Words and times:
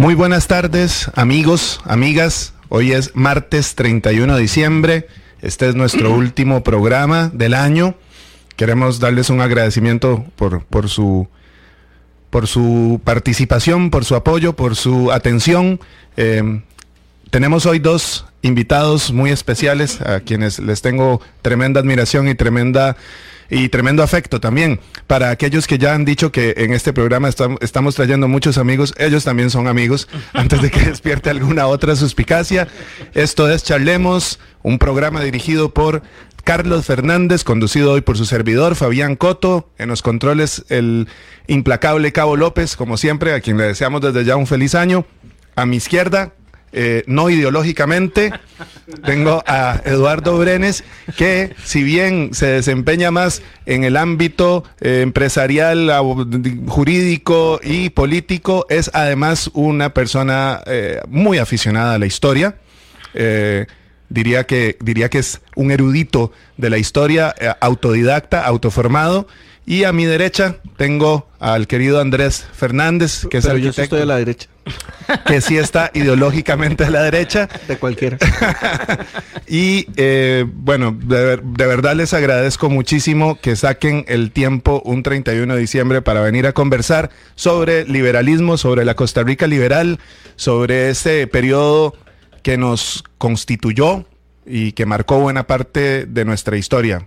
Muy 0.00 0.14
buenas 0.14 0.46
tardes, 0.46 1.10
amigos, 1.14 1.78
amigas. 1.84 2.54
Hoy 2.70 2.92
es 2.92 3.14
martes 3.14 3.74
31 3.74 4.34
de 4.34 4.40
diciembre. 4.40 5.08
Este 5.42 5.68
es 5.68 5.74
nuestro 5.74 6.10
último 6.14 6.62
programa 6.62 7.30
del 7.34 7.52
año. 7.52 7.94
Queremos 8.56 8.98
darles 8.98 9.28
un 9.28 9.42
agradecimiento 9.42 10.24
por, 10.36 10.64
por, 10.64 10.88
su, 10.88 11.28
por 12.30 12.46
su 12.46 13.02
participación, 13.04 13.90
por 13.90 14.06
su 14.06 14.14
apoyo, 14.14 14.56
por 14.56 14.74
su 14.74 15.12
atención. 15.12 15.80
Eh, 16.16 16.62
tenemos 17.28 17.66
hoy 17.66 17.78
dos 17.78 18.24
invitados 18.40 19.12
muy 19.12 19.30
especiales 19.30 20.00
a 20.00 20.20
quienes 20.20 20.60
les 20.60 20.80
tengo 20.80 21.20
tremenda 21.42 21.78
admiración 21.78 22.26
y 22.26 22.34
tremenda 22.34 22.96
y 23.50 23.68
tremendo 23.68 24.02
afecto 24.02 24.40
también. 24.40 24.80
Para 25.06 25.30
aquellos 25.30 25.66
que 25.66 25.78
ya 25.78 25.94
han 25.94 26.04
dicho 26.04 26.32
que 26.32 26.54
en 26.56 26.72
este 26.72 26.92
programa 26.92 27.28
estamos 27.60 27.94
trayendo 27.94 28.28
muchos 28.28 28.58
amigos, 28.58 28.94
ellos 28.96 29.24
también 29.24 29.50
son 29.50 29.66
amigos, 29.66 30.08
antes 30.32 30.62
de 30.62 30.70
que 30.70 30.80
despierte 30.80 31.30
alguna 31.30 31.66
otra 31.66 31.96
suspicacia. 31.96 32.68
Esto 33.12 33.50
es 33.50 33.64
Charlemos, 33.64 34.38
un 34.62 34.78
programa 34.78 35.22
dirigido 35.22 35.74
por 35.74 36.02
Carlos 36.44 36.86
Fernández, 36.86 37.44
conducido 37.44 37.92
hoy 37.92 38.00
por 38.00 38.16
su 38.16 38.24
servidor, 38.24 38.74
Fabián 38.76 39.16
Coto, 39.16 39.70
en 39.78 39.88
los 39.88 40.02
controles 40.02 40.64
el 40.68 41.08
implacable 41.46 42.12
Cabo 42.12 42.36
López, 42.36 42.76
como 42.76 42.96
siempre, 42.96 43.34
a 43.34 43.40
quien 43.40 43.58
le 43.58 43.64
deseamos 43.64 44.00
desde 44.00 44.24
ya 44.24 44.36
un 44.36 44.46
feliz 44.46 44.74
año. 44.74 45.04
A 45.56 45.66
mi 45.66 45.76
izquierda, 45.76 46.32
eh, 46.72 47.02
no 47.06 47.30
ideológicamente. 47.30 48.32
Tengo 49.04 49.42
a 49.46 49.80
Eduardo 49.84 50.38
Brenes, 50.38 50.84
que 51.16 51.54
si 51.64 51.82
bien 51.82 52.30
se 52.32 52.46
desempeña 52.46 53.10
más 53.10 53.42
en 53.66 53.84
el 53.84 53.96
ámbito 53.96 54.64
eh, 54.80 55.00
empresarial, 55.02 55.90
jurídico 56.66 57.60
y 57.62 57.90
político, 57.90 58.66
es 58.68 58.90
además 58.94 59.50
una 59.54 59.94
persona 59.94 60.62
eh, 60.66 61.00
muy 61.08 61.38
aficionada 61.38 61.94
a 61.94 61.98
la 61.98 62.06
historia. 62.06 62.56
diría, 64.08 64.44
que, 64.44 64.76
diría 64.80 65.08
que 65.08 65.18
es 65.18 65.40
un 65.56 65.70
erudito 65.70 66.32
de 66.56 66.70
la 66.70 66.78
historia, 66.78 67.34
autodidacta, 67.60 68.44
autoformado. 68.44 69.26
Y 69.66 69.84
a 69.84 69.92
mi 69.92 70.04
derecha 70.04 70.56
tengo 70.76 71.28
al 71.38 71.66
querido 71.66 72.00
Andrés 72.00 72.44
Fernández, 72.52 73.26
que 73.30 73.38
es 73.38 73.46
Pero 73.46 73.58
yo 73.58 73.70
estoy 73.70 74.00
a 74.00 74.06
la 74.06 74.16
derecha. 74.16 74.48
Que 75.26 75.40
sí 75.40 75.56
está 75.56 75.90
ideológicamente 75.94 76.84
a 76.84 76.90
la 76.90 77.02
derecha. 77.02 77.48
De 77.66 77.76
cualquiera. 77.78 78.16
y 79.48 79.86
eh, 79.96 80.44
bueno, 80.48 80.96
de, 80.96 81.36
verdad 81.66 81.96
les 81.96 82.14
agradezco 82.14 82.70
muchísimo 82.70 83.36
que 83.40 83.56
saquen 83.56 84.04
el 84.08 84.30
tiempo 84.30 84.82
un 84.84 85.02
31 85.02 85.54
de 85.54 85.60
diciembre 85.60 86.02
para 86.02 86.20
venir 86.20 86.46
a 86.46 86.52
conversar 86.52 87.10
sobre 87.34 87.84
liberalismo, 87.84 88.56
sobre 88.56 88.84
la 88.84 88.94
Costa 88.94 89.22
Rica 89.22 89.46
liberal, 89.46 89.98
sobre 90.36 90.90
ese 90.90 91.26
periodo 91.26 91.96
que 92.42 92.56
nos 92.56 93.04
constituyó 93.18 94.06
y 94.46 94.72
que 94.72 94.86
marcó 94.86 95.18
buena 95.18 95.46
parte 95.46 96.06
de 96.06 96.24
nuestra 96.24 96.56
historia. 96.56 97.06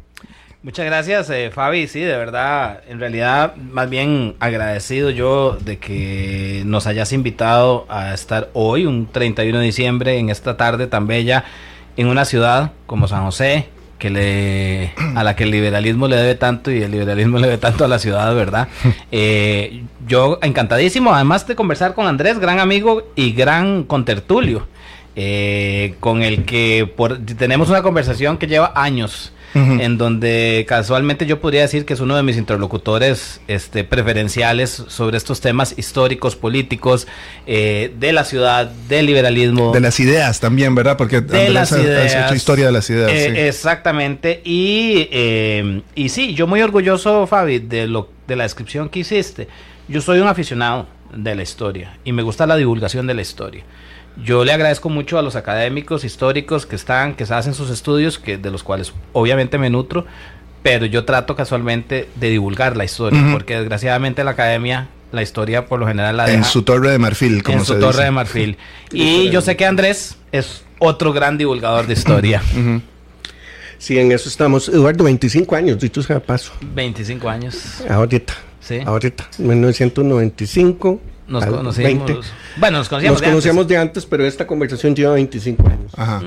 Muchas 0.64 0.86
gracias, 0.86 1.30
eh, 1.30 1.52
Fabi. 1.54 1.88
Sí, 1.88 2.00
de 2.00 2.16
verdad, 2.16 2.80
en 2.88 2.98
realidad, 2.98 3.54
más 3.58 3.90
bien 3.90 4.36
agradecido 4.40 5.10
yo 5.10 5.58
de 5.60 5.78
que 5.78 6.64
nos 6.66 6.88
hayas 6.88 7.12
invitado 7.12 7.86
a 7.90 8.14
estar 8.14 8.50
hoy, 8.54 8.86
un 8.86 9.08
31 9.12 9.60
de 9.60 9.66
diciembre, 9.66 10.18
en 10.18 10.30
esta 10.30 10.56
tarde 10.56 10.88
tan 10.88 11.06
bella, 11.06 11.44
en 11.98 12.08
una 12.08 12.24
ciudad 12.24 12.72
como 12.86 13.10
San 13.10 13.26
José, 13.26 13.68
que 14.00 14.10
le, 14.10 14.94
a 15.18 15.26
la 15.26 15.36
que 15.36 15.44
el 15.44 15.52
liberalismo 15.52 16.08
le 16.08 16.16
debe 16.16 16.36
tanto 16.36 16.72
y 16.72 16.82
el 16.82 16.92
liberalismo 16.92 17.40
le 17.40 17.48
debe 17.48 17.58
tanto 17.58 17.84
a 17.84 17.90
la 17.90 18.00
ciudad, 18.00 18.34
¿verdad? 18.34 18.70
Eh, 19.12 19.84
yo 20.08 20.40
encantadísimo, 20.42 21.14
además 21.14 21.46
de 21.46 21.56
conversar 21.56 21.94
con 21.94 22.08
Andrés, 22.08 22.40
gran 22.40 22.62
amigo 22.62 23.12
y 23.18 23.34
gran 23.34 23.84
contertulio, 23.84 24.66
eh, 25.18 25.96
con 26.00 26.24
el 26.24 26.46
que 26.46 26.90
por, 26.96 27.18
tenemos 27.20 27.70
una 27.70 27.82
conversación 27.82 28.38
que 28.38 28.48
lleva 28.48 28.72
años 28.76 29.34
en 29.56 29.98
donde 29.98 30.66
casualmente 30.68 31.26
yo 31.26 31.40
podría 31.40 31.62
decir 31.62 31.86
que 31.86 31.94
es 31.94 32.00
uno 32.00 32.16
de 32.16 32.24
mis 32.24 32.38
interlocutores 32.38 33.42
este, 33.48 33.84
preferenciales 33.84 34.84
sobre 34.88 35.18
estos 35.18 35.42
temas 35.42 35.76
históricos, 35.78 36.36
políticos, 36.36 37.08
eh, 37.46 37.94
de 38.00 38.14
la 38.14 38.24
ciudad, 38.24 38.68
del 38.90 39.06
liberalismo. 39.06 39.72
De 39.72 39.80
las 39.80 40.00
ideas 40.00 40.40
también, 40.40 40.74
¿verdad? 40.74 40.98
Porque 40.98 41.22
de 41.22 41.50
las 41.50 41.72
ideas, 41.72 42.16
hecho 42.16 42.36
historia 42.36 42.66
de 42.66 42.72
las 42.72 42.90
ideas. 42.90 43.12
Eh, 43.12 43.48
exactamente. 43.48 44.42
Y, 44.44 45.08
eh, 45.12 45.82
y 45.96 46.10
sí, 46.10 46.34
yo 46.34 46.48
muy 46.48 46.62
orgulloso, 46.62 47.28
Fabi, 47.28 47.60
de, 47.60 47.88
lo, 47.88 48.10
de 48.28 48.36
la 48.36 48.44
descripción 48.44 48.90
que 48.90 49.00
hiciste. 49.00 49.48
Yo 49.88 50.02
soy 50.02 50.20
un 50.20 50.28
aficionado 50.28 50.88
de 51.16 51.36
la 51.36 51.44
historia 51.44 51.98
y 52.04 52.12
me 52.12 52.24
gusta 52.24 52.48
la 52.48 52.56
divulgación 52.56 53.08
de 53.08 53.14
la 53.14 53.22
historia. 53.22 53.64
Yo 54.22 54.46
le 54.46 54.52
agradezco 54.54 54.90
mucho 54.90 55.18
a 55.18 55.22
los 55.22 55.36
académicos 55.36 56.04
históricos 56.04 56.66
que 56.66 56.76
están, 56.76 57.16
que 57.16 57.26
se 57.26 57.34
hacen 57.34 57.54
sus 57.54 57.70
estudios, 57.70 58.20
que 58.20 58.38
de 58.38 58.52
los 58.52 58.64
cuales 58.64 58.94
obviamente 59.12 59.58
me 59.58 59.70
nutro, 59.70 60.06
pero 60.62 60.86
yo 60.86 61.04
trato 61.04 61.36
casualmente 61.36 62.10
de 62.16 62.30
divulgar 62.30 62.78
la 62.78 62.86
historia, 62.86 63.22
porque 63.32 63.58
desgraciadamente 63.58 64.24
la 64.24 64.32
academia 64.32 64.90
la 65.12 65.22
historia 65.22 65.68
por 65.68 65.80
lo 65.80 65.88
general 65.88 66.18
la 66.18 66.26
deja 66.26 66.40
en 66.40 66.44
su 66.44 66.64
torre 66.64 66.92
de 66.92 66.98
marfil, 66.98 67.44
como 67.44 67.60
en 67.60 67.66
su 67.66 67.80
torre 67.80 68.06
de 68.06 68.12
marfil. 68.12 68.58
y 68.92 69.30
yo 69.30 69.42
sé 69.42 69.56
que 69.56 69.66
Andrés 69.66 70.18
es 70.32 70.64
otro 70.80 71.14
gran 71.14 71.38
divulgador 71.38 71.86
de 71.88 71.94
historia. 71.94 72.42
Sí, 73.78 74.00
en 74.00 74.12
eso 74.12 74.30
estamos. 74.30 74.70
Eduardo, 74.70 75.04
25 75.04 75.56
años, 75.56 75.80
dicho 75.80 76.02
sea 76.02 76.20
paso. 76.22 76.54
25 76.62 77.30
años. 77.30 77.84
Ahorita. 77.90 78.34
Sí. 78.60 78.80
Ahorita, 78.86 79.28
1995. 79.38 81.02
Nos 81.28 81.46
conocimos. 81.46 82.34
Bueno, 82.58 82.80
nos 82.80 82.90
conocíamos, 82.90 83.22
nos 83.22 83.30
conocíamos 83.30 83.68
de, 83.68 83.78
antes. 83.78 84.06
pero 84.06 84.26
esta 84.26 84.46
conversación 84.46 84.96
lleva 84.96 85.14
25 85.14 85.68
años. 85.68 85.92
Ajá. 85.96 86.22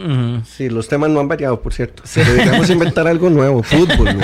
Sí, 0.57 0.69
los 0.69 0.89
temas 0.89 1.11
no 1.11 1.21
han 1.21 1.29
variado, 1.29 1.61
por 1.61 1.75
cierto. 1.75 2.03
Sí. 2.07 2.21
Deberíamos 2.21 2.71
inventar 2.71 3.07
algo 3.07 3.29
nuevo, 3.31 3.63
fútbol, 3.63 4.17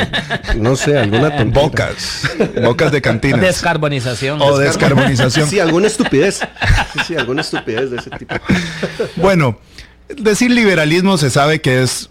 ¿no? 0.56 0.77
sé, 0.77 0.99
alguna 0.99 1.37
tontería. 1.37 1.62
Bocas, 1.62 2.31
bocas 2.62 2.93
de 2.93 3.03
cantina. 3.03 3.38
Descarbonización. 3.38 4.41
O 4.41 4.59
descarbonización. 4.59 5.49
Sí, 5.49 5.60
alguna 5.60 5.87
estupidez. 5.87 6.41
Sí, 7.06 7.16
alguna 7.16 7.43
estupidez 7.43 7.91
de 7.91 7.99
ese 7.99 8.10
tipo. 8.10 8.34
Bueno, 9.16 9.59
decir 10.16 10.50
liberalismo 10.50 11.19
se 11.19 11.31
sabe 11.31 11.60
que 11.60 11.83
es 11.83 12.09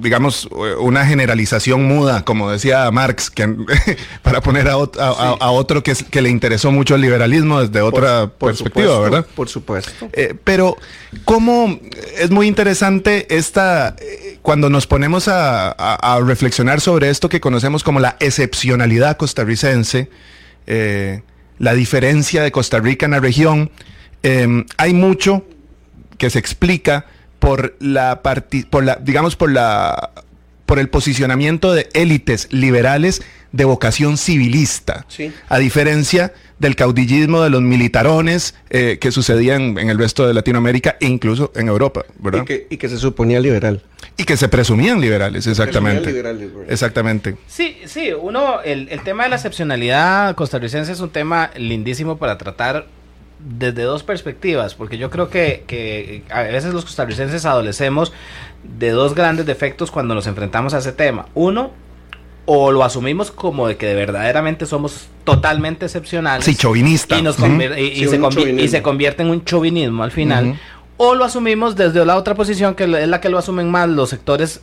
digamos, 0.00 0.48
una 0.78 1.06
generalización 1.06 1.84
muda, 1.84 2.24
como 2.24 2.50
decía 2.50 2.90
Marx, 2.90 3.30
que, 3.30 3.54
para 4.22 4.40
poner 4.40 4.68
a, 4.68 4.76
otro 4.76 5.82
que, 5.82 5.94
que, 5.94 6.22
le 6.22 6.30
interesó 6.30 6.72
mucho 6.72 6.94
el 6.94 7.00
liberalismo 7.00 7.60
desde 7.60 7.80
otra 7.80 8.28
perspectiva, 8.28 8.98
¿verdad? 9.00 9.26
Por 9.34 9.48
supuesto. 9.48 10.08
Eh, 10.12 10.34
pero, 10.44 10.76
¿cómo 11.24 11.78
es 12.18 12.30
muy 12.30 12.46
interesante 12.46 13.26
esta, 13.34 13.96
eh, 14.00 14.38
cuando 14.42 14.70
nos 14.70 14.86
ponemos 14.86 15.28
a, 15.28 16.18
reflexionar 16.24 16.80
sobre 16.80 17.10
esto 17.10 17.28
que 17.28 17.40
conocemos 17.40 17.82
como 17.82 18.00
la 18.00 18.16
excepcionalidad 18.20 19.16
costarricense, 19.16 20.10
eh, 20.66 21.22
la 21.58 21.74
diferencia 21.74 22.42
de 22.42 22.52
Costa 22.52 22.78
Rica 22.78 23.06
en 23.06 23.12
la 23.12 23.20
región, 23.20 23.70
hay 24.76 24.92
mucho 24.92 25.44
que 26.18 26.28
se 26.28 26.38
explica 26.38 27.06
por 27.40 27.74
la, 27.80 28.22
por 28.22 28.84
la 28.84 28.96
digamos, 29.02 29.34
por 29.34 29.50
la 29.50 30.10
por 30.70 30.78
el 30.78 30.88
posicionamiento 30.88 31.72
de 31.72 31.88
élites 31.94 32.46
liberales 32.52 33.22
de 33.50 33.64
vocación 33.64 34.16
civilista, 34.16 35.04
a 35.48 35.58
diferencia 35.58 36.32
del 36.60 36.76
caudillismo 36.76 37.42
de 37.42 37.50
los 37.50 37.60
militarones 37.60 38.54
eh, 38.70 38.98
que 39.00 39.10
sucedían 39.10 39.78
en 39.78 39.90
el 39.90 39.98
resto 39.98 40.28
de 40.28 40.32
Latinoamérica 40.32 40.96
e 41.00 41.06
incluso 41.06 41.50
en 41.56 41.66
Europa, 41.66 42.04
¿verdad? 42.20 42.44
Y 42.70 42.76
que, 42.76 42.88
se 42.88 42.98
suponía 42.98 43.40
liberal. 43.40 43.82
Y 44.16 44.22
que 44.22 44.36
se 44.36 44.48
presumían 44.48 45.00
liberales, 45.00 45.48
exactamente. 45.48 46.22
exactamente. 46.68 47.36
Sí, 47.48 47.78
sí, 47.86 48.12
uno, 48.12 48.62
el, 48.62 48.90
el 48.90 49.02
tema 49.02 49.24
de 49.24 49.30
la 49.30 49.36
excepcionalidad 49.36 50.36
costarricense 50.36 50.92
es 50.92 51.00
un 51.00 51.10
tema 51.10 51.50
lindísimo 51.56 52.16
para 52.16 52.38
tratar 52.38 52.86
desde 53.42 53.82
dos 53.82 54.02
perspectivas, 54.02 54.74
porque 54.74 54.98
yo 54.98 55.10
creo 55.10 55.30
que, 55.30 56.24
a 56.30 56.42
veces 56.42 56.72
los 56.74 56.84
costarricenses 56.84 57.44
adolecemos 57.44 58.12
de 58.78 58.90
dos 58.90 59.14
grandes 59.14 59.46
defectos 59.46 59.90
cuando 59.90 60.14
nos 60.14 60.26
enfrentamos 60.26 60.74
a 60.74 60.78
ese 60.78 60.92
tema. 60.92 61.26
Uno, 61.34 61.70
o 62.44 62.72
lo 62.72 62.84
asumimos 62.84 63.30
como 63.30 63.68
de 63.68 63.76
que 63.76 63.94
verdaderamente 63.94 64.66
somos 64.66 65.08
totalmente 65.24 65.86
excepcionales. 65.86 66.44
Sí, 66.44 66.54
chauvinista. 66.54 67.18
Y, 67.18 68.06
se, 68.68 68.82
convierte 68.82 69.22
en 69.22 69.30
un 69.30 69.44
chauvinismo 69.44 70.02
al 70.02 70.10
final. 70.10 70.58
O 70.96 71.14
lo 71.14 71.24
asumimos 71.24 71.76
desde 71.76 72.04
la 72.04 72.16
otra 72.16 72.34
posición, 72.34 72.74
que 72.74 72.84
es 72.84 73.08
la 73.08 73.20
que 73.20 73.30
lo 73.30 73.38
asumen 73.38 73.70
más 73.70 73.88
los 73.88 74.10
sectores 74.10 74.60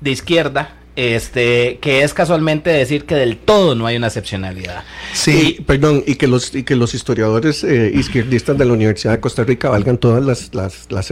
de 0.00 0.10
izquierda, 0.10 0.79
este 0.96 1.78
que 1.80 2.02
es 2.02 2.14
casualmente 2.14 2.70
decir 2.70 3.04
que 3.04 3.14
del 3.14 3.36
todo 3.36 3.74
no 3.74 3.86
hay 3.86 3.96
una 3.96 4.08
excepcionalidad. 4.08 4.84
Sí, 5.12 5.62
perdón, 5.66 6.02
y 6.06 6.16
que 6.16 6.26
los 6.26 6.54
y 6.54 6.62
que 6.62 6.76
los 6.76 6.94
historiadores 6.94 7.64
eh, 7.64 7.90
izquierdistas 7.94 8.58
de 8.58 8.64
la 8.64 8.72
Universidad 8.72 9.12
de 9.12 9.20
Costa 9.20 9.44
Rica 9.44 9.68
valgan 9.68 9.98
todas 9.98 10.24
las 10.24 10.54
las, 10.54 10.90
las, 10.90 11.10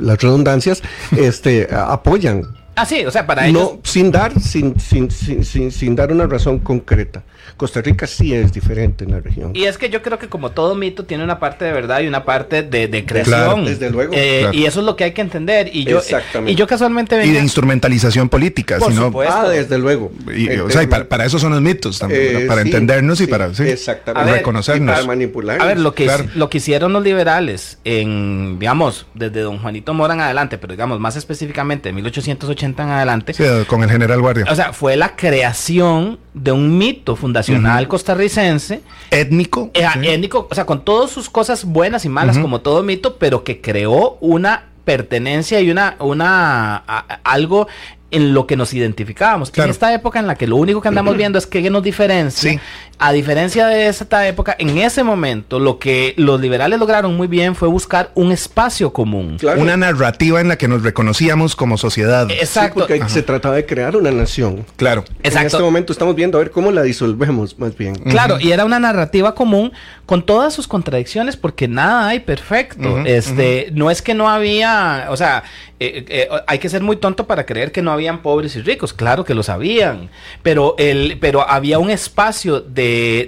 las, 0.00 0.22
redundancias, 0.22 0.82
este 1.16 1.68
apoyan. 1.72 2.44
Ah, 2.78 2.84
sí, 2.84 3.06
o 3.06 3.10
sea, 3.10 3.26
para 3.26 3.46
ellos... 3.46 3.62
No, 3.62 3.80
sin 3.84 4.12
dar, 4.12 4.38
sin, 4.38 4.78
sin, 4.78 5.10
sin, 5.10 5.72
sin, 5.72 5.96
dar 5.96 6.12
una 6.12 6.26
razón 6.26 6.58
concreta. 6.58 7.24
Costa 7.56 7.80
Rica 7.82 8.06
sí 8.06 8.34
es 8.34 8.52
diferente 8.52 9.04
en 9.04 9.12
la 9.12 9.20
región. 9.20 9.52
Y 9.54 9.64
es 9.64 9.78
que 9.78 9.88
yo 9.90 10.02
creo 10.02 10.18
que 10.18 10.28
como 10.28 10.50
todo 10.50 10.74
mito 10.74 11.04
tiene 11.04 11.24
una 11.24 11.38
parte 11.38 11.64
de 11.64 11.72
verdad 11.72 12.00
y 12.00 12.06
una 12.08 12.24
parte 12.24 12.62
de, 12.62 12.88
de 12.88 13.04
creación. 13.06 13.34
Claro, 13.40 13.64
desde 13.64 13.90
luego. 13.90 14.12
Eh, 14.16 14.38
Claro. 14.40 14.58
Y 14.58 14.66
eso 14.66 14.80
es 14.80 14.86
lo 14.86 14.96
que 14.96 15.04
hay 15.04 15.12
que 15.12 15.20
entender. 15.22 15.70
Y 15.74 15.84
yo, 15.84 15.98
Exactamente. 15.98 16.52
y 16.52 16.54
yo 16.54 16.66
casualmente 16.66 17.14
Y 17.16 17.18
venía- 17.18 17.34
de 17.34 17.40
instrumentalización 17.42 18.28
política, 18.28 18.78
Por 18.78 18.90
sino, 18.92 19.06
supuesto. 19.06 19.34
Ah, 19.36 19.48
desde 19.48 19.78
luego. 19.78 20.12
y- 20.34 20.48
Eh, 20.48 20.60
o 20.60 20.70
sea, 20.70 20.82
y 20.82 20.84
eh, 20.84 20.88
para, 20.88 21.08
para 21.08 21.24
eso 21.24 21.38
son 21.38 21.52
los 21.52 21.60
mitos 21.62 21.98
también, 21.98 22.22
eh, 22.36 22.40
¿no? 22.42 22.46
para 22.48 22.62
sí, 22.62 22.68
entendernos 22.68 23.20
y 23.20 23.26
para 23.26 23.52
sí, 23.54 23.64
exactamente. 23.64 24.22
A 24.22 24.24
ver, 24.32 24.40
reconocernos. 24.40 24.92
y 24.92 24.94
para 24.94 25.06
manipular. 25.06 25.60
A 25.62 25.64
ver, 25.66 25.78
lo 25.80 25.94
que, 25.94 26.04
Claro. 26.04 26.24
lo 26.34 26.48
que 26.50 26.58
hicieron 26.58 26.92
los 26.92 27.02
liberales 27.02 27.78
en, 27.84 28.58
digamos, 28.58 29.06
desde 29.14 29.40
don 29.40 29.58
Juanito 29.58 29.94
Mora 29.94 30.14
en 30.14 30.20
adelante, 30.20 30.58
pero 30.58 30.72
digamos 30.74 31.00
más 31.00 31.16
específicamente 31.16 31.88
de 31.88 31.92
1880 31.94 32.82
en 32.82 32.88
adelante, 32.90 33.32
Sí, 33.34 33.44
con 33.66 33.82
el 33.82 33.90
general 33.90 34.20
Guardia. 34.20 34.44
o 34.50 34.54
sea, 34.54 34.72
fue 34.72 34.96
la 34.96 35.16
creación 35.16 36.18
de 36.36 36.52
un 36.52 36.76
mito 36.76 37.16
fundacional 37.16 37.88
costarricense, 37.88 38.82
Étnico. 39.10 39.70
eh, 39.72 39.86
sí. 39.94 40.06
étnico, 40.06 40.46
o 40.50 40.54
sea, 40.54 40.66
con 40.66 40.84
todas 40.84 41.10
sus 41.10 41.30
cosas 41.30 41.64
buenas 41.64 42.04
y 42.04 42.10
malas, 42.10 42.38
como 42.38 42.60
todo 42.60 42.82
mito, 42.82 43.16
pero 43.16 43.42
que 43.42 43.60
creó 43.62 44.18
una 44.20 44.66
pertenencia 44.84 45.60
y 45.60 45.70
una, 45.70 45.96
una 45.98 46.76
a- 46.86 47.20
algo 47.24 47.66
en 48.10 48.34
lo 48.34 48.46
que 48.46 48.56
nos 48.56 48.72
identificábamos. 48.72 49.50
Claro. 49.50 49.66
En 49.66 49.70
esta 49.72 49.92
época 49.92 50.20
en 50.20 50.26
la 50.28 50.36
que 50.36 50.46
lo 50.46 50.56
único 50.56 50.80
que 50.80 50.88
andamos 50.88 51.16
viendo 51.18 51.38
es 51.38 51.46
que 51.46 51.60
nos 51.70 51.82
diferencia, 51.82 52.52
Sí. 52.52 52.60
A 52.98 53.12
diferencia 53.12 53.66
de 53.66 53.88
esta 53.88 54.26
época, 54.26 54.56
en 54.58 54.78
ese 54.78 55.02
momento 55.02 55.58
lo 55.58 55.78
que 55.78 56.14
los 56.16 56.40
liberales 56.40 56.78
lograron 56.78 57.14
muy 57.14 57.28
bien 57.28 57.54
fue 57.54 57.68
buscar 57.68 58.10
un 58.14 58.32
espacio 58.32 58.92
común. 58.92 59.36
Claro. 59.38 59.60
Una 59.60 59.76
narrativa 59.76 60.40
en 60.40 60.48
la 60.48 60.56
que 60.56 60.66
nos 60.66 60.82
reconocíamos 60.82 61.56
como 61.56 61.76
sociedad. 61.76 62.26
Sí, 62.28 62.34
Exacto. 62.40 62.80
porque 62.80 62.94
Ajá. 62.94 63.08
se 63.08 63.22
trataba 63.22 63.56
de 63.56 63.66
crear 63.66 63.96
una 63.96 64.10
nación. 64.10 64.64
Claro. 64.76 65.04
En 65.22 65.26
este 65.26 65.40
Exacto. 65.42 65.64
momento 65.64 65.92
estamos 65.92 66.14
viendo 66.14 66.38
a 66.38 66.40
ver 66.40 66.50
cómo 66.50 66.72
la 66.72 66.82
disolvemos, 66.82 67.58
más 67.58 67.76
bien. 67.76 67.96
Claro, 67.96 68.38
y 68.40 68.52
era 68.52 68.64
una 68.64 68.78
narrativa 68.78 69.34
común 69.34 69.72
con 70.06 70.24
todas 70.24 70.54
sus 70.54 70.66
contradicciones 70.66 71.36
porque 71.36 71.68
nada 71.68 72.08
hay 72.08 72.20
perfecto. 72.20 73.00
Este, 73.04 73.70
no 73.72 73.90
es 73.90 74.00
que 74.00 74.14
no 74.14 74.30
había, 74.30 75.08
o 75.10 75.16
sea, 75.16 75.42
eh, 75.78 76.06
eh, 76.08 76.28
hay 76.46 76.58
que 76.58 76.70
ser 76.70 76.82
muy 76.82 76.96
tonto 76.96 77.26
para 77.26 77.44
creer 77.44 77.70
que 77.70 77.82
no 77.82 77.92
habían 77.92 78.22
pobres 78.22 78.56
y 78.56 78.62
ricos, 78.62 78.94
claro 78.94 79.26
que 79.26 79.34
los 79.34 79.50
habían, 79.50 80.08
pero 80.42 80.74
el, 80.78 81.18
pero 81.20 81.46
había 81.46 81.78
un 81.78 81.90
espacio 81.90 82.60
de, 82.62 82.85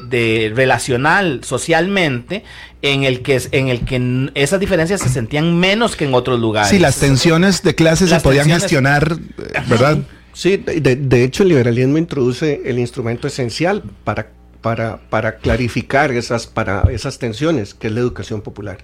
de 0.09 0.53
relacional 0.55 1.41
socialmente 1.45 2.45
en 2.83 3.05
el 3.05 3.23
que 3.23 3.41
en 3.53 3.69
el 3.69 3.81
que 3.85 4.31
esas 4.35 4.61
diferencias 4.61 5.01
se 5.01 5.09
sentían 5.09 5.59
menos 5.59 5.97
que 5.97 6.05
en 6.05 6.15
otros 6.15 6.39
lugares. 6.39 6.71
Sí, 6.71 6.79
las 6.79 6.97
tensiones 6.97 7.63
de 7.63 7.75
clases 7.75 8.11
Las 8.11 8.23
se 8.23 8.29
podían 8.29 8.47
tensiones- 8.49 8.63
gestionar, 8.63 9.19
eh, 9.55 9.61
¿verdad? 9.69 9.99
Sí, 10.33 10.57
de, 10.57 10.95
de- 10.97 11.25
hecho 11.25 11.43
el 11.43 11.49
liberalismo 11.49 11.99
introduce 11.99 12.63
el 12.65 12.79
instrumento 12.79 13.27
esencial 13.27 13.83
para, 14.05 14.29
para, 14.61 14.99
para 15.11 15.37
clarificar 15.39 16.13
esas, 16.13 16.47
para 16.47 16.83
esas 16.93 17.19
tensiones, 17.19 17.75
que 17.75 17.89
es 17.89 17.93
la 17.93 18.01
educación 18.01 18.41
popular. 18.43 18.79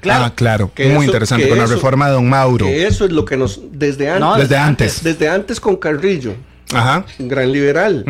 Claro. 0.00 0.24
Ah, 0.26 0.32
claro. 0.34 0.70
Que 0.74 0.84
Muy 0.86 0.92
eso- 0.94 1.04
interesante. 1.04 1.44
que 1.44 1.48
Con 1.50 1.58
la 1.58 1.66
reforma 1.66 2.06
de 2.06 2.12
Don 2.12 2.28
Mauro. 2.28 2.66
Que 2.66 2.86
eso 2.86 3.04
es 3.04 3.12
lo 3.12 3.24
que 3.24 3.36
nos, 3.36 3.60
desde 3.72 4.08
antes, 4.10 4.20
No, 4.20 4.36
Desde 4.36 4.56
antes. 4.56 5.02
desde 5.02 5.28
antes 5.28 5.58
con 5.60 5.76
Carrillo, 5.76 6.34
Ajá. 6.72 7.04
un 7.18 7.28
gran 7.28 7.50
liberal. 7.50 8.04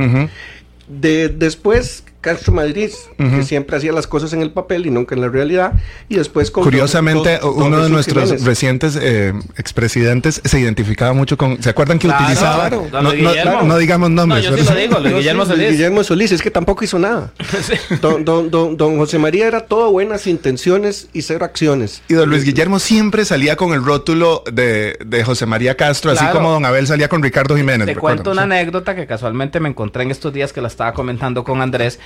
De 0.88 1.29
después 1.29 2.05
Castro 2.22 2.52
Madrid, 2.54 2.90
que 3.19 3.24
Ujú. 3.24 3.42
siempre 3.42 3.76
hacía 3.76 3.92
las 3.92 4.06
cosas 4.06 4.32
en 4.32 4.40
el 4.40 4.50
papel 4.52 4.86
y 4.86 4.90
nunca 4.90 5.14
en 5.14 5.20
la 5.20 5.28
realidad, 5.28 5.74
y 6.08 6.14
después 6.16 6.50
con 6.50 6.64
Curiosamente, 6.64 7.38
uno 7.42 7.82
de 7.82 7.90
nuestros 7.90 8.24
Jiménez. 8.24 8.44
recientes 8.46 8.98
eh, 8.98 9.34
expresidentes 9.58 10.40
se 10.44 10.58
identificaba 10.60 11.12
mucho 11.12 11.36
con. 11.36 11.62
¿Se 11.62 11.69
acuerdan 11.69 11.98
que 11.98 12.06
Claro, 12.06 12.22
utilizaba? 12.24 12.69
claro. 12.69 12.86
No, 12.92 13.02
no- 13.02 13.62
no 13.64 13.76
digamos 13.78 14.10
nombres. 14.10 14.44
No, 14.50 14.56
yo 14.56 14.62
sí 14.64 14.69
lo 14.90 15.00
digo, 15.02 15.16
Guillermo 15.19 15.44
Solís. 15.44 15.70
Guillermo 15.72 16.04
Solís, 16.04 16.32
es 16.32 16.40
que 16.42 16.50
tampoco 16.50 16.84
hizo 16.84 16.98
nada. 16.98 17.32
Don, 18.00 18.24
don- 18.24 18.50
don- 18.50 18.76
don 18.76 18.96
José 18.98 19.19
María 19.19 19.46
era 19.46 19.60
todo 19.66 19.90
buenas 19.90 20.26
intenciones 20.26 21.08
y 21.12 21.22
cero 21.22 21.44
acciones. 21.44 22.02
Y 22.08 22.14
don 22.14 22.28
Luis 22.30 22.44
Guillermo 22.44 22.78
siempre 22.78 23.24
salía 23.24 23.56
con 23.56 23.72
el 23.74 23.84
rótulo 23.84 24.44
de, 24.52 24.96
de 25.04 25.24
José 25.24 25.46
María 25.46 25.76
Castro, 25.76 26.10
así 26.12 26.20
Claro. 26.20 26.34
como 26.38 26.50
don 26.52 26.64
Abel 26.64 26.86
salía 26.86 27.08
con 27.08 27.22
Ricardo 27.22 27.56
Jiménez. 27.56 27.86
Te 27.86 27.94
¿recuerdan? 27.94 28.19
cuento 28.19 28.30
una 28.30 28.42
Sí. 28.42 28.60
anécdota 28.60 28.94
que 28.94 29.06
casualmente 29.06 29.58
me 29.60 29.69
encontré 29.69 30.02
en 30.04 30.10
estos 30.10 30.32
días 30.32 30.52
que 30.52 30.60
la 30.60 30.69
estaba 30.69 30.92
comentando 30.94 31.42
con 31.44 31.60
Andrés. 31.60 31.98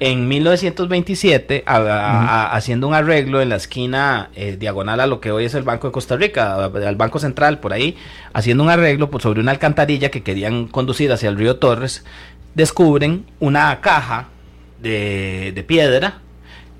En 0.00 0.28
1927, 0.28 1.62
a- 1.66 1.76
a- 1.76 2.20
a- 2.46 2.52
haciendo 2.56 2.88
un 2.88 2.94
arreglo 2.94 3.40
en 3.42 3.50
la 3.50 3.56
esquina 3.56 4.30
eh, 4.34 4.56
diagonal 4.58 4.98
a 5.00 5.06
lo 5.06 5.20
que 5.20 5.30
hoy 5.30 5.44
es 5.44 5.54
el 5.54 5.62
Banco 5.62 5.88
de 5.88 5.92
Costa 5.92 6.16
Rica, 6.16 6.54
al 6.64 6.96
Banco 6.96 7.18
Central, 7.18 7.58
por 7.60 7.72
ahí, 7.74 7.96
haciendo 8.32 8.64
un 8.64 8.70
arreglo 8.70 9.10
por 9.10 9.20
sobre 9.20 9.40
una 9.40 9.50
alcantarilla 9.52 10.10
que 10.10 10.22
querían 10.22 10.66
conducir 10.68 11.12
hacia 11.12 11.28
el 11.28 11.36
río 11.36 11.56
Torres, 11.56 12.04
descubren 12.54 13.26
una 13.40 13.80
caja 13.82 14.28
de, 14.80 15.52
de 15.54 15.62
piedra, 15.64 16.18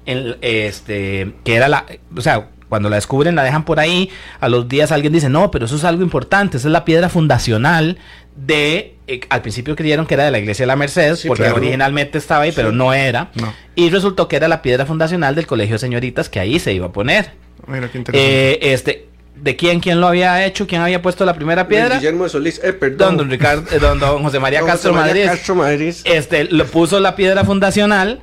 en- 0.06 0.37
este, 0.40 1.34
que 1.44 1.55
era 1.56 1.69
la, 1.69 1.84
o 2.16 2.20
sea, 2.23 2.49
cuando 2.70 2.88
la 2.88 2.96
descubren 2.96 3.34
la 3.34 3.43
dejan 3.43 3.64
por 3.64 3.81
ahí, 3.81 4.11
a 4.40 4.49
los 4.49 4.69
días 4.69 4.93
alguien 4.93 5.12
dice, 5.12 5.28
no, 5.28 5.50
pero 5.50 5.66
eso 5.66 5.76
es 5.76 5.84
algo 5.84 6.02
importante, 6.02 6.56
esa 6.56 6.69
es 6.69 6.73
la 6.73 6.84
piedra 6.84 7.08
fundacional 7.08 7.99
de, 8.36 8.94
eh, 9.06 9.20
al 9.28 9.42
principio 9.42 9.76
creyeron 9.76 10.06
que 10.06 10.14
era 10.14 10.24
de 10.24 10.30
la 10.30 10.38
iglesia 10.38 10.62
de 10.62 10.68
la 10.68 10.76
Merced, 10.76 11.16
Sí, 11.16 11.28
porque 11.28 11.42
claro. 11.44 11.56
originalmente 11.58 12.18
estaba 12.18 12.44
ahí, 12.44 12.52
pero 12.52 12.72
no 12.72 12.92
era, 12.94 13.30
No. 13.34 13.52
y 13.74 13.90
resultó 13.90 14.28
que 14.28 14.36
era 14.36 14.48
la 14.48 14.62
piedra 14.62 14.86
fundacional 14.86 15.34
del 15.34 15.46
colegio 15.46 15.74
de 15.74 15.78
señoritas 15.80 16.28
que 16.28 16.40
ahí 16.40 16.58
se 16.58 16.72
iba 16.72 16.86
a 16.86 16.92
poner. 16.92 17.32
Mira 17.66 17.88
qué 17.90 17.98
interesante. 17.98 18.52
Eh, 18.52 18.72
este, 18.72 19.08
¿de 19.36 19.56
quién, 19.56 19.80
quién 19.80 20.00
lo 20.00 20.06
había 20.08 20.44
hecho? 20.46 20.66
¿Quién 20.66 20.80
había 20.80 21.02
puesto 21.02 21.24
la 21.24 21.34
primera 21.34 21.62
Luis 21.64 21.68
piedra? 21.76 21.96
Guillermo 21.96 22.28
Solís, 22.28 22.58
eh, 22.62 22.68
Don, 22.72 22.78
perdón. 22.78 23.16
don 23.18 23.30
Ricardo, 23.30 23.64
eh, 23.70 23.78
don, 23.78 23.98
don 23.98 24.22
José 24.22 24.38
María 24.40 24.60
Don 24.60 24.68
Castro 24.68 24.92
José 24.92 25.00
María 25.06 25.24
Madrid. 25.26 25.36
Castro 25.38 25.54
Madrid. 25.54 25.94
Este, 26.04 26.44
le 26.44 26.64
puso 26.64 26.98
la 27.00 27.16
piedra 27.16 27.44
fundacional 27.44 28.20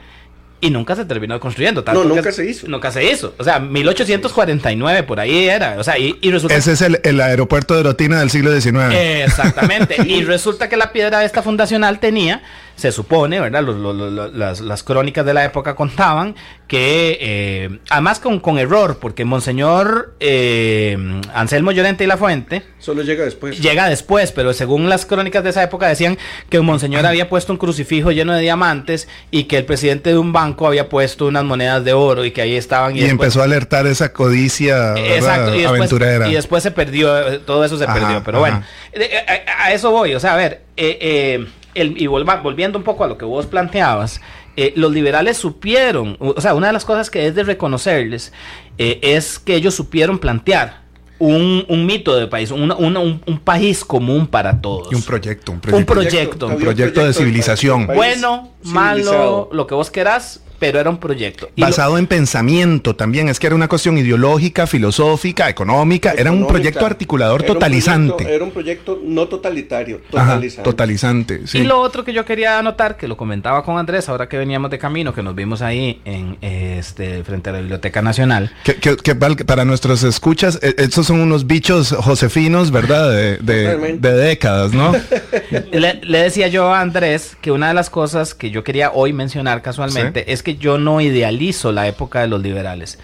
y 0.60 0.70
nunca 0.72 0.96
se 0.96 1.06
terminó 1.06 1.40
construyendo. 1.40 1.84
tanto 1.84 2.04
No, 2.04 2.10
que- 2.10 2.16
nunca 2.16 2.32
se 2.32 2.50
hizo. 2.50 2.68
Nunca 2.68 2.92
se 2.92 3.04
hizo. 3.12 3.34
O 3.38 3.44
sea, 3.44 3.60
1849 3.60 5.04
por 5.04 5.20
ahí 5.20 5.48
era. 5.48 5.76
O 5.78 5.84
sea, 5.84 5.98
y, 5.98 6.18
y 6.22 6.32
resulta 6.32 6.56
Ese 6.56 6.74
es 6.74 6.82
el, 6.82 7.00
el 7.04 7.22
aeropuerto 7.22 7.76
de 7.76 7.84
Rotina 7.84 8.20
del 8.20 8.30
siglo 8.30 8.52
XIX. 8.52 8.94
Exactamente. 8.94 9.96
y 10.06 10.24
resulta 10.24 10.70
que 10.70 10.78
la 10.78 10.92
piedra 10.92 11.24
esta 11.24 11.42
fundacional 11.44 12.00
tenía, 12.00 12.42
se 12.78 12.92
supone, 12.94 13.40
¿verdad? 13.42 13.64
Los- 13.64 13.76
los- 13.76 13.96
los- 14.14 14.34
las, 14.34 14.62
las 14.62 14.84
crónicas 14.84 15.26
de 15.26 15.34
la 15.34 15.44
época 15.44 15.76
contaban 15.76 16.36
que, 16.68 17.18
eh, 17.20 17.80
además 17.90 18.20
con, 18.20 18.40
con 18.40 18.60
error, 18.60 19.00
porque 19.02 19.26
Monseñor 19.26 20.14
eh, 20.20 20.98
Anselmo 21.34 21.72
Llorente 21.72 22.04
y 22.04 22.08
La 22.08 22.18
Fuente 22.18 22.62
Solo 22.80 23.02
llega 23.02 23.24
después. 23.24 23.60
llega 23.60 23.90
después, 23.90 24.32
pero 24.32 24.54
según 24.54 24.90
las 24.90 25.06
crónicas 25.06 25.44
de 25.44 25.50
esa 25.50 25.64
época 25.64 25.88
decían 25.88 26.18
que 26.50 26.60
Monseñor 26.62 27.06
había 27.06 27.30
puesto 27.30 27.52
un 27.52 27.58
crucifijo 27.58 28.12
lleno 28.12 28.34
de 28.34 28.42
diamantes 28.42 29.08
y 29.32 29.46
que 29.46 29.58
el 29.58 29.66
presidente 29.66 30.12
de 30.12 30.18
un 30.18 30.32
banco 30.32 30.68
había 30.68 30.88
puesto 30.90 31.26
unas 31.26 31.44
monedas 31.46 31.84
de 31.84 31.94
oro 31.94 32.26
y 32.26 32.32
que 32.32 32.42
ahí 32.42 32.56
estaban. 32.56 32.96
y 32.96 33.00
después- 33.00 33.12
empezó 33.12 33.42
a 33.42 33.46
alertar 33.46 33.88
esa 33.88 34.14
codicia. 34.14 34.94
Exacto, 34.98 35.56
y 35.56 35.60
después, 35.62 35.78
aventurera. 35.80 36.28
y 36.30 36.34
después 36.36 36.62
se 36.64 36.72
perdió, 36.72 37.28
eh, 37.28 37.40
todo 37.40 37.66
eso 37.66 37.78
se 37.78 37.86
Ajá, 37.86 37.94
perdió. 37.96 38.24
Pero 38.24 38.44
ajá. 38.46 38.64
bueno, 38.94 39.10
a, 39.58 39.64
a 39.66 39.74
eso 39.74 39.90
voy. 39.92 40.14
O 40.14 40.20
sea, 40.20 40.34
a 40.34 40.38
ver, 40.38 40.62
eh, 40.78 40.98
eh, 41.02 41.48
el- 41.82 42.02
y 42.02 42.08
volva- 42.08 42.42
volviendo 42.42 42.78
un 42.78 42.84
poco 42.84 43.04
a 43.04 43.08
lo 43.08 43.18
que 43.18 43.26
vos 43.26 43.46
planteabas, 43.46 44.22
eh, 44.56 44.74
los 44.76 44.92
liberales 44.92 45.38
supieron, 45.38 46.18
o 46.20 46.42
sea, 46.42 46.54
una 46.56 46.68
de 46.68 46.74
las 46.74 46.84
cosas 46.86 47.10
que 47.10 47.28
es 47.28 47.36
de 47.36 47.44
reconocerles 47.44 48.34
eh, 48.78 49.00
es 49.02 49.40
que 49.40 49.56
ellos 49.56 49.74
supieron 49.76 50.18
plantear 50.20 50.82
un, 51.20 51.66
un 51.68 51.86
mito 51.88 52.16
de 52.16 52.28
país, 52.28 52.52
una- 52.52 52.76
un, 52.76 52.96
un 53.26 53.40
país 53.40 53.84
común 53.84 54.28
para 54.28 54.62
todos. 54.62 54.92
Y 54.92 54.96
un 54.96 55.02
proyecto, 55.04 55.52
un 55.52 55.56
Un 55.58 55.62
proyecto. 55.62 55.94
proyecto. 55.94 56.48
Un 56.48 56.58
proyecto 56.58 57.06
de 57.06 57.14
civilización. 57.14 57.88
país 57.88 57.98
Bueno, 57.98 58.52
malo, 58.64 59.50
lo 59.52 59.66
que 59.68 59.74
vos 59.76 59.90
querás, 59.90 60.42
pero 60.60 60.80
era 60.80 60.90
un 60.90 60.98
proyecto. 60.98 61.50
Y 61.56 61.62
lo- 61.62 61.68
Basado 61.68 61.98
en 61.98 62.08
pensamiento 62.08 62.96
también, 62.96 63.30
es 63.30 63.40
que 63.40 63.48
era 63.48 63.56
una 63.56 63.68
cuestión 63.68 63.98
ideológica, 63.98 64.68
filosófica, 64.68 65.50
económica, 65.50 66.12
era 66.12 66.32
un 66.32 66.38
Económica. 66.38 66.54
proyecto 66.54 66.86
articulador 66.86 67.44
Era 67.44 67.52
un 67.52 67.60
totalizante. 67.60 68.14
proyecto- 68.14 68.34
Era 68.36 68.44
un 68.44 68.52
proyecto 68.52 69.00
no 69.04 69.28
totalitario, 69.28 70.02
Ajá, 70.14 70.26
totalizante. 70.34 70.70
totalizante, 70.70 71.48
sí. 71.48 71.60
Y 71.60 71.64
lo 71.64 71.80
otro 71.80 72.04
que 72.04 72.14
yo 72.14 72.26
quería 72.26 72.58
anotar, 72.60 72.98
que 72.98 73.08
lo 73.08 73.18
comentaba 73.18 73.64
con 73.64 73.78
Andrés, 73.78 74.10
ahora 74.10 74.28
que 74.30 74.38
veníamos 74.38 74.72
de 74.72 74.78
camino, 74.80 75.14
que 75.14 75.22
nos 75.24 75.36
vimos 75.36 75.62
ahí 75.62 76.02
en 76.06 76.38
este 76.42 77.24
frente 77.24 77.50
a 77.50 77.54
la 77.54 77.60
Biblioteca 77.60 78.02
Nacional. 78.02 78.52
Que, 78.64 78.76
que- 78.76 78.98
que 78.98 79.16
para 79.16 79.66
nuestros 79.66 80.04
escuchas, 80.04 80.60
eh, 80.62 80.74
estos 80.78 81.08
son 81.08 81.20
unos 81.20 81.48
bichos 81.48 81.92
josefinos, 81.92 82.72
¿verdad? 82.72 83.12
De, 83.12 83.38
de- 83.38 83.98
de 83.98 84.12
décadas, 84.14 84.74
¿no? 84.74 84.92
Le, 85.72 86.00
le 86.04 86.18
decía 86.20 86.48
yo 86.48 86.74
a 86.74 86.82
Andrés 86.82 87.38
que 87.42 87.52
una 87.52 87.68
de 87.70 87.74
las 87.74 87.90
cosas 87.90 88.34
que 88.34 88.50
yo 88.52 88.64
quería 88.64 88.92
hoy 88.92 89.14
mencionar 89.14 89.62
casualmente 89.62 90.32
es 90.32 90.44
que 90.44 90.47
yo 90.56 90.78
no 90.78 91.02
idealizo 91.02 91.72
la 91.74 91.88
época 91.88 92.22
de 92.22 92.28
los 92.28 92.42
liberales 92.42 92.98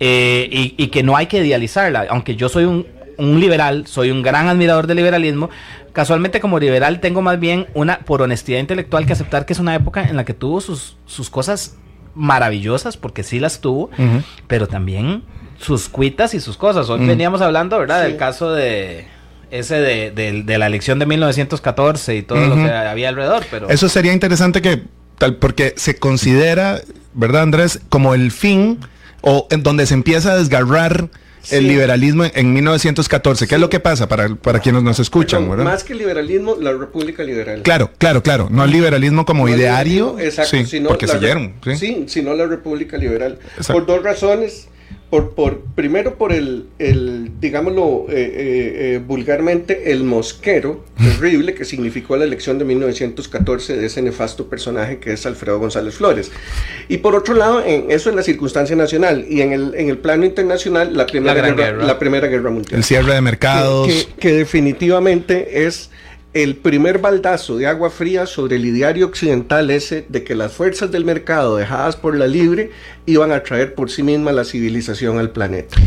Eh, 0.00 0.48
y, 0.50 0.74
y 0.82 0.86
que 0.88 1.02
no 1.02 1.16
hay 1.16 1.26
que 1.26 1.38
idealizarla, 1.38 2.06
aunque 2.10 2.36
yo 2.36 2.48
soy 2.48 2.64
un, 2.64 2.86
un 3.18 3.40
liberal, 3.40 3.86
soy 3.86 4.10
un 4.10 4.22
gran 4.22 4.46
admirador 4.48 4.86
del 4.86 4.96
liberalismo. 4.98 5.48
Casualmente 5.92 6.40
como 6.40 6.58
liberal 6.58 7.00
tengo 7.00 7.22
más 7.22 7.40
bien 7.40 7.66
una, 7.74 8.00
por 8.00 8.20
honestidad 8.20 8.58
intelectual, 8.60 9.06
que 9.06 9.14
aceptar 9.14 9.46
que 9.46 9.54
es 9.54 9.58
una 9.58 9.74
época 9.74 10.02
en 10.04 10.16
la 10.16 10.24
que 10.26 10.34
tuvo 10.34 10.60
sus, 10.60 10.96
sus 11.06 11.30
cosas 11.30 11.76
maravillosas, 12.14 12.96
porque 12.96 13.22
sí 13.22 13.40
las 13.40 13.60
tuvo, 13.60 13.90
pero 14.46 14.66
también 14.66 15.22
sus 15.58 15.88
cuitas 15.88 16.34
y 16.34 16.40
sus 16.40 16.56
cosas. 16.56 16.90
Hoy 16.90 17.06
veníamos 17.06 17.40
hablando, 17.40 17.78
¿verdad? 17.78 18.02
Sí. 18.02 18.08
Del 18.08 18.16
caso 18.18 18.52
de 18.52 19.06
ese 19.50 19.76
de, 19.76 20.10
de- 20.10 20.42
de 20.42 20.58
la 20.58 20.66
elección 20.66 20.98
de 20.98 21.06
1914 21.06 22.16
y 22.16 22.22
todo 22.22 22.44
lo 22.46 22.56
que 22.56 22.70
había 22.70 23.08
alrededor, 23.08 23.44
pero 23.50 23.68
Eso 23.70 23.88
sería 23.88 24.12
interesante 24.12 24.60
que 24.60 24.82
tal, 25.18 25.36
porque 25.36 25.74
se 25.76 25.96
considera, 25.96 26.80
¿verdad, 27.14 27.42
Andrés? 27.42 27.80
Como 27.88 28.14
el 28.14 28.30
fin 28.30 28.78
o 29.20 29.46
en 29.50 29.62
donde 29.62 29.86
se 29.86 29.94
empieza 29.94 30.32
a 30.32 30.36
desgarrar 30.36 31.08
el 31.50 31.68
liberalismo 31.68 32.24
en, 32.24 32.52
1914. 32.52 33.46
¿Qué 33.46 33.54
es 33.54 33.60
lo 33.60 33.70
que 33.70 33.80
pasa 33.80 34.08
para, 34.08 34.34
para 34.34 34.60
quienes 34.60 34.82
nos 34.82 34.98
escuchan? 34.98 35.48
Más 35.62 35.84
que 35.84 35.94
liberalismo, 35.94 36.56
la 36.56 36.72
República 36.72 37.22
Liberal. 37.22 37.62
Claro, 37.62 37.90
claro, 37.98 38.22
claro. 38.22 38.48
No 38.50 38.64
el 38.64 38.70
liberalismo 38.70 39.24
como 39.24 39.48
ideario. 39.48 40.18
exacto. 40.18 40.64
sino 40.64 40.88
porque 40.88 41.06
siguieron. 41.06 41.54
¿sí? 41.76 42.06
sino 42.08 42.34
la 42.34 42.46
República 42.46 42.96
Liberal. 42.96 43.38
Por 43.68 43.86
dos 43.86 44.02
razones 44.02 44.68
por, 45.10 45.34
por, 45.34 45.60
primero 45.76 46.16
por 46.16 46.32
el, 46.32 46.66
el 46.78 47.30
digámoslo 47.40 48.06
eh, 48.08 48.14
eh, 48.14 48.94
eh, 48.94 49.02
vulgarmente, 49.06 49.92
el 49.92 50.02
mosquero 50.02 50.84
terrible 50.96 51.54
que 51.54 51.64
significó 51.64 52.16
la 52.16 52.24
elección 52.24 52.58
de 52.58 52.64
1914 52.64 53.76
de 53.76 53.86
ese 53.86 54.02
nefasto 54.02 54.48
personaje 54.48 54.98
que 54.98 55.12
es 55.12 55.24
Alfredo 55.24 55.58
González 55.58 55.94
Flores. 55.94 56.32
Y 56.88 56.98
por 56.98 57.14
otro 57.14 57.34
lado, 57.34 57.64
en, 57.64 57.90
eso 57.90 58.10
en 58.10 58.16
la 58.16 58.22
circunstancia 58.22 58.74
nacional 58.74 59.26
y 59.28 59.42
en 59.42 59.52
el, 59.52 59.74
en 59.76 59.88
el 59.88 59.98
plano 59.98 60.24
internacional, 60.24 60.96
la 60.96 61.06
Primera, 61.06 61.52
guerra, 61.52 61.84
La 61.84 61.98
primera 61.98 62.26
guerra 62.26 62.50
Mundial. 62.50 62.76
El 62.76 62.84
cierre 62.84 63.14
de 63.14 63.20
mercados. 63.20 64.08
que 64.18 64.32
definitivamente 64.32 65.66
es 65.66 65.90
el 66.42 66.56
primer 66.56 66.98
baldazo 66.98 67.56
de 67.56 67.66
agua 67.66 67.88
fría 67.88 68.26
sobre 68.26 68.56
el 68.56 68.66
ideario 68.66 69.06
occidental 69.06 69.70
ese 69.70 70.04
de 70.10 70.22
que 70.22 70.34
las 70.34 70.52
fuerzas 70.52 70.90
del 70.90 71.06
mercado 71.06 71.56
dejadas 71.56 71.96
por 71.96 72.14
la 72.14 72.26
libre 72.26 72.72
iban 73.06 73.32
a 73.32 73.42
traer 73.42 73.74
por 73.74 73.90
sí 73.90 74.02
misma 74.02 74.32
la 74.32 74.44
civilización 74.44 75.18
al 75.18 75.30
planeta. 75.30 75.78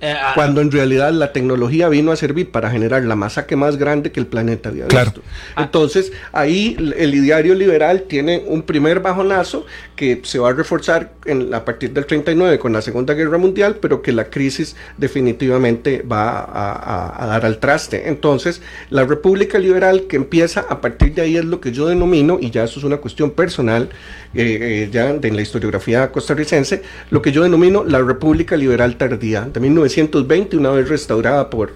Eh, 0.00 0.14
ah, 0.18 0.32
cuando 0.34 0.60
en 0.60 0.70
realidad 0.70 1.12
la 1.12 1.32
tecnología 1.32 1.88
vino 1.88 2.12
a 2.12 2.16
servir 2.16 2.50
para 2.50 2.70
generar 2.70 3.04
la 3.04 3.16
masacre 3.16 3.56
más 3.56 3.76
grande 3.76 4.12
que 4.12 4.20
el 4.20 4.26
planeta 4.26 4.70
había 4.70 4.86
visto. 4.86 5.22
Ah. 5.54 5.64
Entonces, 5.64 6.12
ahí 6.32 6.76
el 6.96 7.14
ideario 7.14 7.54
liberal 7.54 8.04
tiene 8.08 8.42
un 8.46 8.62
primer 8.62 9.00
bajonazo 9.00 9.66
que 9.96 10.20
se 10.24 10.38
va 10.38 10.50
a 10.50 10.52
reforzar 10.52 11.12
en, 11.26 11.52
a 11.52 11.64
partir 11.64 11.92
del 11.92 12.06
39 12.06 12.58
con 12.58 12.72
la 12.72 12.80
Segunda 12.80 13.14
Guerra 13.14 13.36
Mundial, 13.36 13.76
pero 13.80 14.00
que 14.00 14.12
la 14.12 14.24
crisis 14.30 14.76
definitivamente 14.96 16.02
va 16.02 16.40
a, 16.40 17.24
a 17.24 17.26
dar 17.26 17.44
al 17.44 17.58
traste. 17.58 18.08
Entonces, 18.08 18.62
la 18.88 19.04
República 19.04 19.58
Liberal 19.58 20.04
que 20.08 20.16
empieza 20.16 20.64
a 20.68 20.80
partir 20.80 21.14
de 21.14 21.22
ahí 21.22 21.36
es 21.36 21.44
lo 21.44 21.60
que 21.60 21.72
yo 21.72 21.86
denomino, 21.86 22.38
y 22.40 22.50
ya 22.50 22.64
eso 22.64 22.78
es 22.78 22.84
una 22.84 22.96
cuestión 22.98 23.32
personal, 23.32 23.90
eh, 24.32 24.58
eh, 24.60 24.88
ya 24.92 25.12
de 25.12 25.30
la 25.32 25.42
historiografía 25.42 26.12
costarricense, 26.12 26.82
lo 27.10 27.20
que 27.20 27.32
yo 27.32 27.42
denomino 27.42 27.84
la 27.84 27.98
República 27.98 28.56
Liberal 28.56 28.96
Tardía, 28.96 29.42
de 29.42 29.58
1920, 29.90 30.56
una 30.56 30.70
vez 30.70 30.88
restaurada 30.88 31.50
por 31.50 31.72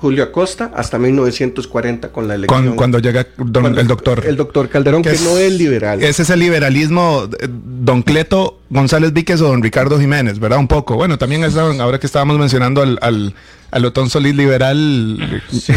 Julio 0.00 0.24
Acosta, 0.24 0.70
hasta 0.74 0.98
1940 0.98 2.12
con 2.12 2.28
la 2.28 2.34
elección. 2.34 2.76
Cuando, 2.76 2.98
llega 2.98 3.20
el 3.20 3.86
doctor. 3.86 4.24
El 4.26 4.36
doctor 4.36 4.68
Calderón, 4.68 5.02
que, 5.02 5.16
no 5.24 5.38
es 5.38 5.52
liberal. 5.54 6.02
Ese 6.02 6.22
es 6.22 6.30
el 6.30 6.40
liberalismo, 6.40 7.28
eh, 7.40 7.48
don 7.48 8.02
Cleto 8.02 8.60
González 8.68 9.12
Víquez 9.12 9.40
o 9.40 9.48
don 9.48 9.62
Ricardo 9.62 9.98
Jiménez, 9.98 10.38
¿verdad? 10.38 10.58
Un 10.58 10.68
poco. 10.68 10.96
Bueno, 10.96 11.16
también 11.16 11.44
ahora 11.80 11.98
que 11.98 12.06
estábamos 12.06 12.38
mencionando 12.38 12.82
al, 12.82 12.98
al, 13.00 13.34
al 13.70 13.84
Otón 13.86 14.10
Solís 14.10 14.36
liberal. 14.36 15.42
Sí. 15.50 15.72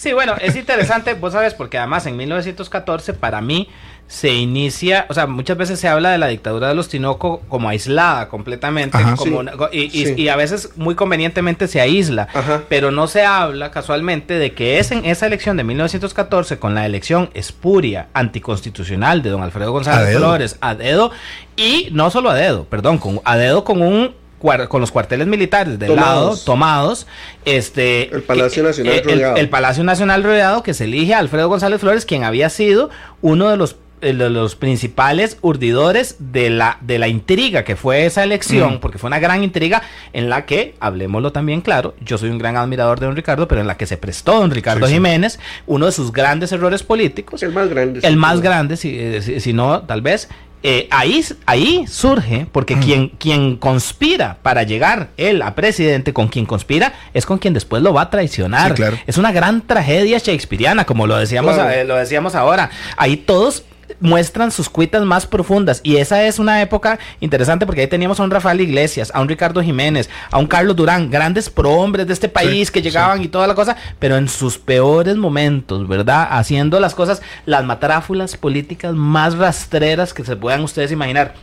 Sí, 0.00 0.14
bueno, 0.14 0.34
es 0.40 0.56
interesante, 0.56 1.12
vos 1.12 1.34
sabes, 1.34 1.52
porque 1.52 1.76
además 1.76 2.06
en 2.06 2.16
1914 2.16 3.12
para 3.12 3.42
mí 3.42 3.68
se 4.06 4.30
inicia, 4.32 5.04
o 5.10 5.14
sea, 5.14 5.26
muchas 5.26 5.58
veces 5.58 5.78
se 5.78 5.88
habla 5.88 6.10
de 6.10 6.16
la 6.16 6.28
dictadura 6.28 6.68
de 6.68 6.74
los 6.74 6.88
Tinoco 6.88 7.42
como 7.48 7.68
aislada 7.68 8.28
completamente, 8.28 8.98
como 9.16 9.42
y, 9.70 10.28
a 10.28 10.36
veces 10.36 10.70
muy 10.76 10.94
convenientemente 10.94 11.68
se 11.68 11.82
aísla, 11.82 12.28
pero 12.70 12.90
no 12.90 13.08
se 13.08 13.24
habla 13.24 13.70
casualmente 13.70 14.34
de 14.34 14.52
que 14.52 14.78
es 14.78 14.90
en 14.90 15.04
esa 15.04 15.26
elección 15.26 15.58
de 15.58 15.64
1914, 15.64 16.58
con 16.58 16.74
la 16.74 16.86
elección 16.86 17.28
espuria, 17.34 18.08
anticonstitucional 18.14 19.22
de 19.22 19.30
don 19.30 19.42
Alfredo 19.42 19.70
González 19.70 20.16
Flores, 20.16 20.56
a 20.62 20.74
dedo, 20.74 21.12
y 21.56 21.88
no 21.92 22.10
solo 22.10 22.30
a 22.30 22.34
dedo, 22.34 22.64
perdón, 22.64 22.96
con, 22.98 23.20
a 23.24 23.36
dedo 23.36 23.64
con 23.64 23.82
un 23.82 24.14
con 24.68 24.80
los 24.80 24.90
cuarteles 24.90 25.26
militares 25.26 25.78
del 25.78 25.96
lado 25.96 26.36
tomados, 26.36 27.06
este 27.44 28.14
el 28.14 28.22
Palacio 28.22 28.62
Nacional 28.62 28.94
eh, 28.94 29.02
rodeado. 29.04 29.36
el, 29.36 29.48
Palacio 29.48 29.84
Nacional 29.84 30.22
rodeado 30.24 30.62
que 30.62 30.74
se 30.74 30.84
elige 30.84 31.14
a 31.14 31.18
Alfredo 31.18 31.48
González 31.48 31.80
Flores, 31.80 32.04
quien 32.06 32.24
había 32.24 32.48
sido 32.48 32.90
uno 33.20 33.50
de 33.50 33.56
los 33.56 33.76
de 34.00 34.14
los 34.14 34.56
principales 34.56 35.36
urdidores 35.42 36.16
de 36.18 36.48
la, 36.50 36.78
de 36.80 36.98
la 36.98 37.08
intriga 37.08 37.64
que 37.64 37.76
fue 37.76 38.06
esa 38.06 38.24
elección, 38.24 38.80
porque 38.80 38.98
fue 38.98 39.08
una 39.08 39.18
gran 39.18 39.44
intriga 39.44 39.82
en 40.12 40.30
la 40.30 40.46
que, 40.46 40.74
hablemoslo 40.80 41.32
también 41.32 41.60
claro, 41.60 41.94
yo 42.00 42.16
soy 42.16 42.30
un 42.30 42.38
gran 42.38 42.56
admirador 42.56 42.98
de 42.98 43.06
don 43.06 43.16
Ricardo, 43.16 43.46
pero 43.46 43.60
en 43.60 43.66
la 43.66 43.76
que 43.76 43.86
se 43.86 43.98
prestó 43.98 44.40
don 44.40 44.50
Ricardo 44.50 44.86
Jiménez, 44.86 45.38
uno 45.66 45.86
de 45.86 45.92
sus 45.92 46.12
grandes 46.12 46.50
errores 46.52 46.82
políticos. 46.82 47.42
El 47.42 47.52
más 47.52 47.68
grande. 47.68 48.00
El 48.02 48.16
más 48.16 48.40
grande, 48.40 48.76
si, 48.76 48.96
eh, 48.98 49.40
si, 49.40 49.52
no, 49.52 49.82
tal 49.82 50.00
vez. 50.00 50.28
Eh, 50.62 50.88
ahí, 50.90 51.24
ahí 51.46 51.86
surge, 51.88 52.46
porque 52.52 52.78
quien, 52.78 53.08
quien 53.08 53.56
conspira 53.56 54.36
para 54.42 54.62
llegar 54.62 55.08
él 55.16 55.40
a 55.40 55.54
presidente, 55.54 56.12
con 56.12 56.28
quien 56.28 56.44
conspira, 56.44 56.92
es 57.14 57.24
con 57.24 57.38
quien 57.38 57.54
después 57.54 57.82
lo 57.82 57.94
va 57.94 58.02
a 58.02 58.10
traicionar. 58.10 58.74
Es 59.06 59.16
una 59.16 59.32
gran 59.32 59.66
tragedia 59.66 60.18
shakespeariana, 60.18 60.84
como 60.84 61.06
lo 61.06 61.16
decíamos, 61.16 61.56
eh, 61.56 61.84
lo 61.84 61.96
decíamos 61.96 62.34
ahora. 62.34 62.70
Ahí 62.96 63.16
todos 63.16 63.64
muestran 64.00 64.50
sus 64.50 64.68
cuitas 64.68 65.04
más 65.04 65.26
profundas. 65.26 65.80
Y 65.82 65.96
esa 65.96 66.24
es 66.24 66.38
una 66.38 66.60
época 66.62 66.98
interesante 67.20 67.66
porque 67.66 67.82
ahí 67.82 67.86
teníamos 67.86 68.18
a 68.18 68.24
un 68.24 68.30
Rafael 68.30 68.60
Iglesias, 68.60 69.10
a 69.14 69.20
un 69.20 69.28
Ricardo 69.28 69.62
Jiménez, 69.62 70.08
a 70.30 70.38
un 70.38 70.46
Carlos 70.46 70.76
Durán, 70.76 71.10
grandes 71.10 71.48
prohombres 71.50 72.06
de 72.06 72.12
este 72.12 72.28
país 72.28 72.70
que 72.70 72.82
llegaban 72.82 73.22
y 73.22 73.28
toda 73.28 73.46
la 73.46 73.54
cosa, 73.54 73.76
pero 73.98 74.16
en 74.16 74.28
sus 74.28 74.58
peores 74.58 75.16
momentos, 75.16 75.86
¿verdad? 75.86 76.26
Haciendo 76.30 76.80
las 76.80 76.94
cosas, 76.94 77.22
las 77.46 77.64
matráfulas 77.64 78.36
políticas 78.36 78.94
más 78.94 79.36
rastreras 79.36 80.14
que 80.14 80.24
se 80.24 80.36
puedan 80.36 80.62
ustedes 80.62 80.92
imaginar. 80.92 81.34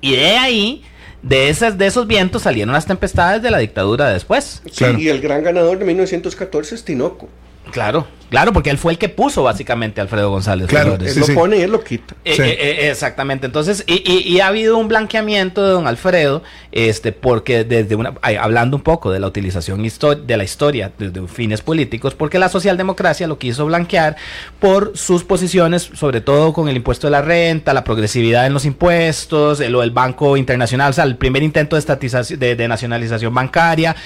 Y 0.00 0.16
de 0.16 0.36
ahí 0.36 0.84
de, 1.22 1.50
esas, 1.50 1.76
de 1.76 1.86
esos 1.86 2.06
vientos 2.06 2.42
salieron 2.42 2.72
las 2.72 2.86
tempestades 2.86 3.42
de 3.42 3.50
la 3.50 3.58
dictadura 3.58 4.08
después. 4.08 4.62
Sí, 4.70 4.84
y 4.98 5.08
el 5.08 5.20
gran 5.20 5.42
ganador 5.42 5.78
de 5.78 5.84
1914 5.84 6.74
es 6.74 6.84
Tinoco. 6.84 7.28
Claro. 7.70 8.06
Claro, 8.30 8.52
porque 8.52 8.70
él 8.70 8.78
fue 8.78 8.92
el 8.92 8.98
que 8.98 9.08
puso 9.08 9.42
básicamente 9.42 10.00
a 10.00 10.04
Alfredo 10.04 10.30
González. 10.30 10.68
Claro, 10.68 10.94
él 10.94 11.14
lo 11.16 11.26
pone 11.34 11.58
y 11.58 11.62
él 11.62 11.72
lo 11.72 11.82
quita. 11.82 12.14
Eh, 12.24 12.36
eh, 12.38 12.56
eh, 12.60 12.90
exactamente. 12.90 13.46
Entonces, 13.46 13.84
y, 13.86 14.38
ha 14.38 14.46
habido 14.46 14.78
un 14.78 14.86
blanqueamiento 14.86 15.64
de 15.64 15.72
don 15.72 15.88
Alfredo, 15.88 16.42
este, 16.70 17.10
porque 17.10 17.64
desde 17.64 17.96
una, 17.96 18.14
hablando 18.22 18.76
un 18.76 18.82
poco 18.84 19.10
de 19.10 19.18
la 19.18 19.26
utilización 19.26 19.82
de 19.82 20.36
la 20.36 20.44
historia 20.44 20.92
desde 20.96 21.26
fines 21.26 21.60
políticos, 21.60 22.14
porque 22.14 22.38
la 22.38 22.48
socialdemocracia 22.48 23.26
lo 23.26 23.38
quiso 23.38 23.66
blanquear 23.66 24.16
por 24.60 24.96
sus 24.96 25.24
posiciones, 25.24 25.90
sobre 25.94 26.20
todo 26.20 26.52
con 26.52 26.68
el 26.68 26.76
impuesto 26.76 27.08
de 27.08 27.10
la 27.10 27.22
renta, 27.22 27.74
la 27.74 27.82
progresividad 27.82 28.46
en 28.46 28.52
los 28.54 28.64
impuestos, 28.64 29.58
lo 29.58 29.80
del 29.80 29.90
Banco 29.90 30.36
Internacional, 30.36 30.90
o 30.90 30.92
sea, 30.92 31.04
el 31.04 31.16
primer 31.16 31.42
intento 31.42 31.74
de 31.74 31.80
estatización, 31.80 32.38
de, 32.38 32.68
nacionalización 32.68 33.34
bancaria. 33.34 33.96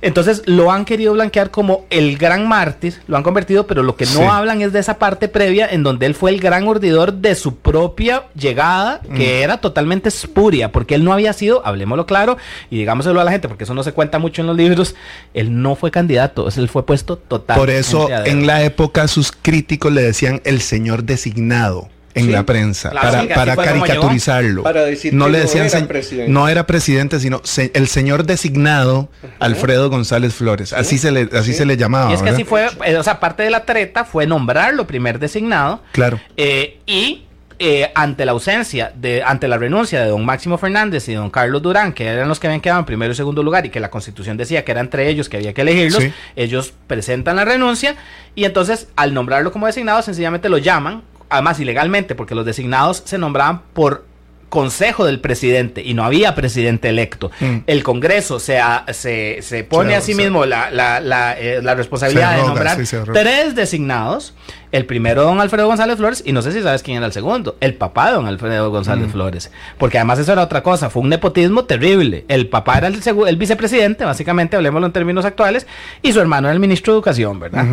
Entonces, 0.00 0.42
lo 0.46 0.72
han 0.72 0.86
querido 0.86 1.12
blanquear 1.12 1.50
como 1.50 1.84
el 1.90 2.16
gran 2.16 2.48
mártir, 2.48 2.94
lo 3.06 3.18
han 3.18 3.22
convertido, 3.22 3.66
pero 3.74 3.82
lo 3.82 3.96
que 3.96 4.06
no 4.06 4.32
hablan 4.32 4.62
es 4.62 4.72
de 4.72 4.78
esa 4.78 5.00
parte 5.00 5.26
previa 5.26 5.66
en 5.68 5.82
donde 5.82 6.06
él 6.06 6.14
fue 6.14 6.30
el 6.30 6.38
gran 6.38 6.62
urdidor 6.68 7.12
de 7.12 7.34
su 7.34 7.56
propia 7.56 8.26
llegada, 8.36 9.00
que 9.00 9.40
mm. 9.40 9.42
era 9.42 9.56
totalmente 9.56 10.10
espuria, 10.10 10.70
porque 10.70 10.94
él 10.94 11.02
no 11.02 11.12
había 11.12 11.32
sido, 11.32 11.66
hablemoslo 11.66 12.06
claro, 12.06 12.36
y 12.70 12.78
digámoselo 12.78 13.20
a 13.20 13.24
la 13.24 13.32
gente, 13.32 13.48
porque 13.48 13.64
eso 13.64 13.74
no 13.74 13.82
se 13.82 13.90
cuenta 13.90 14.20
mucho 14.20 14.42
en 14.42 14.46
los 14.46 14.56
libros, 14.56 14.94
él 15.34 15.60
no 15.60 15.74
fue 15.74 15.90
candidato, 15.90 16.46
él 16.56 16.68
fue 16.68 16.86
puesto 16.86 17.18
total. 17.18 17.58
Por 17.58 17.68
eso 17.68 18.08
en 18.08 18.46
la 18.46 18.62
época 18.62 19.08
sus 19.08 19.32
críticos 19.32 19.92
le 19.92 20.02
decían 20.02 20.40
el 20.44 20.60
señor 20.60 21.02
designado 21.02 21.88
en 22.14 22.32
la 22.32 22.44
prensa 22.44 22.90
para, 22.90 23.26
para 23.34 23.56
caricaturizarlo. 23.56 24.62
Para 24.62 24.84
decir 24.84 25.12
no 25.12 25.28
le 25.28 25.40
decían 25.40 25.66
no 25.66 25.76
era, 25.76 25.88
presidente. 25.88 26.32
no 26.32 26.48
era 26.48 26.66
presidente, 26.66 27.20
sino 27.20 27.42
el 27.74 27.88
señor 27.88 28.24
designado 28.24 29.08
Alfredo 29.40 29.90
González 29.90 30.34
Flores. 30.34 30.72
Así 30.72 30.98
se 30.98 31.10
le 31.10 31.28
así 31.36 31.52
se 31.52 31.66
le 31.66 31.76
llamaba. 31.76 32.10
Y 32.10 32.14
es 32.14 32.22
que 32.22 32.30
así 32.30 32.44
fue, 32.44 32.68
eh, 32.84 32.96
o 32.96 33.02
sea, 33.02 33.20
parte 33.20 33.42
de 33.42 33.50
la 33.50 33.64
treta 33.64 34.04
fue 34.04 34.26
nombrarlo 34.26 34.86
primer 34.86 35.18
designado. 35.18 35.82
Claro. 35.92 36.20
Eh, 36.36 36.78
y 36.86 37.24
eh, 37.60 37.92
ante 37.94 38.24
la 38.24 38.32
ausencia, 38.32 38.92
de, 38.96 39.22
ante 39.22 39.46
la 39.46 39.56
renuncia 39.56 40.00
de 40.00 40.08
don 40.08 40.24
Máximo 40.24 40.58
Fernández 40.58 41.08
y 41.08 41.14
don 41.14 41.30
Carlos 41.30 41.62
Durán, 41.62 41.92
que 41.92 42.04
eran 42.04 42.28
los 42.28 42.40
que 42.40 42.48
habían 42.48 42.60
quedado 42.60 42.80
en 42.80 42.86
primero 42.86 43.12
y 43.12 43.14
segundo 43.14 43.44
lugar 43.44 43.64
y 43.64 43.70
que 43.70 43.78
la 43.78 43.90
constitución 43.90 44.36
decía 44.36 44.64
que 44.64 44.72
era 44.72 44.80
entre 44.80 45.08
ellos 45.08 45.28
que 45.28 45.36
había 45.36 45.52
que 45.52 45.62
elegirlos, 45.62 46.02
ellos 46.34 46.74
presentan 46.88 47.36
la 47.36 47.44
renuncia 47.44 47.94
y 48.34 48.44
entonces 48.44 48.88
al 48.96 49.14
nombrarlo 49.14 49.52
como 49.52 49.66
designado 49.66 50.02
sencillamente 50.02 50.48
lo 50.48 50.58
llaman 50.58 51.02
además 51.34 51.60
ilegalmente, 51.60 52.14
porque 52.14 52.34
los 52.34 52.46
designados 52.46 53.02
se 53.04 53.18
nombraban 53.18 53.62
por 53.72 54.06
consejo 54.54 55.04
del 55.04 55.18
presidente 55.18 55.82
y 55.82 55.94
no 55.94 56.04
había 56.04 56.36
presidente 56.36 56.88
electo. 56.88 57.32
Mm. 57.40 57.56
El 57.66 57.82
Congreso 57.82 58.38
se, 58.38 58.60
se, 58.92 59.38
se 59.42 59.64
pone 59.64 59.96
a 59.96 60.00
sí 60.00 60.14
mismo 60.14 60.46
la, 60.46 60.70
la, 60.70 61.00
la, 61.00 61.36
eh, 61.36 61.60
la 61.60 61.74
responsabilidad 61.74 62.36
de 62.36 62.42
nombrar 62.42 62.78
tres 63.12 63.56
designados. 63.56 64.32
El 64.70 64.86
primero, 64.86 65.22
don 65.22 65.40
Alfredo 65.40 65.66
González 65.68 65.96
Flores, 65.96 66.22
y 66.26 66.32
no 66.32 66.42
sé 66.42 66.52
si 66.52 66.60
sabes 66.60 66.82
quién 66.82 66.96
era 66.96 67.06
el 67.06 67.12
segundo, 67.12 67.56
el 67.60 67.74
papá 67.74 68.08
de 68.08 68.14
don 68.14 68.26
Alfredo 68.26 68.70
González 68.70 69.08
mm. 69.08 69.10
Flores. 69.10 69.50
Porque 69.78 69.98
además 69.98 70.20
eso 70.20 70.32
era 70.32 70.42
otra 70.42 70.62
cosa, 70.62 70.88
fue 70.90 71.02
un 71.02 71.08
nepotismo 71.08 71.64
terrible. 71.64 72.24
El 72.28 72.48
papá 72.48 72.78
era 72.78 72.88
el, 72.88 73.00
el 73.26 73.36
vicepresidente, 73.36 74.04
básicamente, 74.04 74.56
hablemoslo 74.56 74.86
en 74.86 74.92
términos 74.92 75.24
actuales, 75.24 75.66
y 76.02 76.12
su 76.12 76.20
hermano 76.20 76.48
era 76.48 76.54
el 76.54 76.60
ministro 76.60 76.92
de 76.92 76.96
Educación, 76.98 77.40
¿verdad? 77.40 77.64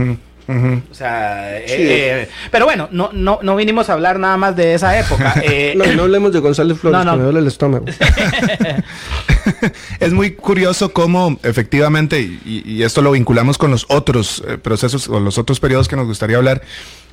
O 0.47 0.93
sea, 0.93 1.57
eh, 1.59 1.65
eh, 1.67 2.29
pero 2.51 2.65
bueno, 2.65 2.89
no, 2.91 3.09
no, 3.13 3.39
no 3.41 3.55
vinimos 3.55 3.89
a 3.89 3.93
hablar 3.93 4.19
nada 4.19 4.37
más 4.37 4.55
de 4.55 4.73
esa 4.73 4.97
época. 4.99 5.35
Eh, 5.43 5.73
no, 5.75 5.85
no 5.85 6.03
hablemos 6.03 6.31
de 6.31 6.39
González 6.39 6.77
Flores, 6.77 7.03
no, 7.03 7.17
me 7.17 7.23
duele 7.23 7.39
el 7.39 7.47
estómago. 7.47 7.85
es 9.99 10.13
muy 10.13 10.31
curioso 10.31 10.93
cómo 10.93 11.37
efectivamente, 11.43 12.21
y, 12.21 12.83
esto 12.83 13.01
lo 13.01 13.11
vinculamos 13.11 13.57
con 13.57 13.71
los 13.71 13.85
otros 13.89 14.43
procesos 14.61 15.09
o 15.09 15.19
los 15.19 15.37
otros 15.37 15.59
periodos 15.59 15.87
que 15.87 15.95
nos 15.95 16.05
gustaría 16.05 16.37
hablar, 16.37 16.61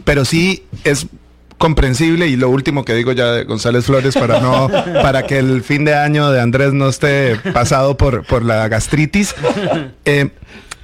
pero 0.05 0.25
sí 0.25 0.65
es 0.85 1.09
comprensible 1.59 2.29
y 2.29 2.37
lo 2.37 2.49
último 2.49 2.85
que 2.85 2.95
digo 2.95 3.13
ya 3.13 3.33
de 3.33 3.45
González 3.45 3.85
Flores 3.85 4.15
para 4.15 4.41
no 4.41 4.69
para 5.03 5.25
que 5.25 5.39
el 5.39 5.63
fin 5.63 5.85
de 5.85 5.95
año 5.95 6.31
de 6.31 6.41
Andrés 6.41 6.73
no 6.73 6.89
esté 6.89 7.37
pasado 7.53 7.97
por, 7.97 8.25
por 8.25 8.45
la 8.45 8.69
gastritis. 8.69 9.35
Eh, 10.05 10.31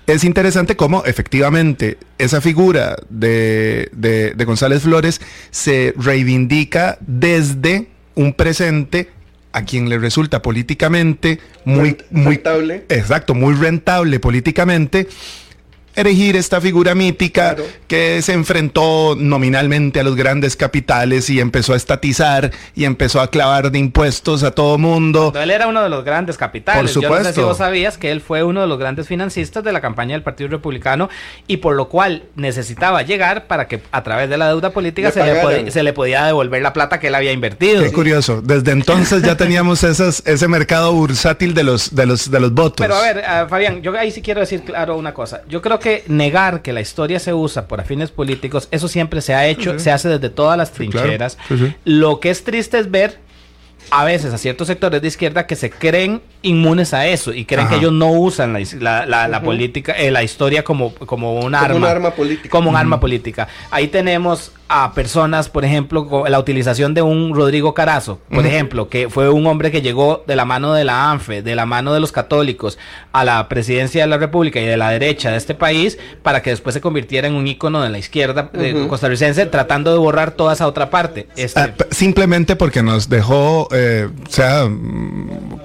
es 0.07 0.25
interesante 0.25 0.77
cómo 0.77 1.05
efectivamente 1.05 1.99
esa 2.19 2.41
figura 2.41 2.97
de, 3.09 3.89
de, 3.93 4.45
González 4.45 4.83
Flores 4.83 5.21
se 5.51 5.95
reivindica 5.97 6.99
desde 7.01 7.89
un 8.15 8.35
presente 8.35 9.11
a 9.53 9.65
quien 9.65 9.89
le 9.89 9.99
resulta 9.99 10.43
políticamente 10.43 11.39
muy, 11.65 11.97
muy 12.11 12.35
rentable. 12.35 12.85
Exacto, 12.89 13.35
muy 13.35 13.55
rentable 13.55 14.21
políticamente 14.21 15.09
erigir 15.97 16.37
esta 16.37 16.61
figura 16.61 16.95
mítica 16.95 17.57
que 17.87 18.23
se 18.23 18.33
enfrentó 18.33 19.15
nominalmente 19.17 20.01
a 20.01 20.03
los 20.03 20.17
grandes 20.17 20.57
capitales 20.57 21.31
y 21.31 21.41
empezó 21.41 21.75
a 21.75 21.77
estatizar 21.77 22.51
y 22.75 22.85
empezó 22.85 23.21
a 23.21 23.31
clavar 23.31 23.71
de 23.71 23.79
impuestos 23.79 24.43
a 24.43 24.51
todo 24.51 24.79
mundo. 24.79 25.33
Él 25.41 25.51
era 25.51 25.67
uno 25.67 25.83
de 25.83 25.89
los 25.89 26.05
grandes 26.05 26.37
capitales. 26.37 26.83
Por 26.83 26.89
supuesto. 26.89 27.17
Yo 27.17 27.19
no 27.19 27.29
sé 27.29 27.35
si 27.35 27.41
vos 27.41 27.59
sabías 27.59 27.99
que 27.99 28.11
él 28.11 28.21
fue 28.21 28.43
uno 28.43 28.61
de 28.61 28.67
los 28.67 28.79
grandes 28.79 29.07
financistas 29.07 29.63
de 29.63 29.73
la 29.73 29.81
campaña 29.81 30.15
del 30.15 30.23
Partido 30.23 30.49
Republicano 30.49 31.09
y 31.47 31.59
por 31.59 31.77
lo 31.77 31.89
cual 31.89 32.25
necesitaba 32.35 33.03
llegar 33.03 33.47
para 33.47 33.69
que 33.69 33.81
a 33.93 34.03
través 34.03 34.29
de 34.29 34.37
la 34.37 34.49
deuda 34.49 34.71
política 34.71 35.11
se 35.11 35.25
le, 35.25 35.71
se 35.71 35.83
le, 35.83 35.93
podía 35.93 36.25
devolver 36.27 36.63
la 36.63 36.73
plata 36.73 36.99
que 36.99 37.09
él 37.09 37.15
había 37.15 37.33
invertido. 37.33 37.83
Qué 37.83 37.93
curioso. 37.93 38.43
Desde 38.43 38.73
entonces 38.73 39.23
ya 39.23 39.37
teníamos 39.37 39.85
esas, 39.85 40.23
ese 40.27 40.49
mercado 40.49 40.93
bursátil 40.93 41.55
de 41.55 41.63
los, 41.63 41.95
de 41.95 42.07
los, 42.07 42.31
de 42.31 42.41
los 42.41 42.53
votos. 42.53 42.85
Pero 42.85 42.97
a 42.97 43.01
ver, 43.01 43.19
uh, 43.19 43.49
Fabián, 43.49 43.83
yo 43.83 43.97
ahí 43.99 44.11
sí 44.11 44.23
quiero 44.23 44.41
decir 44.41 44.63
claro 44.63 44.97
una 44.97 45.15
cosa. 45.15 45.43
Yo 45.49 45.63
creo 45.63 45.79
que 45.79 45.84
negar 46.07 46.63
que 46.63 46.73
la 46.73 46.81
historia 46.81 47.19
se 47.19 47.35
usa 47.35 47.69
por 47.69 47.83
fines 47.85 48.11
políticos, 48.11 48.69
eso 48.71 48.89
siempre 48.89 49.21
se 49.21 49.35
ha 49.35 49.47
hecho, 49.47 49.79
se 49.79 49.91
hace 49.91 50.09
desde 50.09 50.31
todas 50.31 50.57
las 50.57 50.73
trincheras. 50.73 51.39
Lo 51.85 52.21
que 52.21 52.31
es 52.31 52.45
triste 52.45 52.79
es 52.79 52.91
ver 52.91 53.19
a 53.91 54.05
veces 54.05 54.33
a 54.33 54.39
ciertos 54.39 54.67
sectores 54.67 55.03
de 55.03 55.09
izquierda 55.09 55.47
que 55.47 55.57
se 55.57 55.71
creen 55.71 56.23
inmunes 56.43 56.95
a 56.95 57.07
eso 57.07 57.33
y 57.33 57.45
creen 57.45 57.69
que 57.69 57.77
ellos 57.77 57.93
no 57.93 58.13
usan 58.13 58.57
la, 58.81 59.07
la, 59.07 59.43
política, 59.43 59.93
eh, 59.93 60.11
la 60.11 60.23
historia 60.23 60.65
como, 60.65 60.95
como 60.95 61.41
un 61.41 61.55
arma. 61.55 61.77
Un 61.77 61.85
arma 61.85 62.11
política. 62.13 62.49
Como 62.49 62.71
un 62.71 62.77
arma 62.77 63.01
política. 63.01 63.49
Ahí 63.71 63.89
tenemos 63.89 64.53
a 64.69 64.93
personas, 64.95 65.49
por 65.49 65.65
ejemplo, 65.65 66.07
con 66.09 66.31
la 66.31 66.39
utilización 66.39 66.95
de 66.95 67.03
un 67.03 67.35
Rodrigo 67.35 67.75
Carazo, 67.75 68.19
por 68.31 68.47
ejemplo, 68.47 68.89
que 68.89 69.11
fue 69.11 69.29
un 69.29 69.47
hombre 69.47 69.71
que 69.71 69.83
llegó 69.83 70.25
de 70.27 70.37
la 70.37 70.45
mano 70.45 70.73
de 70.73 70.85
la 70.85 71.11
ANFE, 71.11 71.43
de 71.43 71.55
la 71.55 71.67
mano 71.67 71.93
de 71.93 72.01
los 72.01 72.13
católicos, 72.13 72.79
a 73.13 73.25
la 73.25 73.49
presidencia 73.49 74.03
de 74.03 74.09
la 74.09 74.17
República 74.17 74.61
y 74.61 74.65
de 74.65 74.77
la 74.77 74.91
derecha 74.91 75.31
de 75.31 75.37
este 75.37 75.55
país, 75.55 75.99
para 76.23 76.43
que 76.43 76.51
después 76.51 76.75
se 76.75 76.81
convirtiera 76.81 77.29
en 77.29 77.35
un 77.35 77.47
ícono 77.47 77.83
de 77.83 77.91
la 77.91 77.99
izquierda 77.99 78.51
eh, 78.55 78.87
costarricense, 78.89 79.47
tratando 79.47 79.93
de 79.93 79.99
borrar 79.99 80.31
toda 80.33 80.55
esa 80.55 80.67
otra 80.67 80.89
parte. 80.89 81.29
Este 81.37 81.61
ah, 81.61 81.75
simplemente 81.91 82.57
porque 82.57 82.83
nos 82.83 83.09
dejó, 83.09 83.69
eh, 83.71 84.09
o 84.27 84.31
sea, 84.31 84.65
mm, 84.65 85.61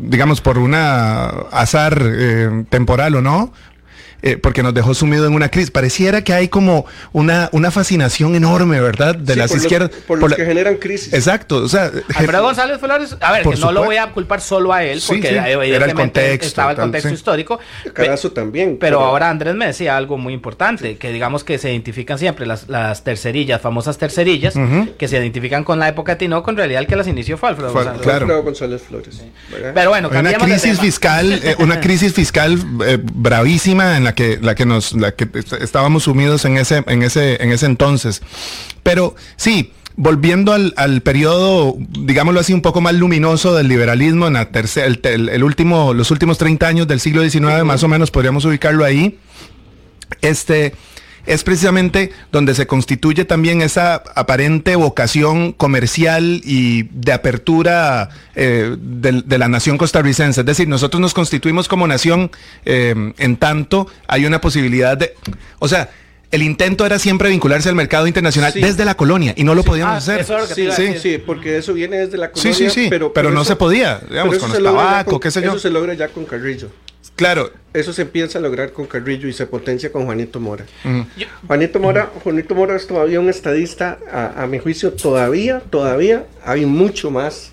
digamos, 0.00 0.40
por 0.42 0.58
una 0.58 1.28
azar 1.50 2.02
eh, 2.04 2.64
temporal 2.68 3.14
o 3.14 3.22
no, 3.22 3.52
eh, 4.22 4.36
porque 4.36 4.62
nos 4.62 4.72
dejó 4.72 4.94
sumido 4.94 5.26
en 5.26 5.34
una 5.34 5.48
crisis. 5.48 5.70
Pareciera 5.70 6.22
que 6.22 6.32
hay 6.32 6.48
como 6.48 6.86
una, 7.12 7.48
una 7.52 7.70
fascinación 7.70 8.34
enorme, 8.36 8.80
¿verdad? 8.80 9.16
De 9.16 9.34
las 9.34 9.52
izquierdas. 9.54 9.90
por, 10.06 10.18
los 10.20 10.34
que 10.34 10.44
generan 10.44 10.76
crisis. 10.76 11.12
Exacto. 11.12 11.56
O 11.56 11.68
sea, 11.68 11.90
Alfredo 12.14 12.42
González 12.42 12.78
Flores, 12.78 13.16
a 13.20 13.32
ver, 13.32 13.42
que 13.42 13.56
no 13.56 13.72
lo 13.72 13.84
voy 13.84 13.96
a 13.96 14.12
culpar 14.12 14.40
solo 14.40 14.72
a 14.72 14.84
él, 14.84 15.02
porque 15.06 15.28
era 15.28 15.86
el 15.86 15.94
contexto, 15.94 16.46
estaba 16.46 16.70
el 16.70 16.76
contexto 16.76 17.10
histórico. 17.10 17.58
Carazo 17.92 18.32
también. 18.32 18.76
Pero, 18.78 19.00
ahora 19.00 19.30
Andrés 19.30 19.54
me 19.54 19.66
decía 19.66 19.96
algo 19.96 20.18
muy 20.18 20.34
importante, 20.34 20.96
que 20.96 21.12
digamos 21.12 21.44
que 21.44 21.58
se 21.58 21.70
identifican 21.70 22.18
siempre 22.18 22.46
las, 22.46 22.68
las 22.68 23.02
tercerillas, 23.04 23.60
famosas 23.60 23.98
tercerillas, 23.98 24.54
que 24.98 25.08
se 25.08 25.18
identifican 25.18 25.64
con 25.64 25.78
la 25.78 25.88
época 25.88 26.12
de 26.12 26.16
Tinoco, 26.16 26.50
en 26.50 26.56
realidad 26.56 26.80
el 26.80 26.86
que 26.86 26.96
las 26.96 27.08
inició 27.08 27.36
fue 27.36 27.48
Alfredo 27.50 27.72
González, 27.72 28.02
claro. 28.02 28.42
González 28.42 28.82
Flores. 28.82 29.22
Pero 29.74 29.90
bueno, 29.90 30.08
una 30.08 30.34
crisis 30.34 30.78
fiscal, 30.78 31.32
eh, 31.32 31.56
una 31.58 31.80
crisis 31.80 32.12
fiscal 32.12 32.58
eh, 32.86 32.98
bravísima 33.02 33.96
en 33.96 34.04
la 34.04 34.11
que, 34.14 34.38
la 34.40 34.54
que 34.54 34.66
nos, 34.66 34.92
la 34.92 35.12
que 35.12 35.28
estábamos 35.60 36.04
sumidos 36.04 36.44
en 36.44 36.56
ese, 36.56 36.82
en 36.86 37.02
ese, 37.02 37.42
en 37.42 37.52
ese 37.52 37.66
entonces. 37.66 38.22
Pero 38.82 39.14
sí, 39.36 39.72
volviendo 39.96 40.52
al, 40.52 40.74
al, 40.76 41.02
periodo, 41.02 41.76
digámoslo 41.78 42.40
así, 42.40 42.52
un 42.52 42.62
poco 42.62 42.80
más 42.80 42.94
luminoso 42.94 43.54
del 43.54 43.68
liberalismo, 43.68 44.26
en 44.26 44.34
la 44.34 44.48
el, 44.52 45.44
último, 45.44 45.94
los 45.94 46.10
últimos 46.10 46.38
30 46.38 46.66
años 46.66 46.88
del 46.88 47.00
siglo 47.00 47.22
XIX, 47.22 47.64
más 47.64 47.82
o 47.82 47.88
menos 47.88 48.10
podríamos 48.10 48.44
ubicarlo 48.44 48.84
ahí. 48.84 49.18
Este, 50.20 50.74
es 51.26 51.44
precisamente 51.44 52.12
donde 52.30 52.54
se 52.54 52.66
constituye 52.66 53.24
también 53.24 53.62
esa 53.62 53.96
aparente 54.14 54.76
vocación 54.76 55.52
comercial 55.52 56.40
y 56.44 56.84
de 56.84 57.12
apertura 57.12 58.10
eh, 58.34 58.76
de, 58.78 59.38
la 59.38 59.48
nación 59.48 59.78
costarricense. 59.78 60.40
Es 60.40 60.46
decir, 60.46 60.68
nosotros 60.68 61.00
nos 61.00 61.14
constituimos 61.14 61.68
como 61.68 61.86
nación 61.86 62.30
eh, 62.64 63.12
en 63.18 63.36
tanto 63.36 63.86
hay 64.08 64.26
una 64.26 64.40
posibilidad 64.40 64.96
de... 64.96 65.14
O 65.58 65.68
sea, 65.68 65.90
el 66.32 66.42
intento 66.42 66.86
era 66.86 66.98
siempre 66.98 67.28
vincularse 67.28 67.68
al 67.68 67.74
mercado 67.74 68.06
internacional 68.06 68.52
desde 68.54 68.84
la 68.84 68.94
colonia 68.96 69.34
y 69.36 69.44
no 69.44 69.54
lo 69.54 69.62
podíamos 69.62 69.94
ah, 69.94 69.98
hacer. 69.98 70.24
sí, 70.54 70.68
sí, 70.74 70.98
sí, 70.98 71.18
porque 71.18 71.58
eso 71.58 71.74
viene 71.74 71.98
desde 71.98 72.16
la 72.16 72.30
colonia. 72.30 72.54
Sí, 72.54 72.64
sí, 72.64 72.70
sí, 72.70 72.86
pero, 72.88 73.12
pero, 73.12 73.30
no 73.30 73.44
se 73.44 73.54
podía, 73.54 74.00
digamos, 74.08 74.38
con 74.38 74.56
el 74.56 74.62
tabaco, 74.62 75.20
qué 75.20 75.30
sé 75.30 75.42
yo. 75.42 75.50
Eso 75.50 75.58
se 75.58 75.70
logra 75.70 75.92
ya 75.92 76.08
con 76.08 76.24
Carrillo. 76.24 76.70
Claro. 77.22 77.52
Eso 77.72 77.92
se 77.92 78.02
empieza 78.02 78.40
a 78.40 78.42
lograr 78.42 78.72
con 78.72 78.86
Carrillo 78.86 79.28
y 79.28 79.32
se 79.32 79.46
potencia 79.46 79.92
con 79.92 80.06
Juanito 80.06 80.40
Mora. 80.40 80.66
Juanito 81.46 81.78
Mora, 81.78 82.10
Juanito 82.24 82.54
Mora 82.56 82.74
es 82.74 82.88
todavía 82.88 83.20
un 83.20 83.28
estadista, 83.28 83.98
a, 84.10 84.42
a 84.42 84.46
mi 84.48 84.58
juicio, 84.58 84.92
todavía, 84.92 85.60
todavía 85.70 86.26
hay 86.44 86.66
mucho 86.66 87.12
más 87.12 87.51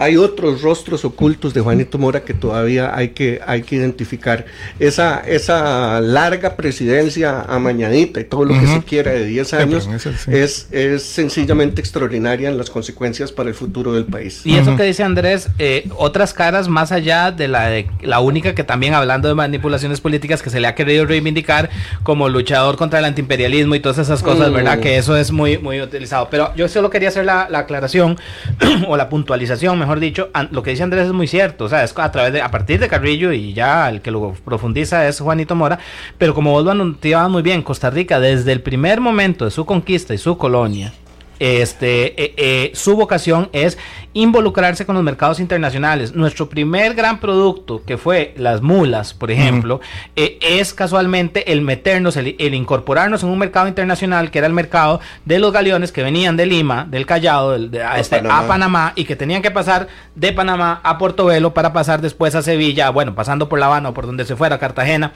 hay 0.00 0.16
otros 0.16 0.62
rostros 0.62 1.04
ocultos 1.04 1.52
de 1.52 1.60
Juanito 1.60 1.98
Mora 1.98 2.24
que 2.24 2.32
todavía 2.32 2.96
hay 2.96 3.10
que, 3.10 3.38
hay 3.46 3.60
que 3.60 3.76
identificar. 3.76 4.46
Esa, 4.78 5.20
esa 5.26 6.00
larga 6.00 6.56
presidencia 6.56 7.42
amañadita 7.42 8.18
y 8.18 8.24
todo 8.24 8.46
lo 8.46 8.58
que 8.58 8.66
se 8.66 8.80
quiera 8.82 9.12
de 9.12 9.26
10 9.26 9.54
años 9.54 9.90
es, 10.26 10.68
es 10.72 11.02
sencillamente 11.02 11.82
extraordinaria 11.82 12.48
en 12.48 12.56
las 12.56 12.70
consecuencias 12.70 13.30
para 13.30 13.50
el 13.50 13.54
futuro 13.54 13.92
del 13.92 14.06
país. 14.06 14.40
Y 14.44 14.56
eso 14.56 14.74
que 14.74 14.84
dice 14.84 15.02
Andrés, 15.02 15.50
eh, 15.58 15.86
otras 15.98 16.32
caras 16.32 16.66
más 16.66 16.92
allá 16.92 17.30
de 17.30 17.48
la, 17.48 17.68
de 17.68 17.86
la 18.00 18.20
única 18.20 18.54
que 18.54 18.64
también 18.64 18.94
hablando 18.94 19.28
de 19.28 19.34
manipulaciones 19.34 20.00
políticas 20.00 20.40
que 20.40 20.48
se 20.48 20.60
le 20.60 20.66
ha 20.66 20.74
querido 20.74 21.04
reivindicar 21.04 21.68
como 22.04 22.30
luchador 22.30 22.78
contra 22.78 23.00
el 23.00 23.04
antiimperialismo 23.04 23.74
y 23.74 23.80
todas 23.80 23.98
esas 23.98 24.22
cosas, 24.22 24.50
¿verdad? 24.50 24.78
Mm. 24.78 24.80
Que 24.80 24.96
eso 24.96 25.14
es 25.14 25.30
muy, 25.30 25.58
muy 25.58 25.82
utilizado. 25.82 26.28
Pero 26.30 26.54
yo 26.56 26.68
solo 26.70 26.88
quería 26.88 27.10
hacer 27.10 27.26
la, 27.26 27.48
la 27.50 27.58
aclaración 27.58 28.18
o 28.88 28.96
la 28.96 29.10
puntualización, 29.10 29.78
mejor 29.78 29.89
mejor 29.90 30.00
dicho, 30.00 30.30
lo 30.52 30.62
que 30.62 30.70
dice 30.70 30.84
Andrés 30.84 31.06
es 31.06 31.12
muy 31.12 31.26
cierto, 31.26 31.64
o 31.64 31.68
sea, 31.68 31.82
es 31.82 31.92
a 31.98 32.12
través 32.12 32.32
de, 32.32 32.40
a 32.40 32.50
partir 32.50 32.78
de 32.78 32.86
Carrillo 32.86 33.32
y 33.32 33.52
ya 33.52 33.88
el 33.88 34.00
que 34.00 34.12
lo 34.12 34.34
profundiza 34.44 35.08
es 35.08 35.18
Juanito 35.18 35.56
Mora, 35.56 35.80
pero 36.16 36.32
como 36.32 36.52
vos 36.52 36.64
lo 36.64 36.70
anunciabas 36.70 37.28
muy 37.28 37.42
bien, 37.42 37.62
Costa 37.62 37.90
Rica 37.90 38.20
desde 38.20 38.52
el 38.52 38.60
primer 38.60 39.00
momento 39.00 39.44
de 39.44 39.50
su 39.50 39.66
conquista 39.66 40.14
y 40.14 40.18
su 40.18 40.38
colonia, 40.38 40.92
este, 41.40 42.22
eh, 42.22 42.34
eh, 42.36 42.70
su 42.74 42.96
vocación 42.96 43.48
es 43.54 43.78
involucrarse 44.12 44.84
con 44.84 44.94
los 44.94 45.02
mercados 45.02 45.40
internacionales. 45.40 46.14
Nuestro 46.14 46.50
primer 46.50 46.94
gran 46.94 47.18
producto, 47.18 47.82
que 47.84 47.96
fue 47.96 48.34
las 48.36 48.60
mulas, 48.60 49.14
por 49.14 49.30
ejemplo, 49.30 49.80
eh, 50.16 50.38
es 50.42 50.74
casualmente 50.74 51.50
el 51.50 51.62
meternos, 51.62 52.18
el, 52.18 52.36
incorporarnos 52.54 53.22
en 53.22 53.30
un 53.30 53.38
mercado 53.38 53.68
internacional, 53.68 54.30
que 54.30 54.38
era 54.38 54.46
el 54.46 54.52
mercado 54.52 55.00
de 55.24 55.38
los 55.38 55.50
galeones 55.50 55.92
que 55.92 56.02
venían 56.02 56.36
de 56.36 56.44
Lima, 56.44 56.86
del 56.88 57.06
Callao, 57.06 57.52
a, 57.52 57.98
este, 57.98 58.16
Panamá. 58.18 58.38
a, 58.38 58.46
Panamá. 58.46 58.92
y 58.94 59.04
que 59.04 59.16
tenían 59.16 59.40
que 59.40 59.50
pasar 59.50 59.88
de 60.14 60.32
Panamá 60.34 60.80
a 60.82 60.98
Portobelo 60.98 61.54
para 61.54 61.72
pasar 61.72 62.02
después 62.02 62.34
a 62.34 62.42
Sevilla, 62.42 62.90
bueno, 62.90 63.14
pasando 63.14 63.48
por 63.48 63.58
La 63.58 63.66
Habana 63.66 63.88
o 63.88 63.94
por 63.94 64.04
donde 64.04 64.26
se 64.26 64.36
fuera, 64.36 64.58
Cartagena. 64.58 65.14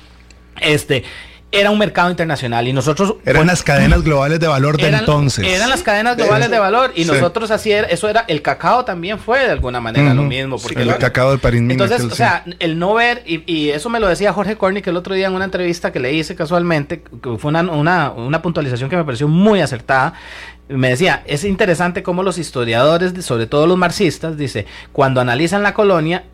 Este, 0.60 1.04
era 1.54 1.70
un 1.70 1.78
mercado 1.78 2.10
internacional 2.10 2.66
y 2.68 2.72
nosotros... 2.72 3.14
Eran 3.24 3.46
las 3.46 3.62
cadenas 3.62 4.02
globales 4.04 4.40
de 4.40 4.46
valor 4.46 4.76
de 4.76 4.88
entonces. 4.88 5.46
Eran 5.46 5.70
las 5.70 5.82
cadenas 5.82 6.16
globales 6.16 6.50
de 6.50 6.58
valor 6.58 6.92
y 6.94 7.04
nosotros 7.04 7.50
así 7.50 7.72
era, 7.72 7.86
eso 7.88 8.08
era, 8.08 8.24
el 8.28 8.42
cacao 8.42 8.84
también 8.84 9.18
fue 9.18 9.40
de 9.40 9.50
alguna 9.50 9.80
manera 9.80 10.14
lo 10.14 10.22
mismo. 10.22 10.58
Porque 10.58 10.82
el 10.82 10.96
cacao 10.98 11.32
de 11.32 11.38
París 11.38 11.62
Entonces, 11.68 12.02
o 12.04 12.14
sea, 12.14 12.44
el 12.58 12.78
no 12.78 12.94
ver, 12.94 13.22
y, 13.26 13.70
eso 13.70 13.88
me 13.88 14.00
lo 14.00 14.08
decía 14.08 14.32
Jorge 14.32 14.56
Cornick 14.56 14.86
el 14.86 14.96
otro 14.96 15.14
día 15.14 15.26
en 15.26 15.32
una 15.32 15.44
entrevista 15.44 15.92
que 15.92 16.00
le 16.00 16.12
hice 16.12 16.34
casualmente, 16.34 17.02
que 17.02 17.36
fue 17.38 17.48
una, 17.48 17.62
una, 17.62 18.10
una 18.10 18.42
puntualización 18.42 18.90
que 18.90 18.96
me 18.96 19.04
pareció 19.04 19.28
muy 19.28 19.60
acertada, 19.60 20.14
me 20.68 20.90
decía, 20.90 21.22
es 21.26 21.44
interesante 21.44 22.02
cómo 22.02 22.22
los 22.22 22.38
historiadores, 22.38 23.24
sobre 23.24 23.46
todo 23.46 23.66
los 23.66 23.76
marxistas, 23.76 24.36
dice, 24.36 24.66
cuando 24.92 25.20
analizan 25.20 25.62
la 25.62 25.74
colonia, 25.74 26.24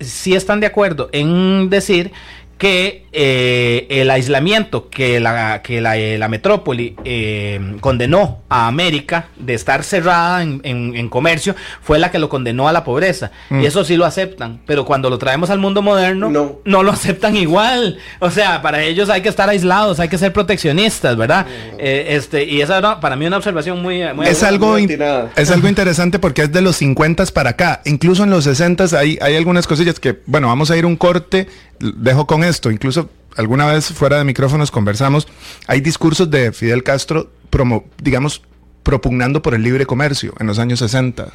sí 0.00 0.34
están 0.34 0.60
de 0.60 0.66
acuerdo 0.66 1.08
en 1.12 1.68
decir 1.68 2.12
que 2.58 3.04
eh, 3.12 3.86
el 3.90 4.10
aislamiento 4.10 4.88
que 4.88 5.18
la, 5.20 5.60
que 5.62 5.80
la, 5.80 5.96
eh, 5.96 6.18
la 6.18 6.28
metrópoli 6.28 6.96
eh, 7.04 7.76
condenó 7.80 8.42
a 8.48 8.66
América 8.68 9.26
de 9.36 9.54
estar 9.54 9.82
cerrada 9.84 10.42
en, 10.42 10.60
en- 10.64 10.94
en 10.96 11.08
comercio 11.08 11.54
fue 11.82 11.98
la 11.98 12.10
que 12.10 12.18
lo 12.18 12.28
condenó 12.28 12.68
a 12.68 12.72
la 12.72 12.84
pobreza. 12.84 13.30
Y 13.50 13.66
eso 13.66 13.84
sí 13.84 13.96
lo 13.96 14.04
aceptan, 14.04 14.60
pero 14.66 14.84
cuando 14.84 15.10
lo 15.10 15.18
traemos 15.18 15.50
al 15.50 15.58
mundo 15.58 15.82
moderno, 15.82 16.30
No. 16.64 16.82
lo 16.82 16.90
aceptan 16.92 17.36
igual. 17.36 17.98
O 18.20 18.30
sea, 18.30 18.62
para 18.62 18.82
ellos 18.82 19.10
hay 19.10 19.20
que 19.20 19.28
estar 19.28 19.48
aislados, 19.48 19.98
hay 20.00 20.08
que 20.08 20.18
ser 20.18 20.32
proteccionistas, 20.32 21.16
¿verdad? 21.16 21.46
Eh, 21.78 22.06
este, 22.10 22.44
y 22.44 22.60
esa 22.62 22.78
era 22.78 23.00
para 23.00 23.16
mí 23.16 23.26
una 23.26 23.36
observación 23.36 23.82
muy... 23.82 24.02
muy 24.14 24.26
Es 24.26 24.42
algo, 24.42 24.72
muy 24.72 24.88
es 25.36 25.50
algo 25.50 25.68
interesante 25.68 26.18
porque 26.18 26.42
es 26.42 26.52
de 26.52 26.62
los 26.62 26.76
50 26.76 27.24
para 27.32 27.50
acá. 27.50 27.80
Incluso 27.84 28.24
en 28.24 28.30
los 28.30 28.44
60 28.44 28.86
hay, 28.98 29.18
hay 29.20 29.36
algunas 29.36 29.66
cosillas 29.66 30.00
que, 30.00 30.18
bueno, 30.26 30.48
vamos 30.48 30.70
a 30.70 30.76
ir 30.76 30.86
un 30.86 30.96
corte. 30.96 31.46
Dejo 31.78 32.26
con 32.26 32.44
esto. 32.44 32.70
Incluso 32.70 33.08
alguna 33.36 33.66
vez 33.66 33.86
fuera 33.92 34.18
de 34.18 34.24
micrófonos 34.24 34.70
conversamos. 34.70 35.28
Hay 35.66 35.80
discursos 35.80 36.30
de 36.30 36.52
Fidel 36.52 36.82
Castro, 36.82 37.30
promo, 37.50 37.84
digamos, 38.02 38.42
propugnando 38.84 39.42
por 39.42 39.54
el 39.54 39.62
libre 39.64 39.86
comercio 39.86 40.32
en 40.38 40.46
los 40.46 40.60
años 40.60 40.78
60, 40.78 41.26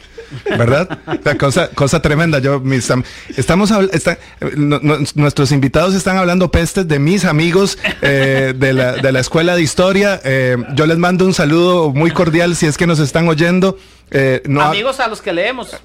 ¿verdad? 0.58 1.00
O 1.08 1.22
sea, 1.24 1.38
cosa, 1.38 1.68
cosa 1.70 2.02
tremenda. 2.02 2.40
Yo, 2.40 2.62
mis, 2.62 2.90
estamos 3.36 3.72
está- 3.92 4.18
no- 4.56 4.80
no- 4.82 5.00
nuestros 5.16 5.52
invitados 5.52 5.96
están 5.96 6.16
hablando 6.18 6.50
pestes 6.52 6.88
de 6.88 7.00
mis 7.00 7.26
amigos 7.26 7.78
eh, 8.02 8.54
de, 8.56 8.74
la, 8.74 8.94
de 8.94 9.12
la 9.12 9.20
escuela 9.20 9.56
de 9.56 9.62
historia. 9.64 10.22
Eh, 10.24 10.56
yo 10.76 10.86
les 10.86 10.98
mando 10.98 11.26
un 11.26 11.34
saludo 11.34 11.92
muy 11.92 12.12
cordial 12.12 12.56
si 12.56 12.68
es 12.68 12.78
que 12.78 12.88
nos 12.88 13.00
están 13.00 13.28
oyendo. 13.28 13.78
Eh, 14.12 14.42
no 14.48 14.62
Amigos 14.62 15.00
a 15.00 15.08
los 15.08 15.22
que 15.22 15.34
leemos. 15.34 15.76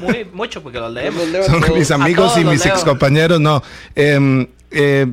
Muy, 0.00 0.26
mucho, 0.32 0.62
porque 0.62 0.78
los 0.78 0.92
leemos. 0.92 1.22
Los 1.22 1.30
leo 1.30 1.42
a 1.42 1.46
son 1.46 1.60
todos. 1.62 1.78
mis 1.78 1.90
amigos 1.90 2.36
y 2.38 2.44
mis 2.44 2.66
ex 2.66 2.84
compañeros, 2.84 3.40
no. 3.40 3.62
Em, 3.94 4.46
eh, 4.72 5.06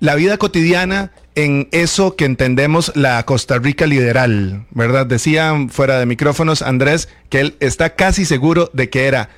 la 0.00 0.14
vida 0.14 0.38
cotidiana 0.38 1.12
en 1.34 1.68
eso 1.72 2.16
que 2.16 2.24
entendemos 2.24 2.92
la 2.96 3.22
Costa 3.24 3.58
Rica 3.58 3.86
liberal, 3.86 4.64
¿verdad? 4.72 5.06
Decían 5.06 5.70
fuera 5.70 5.98
de 5.98 6.06
micrófonos 6.06 6.60
Andrés 6.62 7.08
que 7.28 7.40
él 7.40 7.54
está 7.60 7.94
casi 7.94 8.24
seguro 8.24 8.70
de 8.72 8.90
que 8.90 9.06
era 9.06 9.30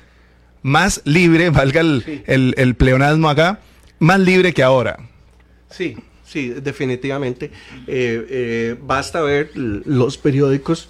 más 0.63 1.01
libre, 1.05 1.49
valga 1.51 1.81
el, 1.81 2.23
el- 2.25 2.55
el 2.57 2.75
pleonasmo 2.75 3.29
acá, 3.29 3.59
más 3.99 4.19
libre 4.19 4.53
que 4.53 4.63
ahora. 4.63 4.97
Sí, 5.69 5.95
sí, 6.25 6.49
definitivamente. 6.49 7.51
Eh, 7.87 8.25
eh, 8.29 8.75
basta 8.81 9.21
ver 9.21 9.51
los 9.55 10.17
periódicos, 10.17 10.89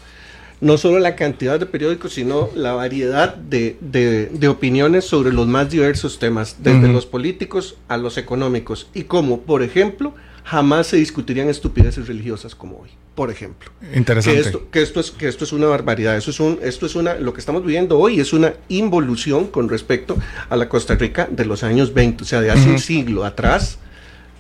no 0.62 0.78
solo 0.78 1.00
la 1.00 1.16
cantidad 1.18 1.60
de 1.60 1.66
periódicos, 1.66 2.14
sino 2.14 2.50
la 2.56 2.74
variedad 2.74 3.36
de, 3.36 3.76
de- 3.82 4.28
de 4.28 4.48
opiniones 4.48 5.04
sobre 5.06 5.34
los 5.34 5.48
más 5.48 5.70
diversos 5.70 6.18
temas, 6.20 6.58
desde 6.60 6.88
los 6.88 7.06
políticos 7.06 7.78
a 7.90 7.98
los 7.98 8.18
económicos, 8.18 8.88
y 8.94 9.04
como, 9.04 9.42
por 9.42 9.64
ejemplo, 9.64 10.14
jamás 10.44 10.88
se 10.88 10.98
discutirían 10.98 11.50
estupideces 11.50 12.08
religiosas 12.08 12.56
como 12.56 12.78
hoy, 12.80 12.90
por 13.16 13.32
ejemplo. 13.32 13.72
Interesante. 13.94 14.42
Que 14.42 14.46
esto, 14.48 14.70
que 14.72 14.82
esto 14.82 15.00
es 15.00 15.12
que 15.12 15.28
esto 15.28 15.44
es 15.44 15.54
una 15.54 15.68
barbaridad. 15.68 16.18
Eso 16.18 16.32
es 16.32 16.40
un, 16.40 16.60
esto 16.62 16.86
es 16.86 16.96
una, 16.96 17.16
lo 17.16 17.34
que 17.34 17.40
estamos 17.40 17.64
viviendo 17.64 17.98
hoy 18.00 18.20
es 18.20 18.34
una 18.34 18.54
involución 18.70 19.48
con 19.48 19.70
respecto 19.70 20.18
a 20.50 20.56
la 20.56 20.70
Costa 20.70 20.96
Rica 20.96 21.28
de 21.32 21.46
los 21.46 21.64
años 21.64 21.94
20, 21.94 22.24
o 22.24 22.28
sea, 22.28 22.42
de 22.42 22.52
hace 22.52 22.70
un 22.70 22.80
siglo 22.80 23.26
atrás. 23.26 23.80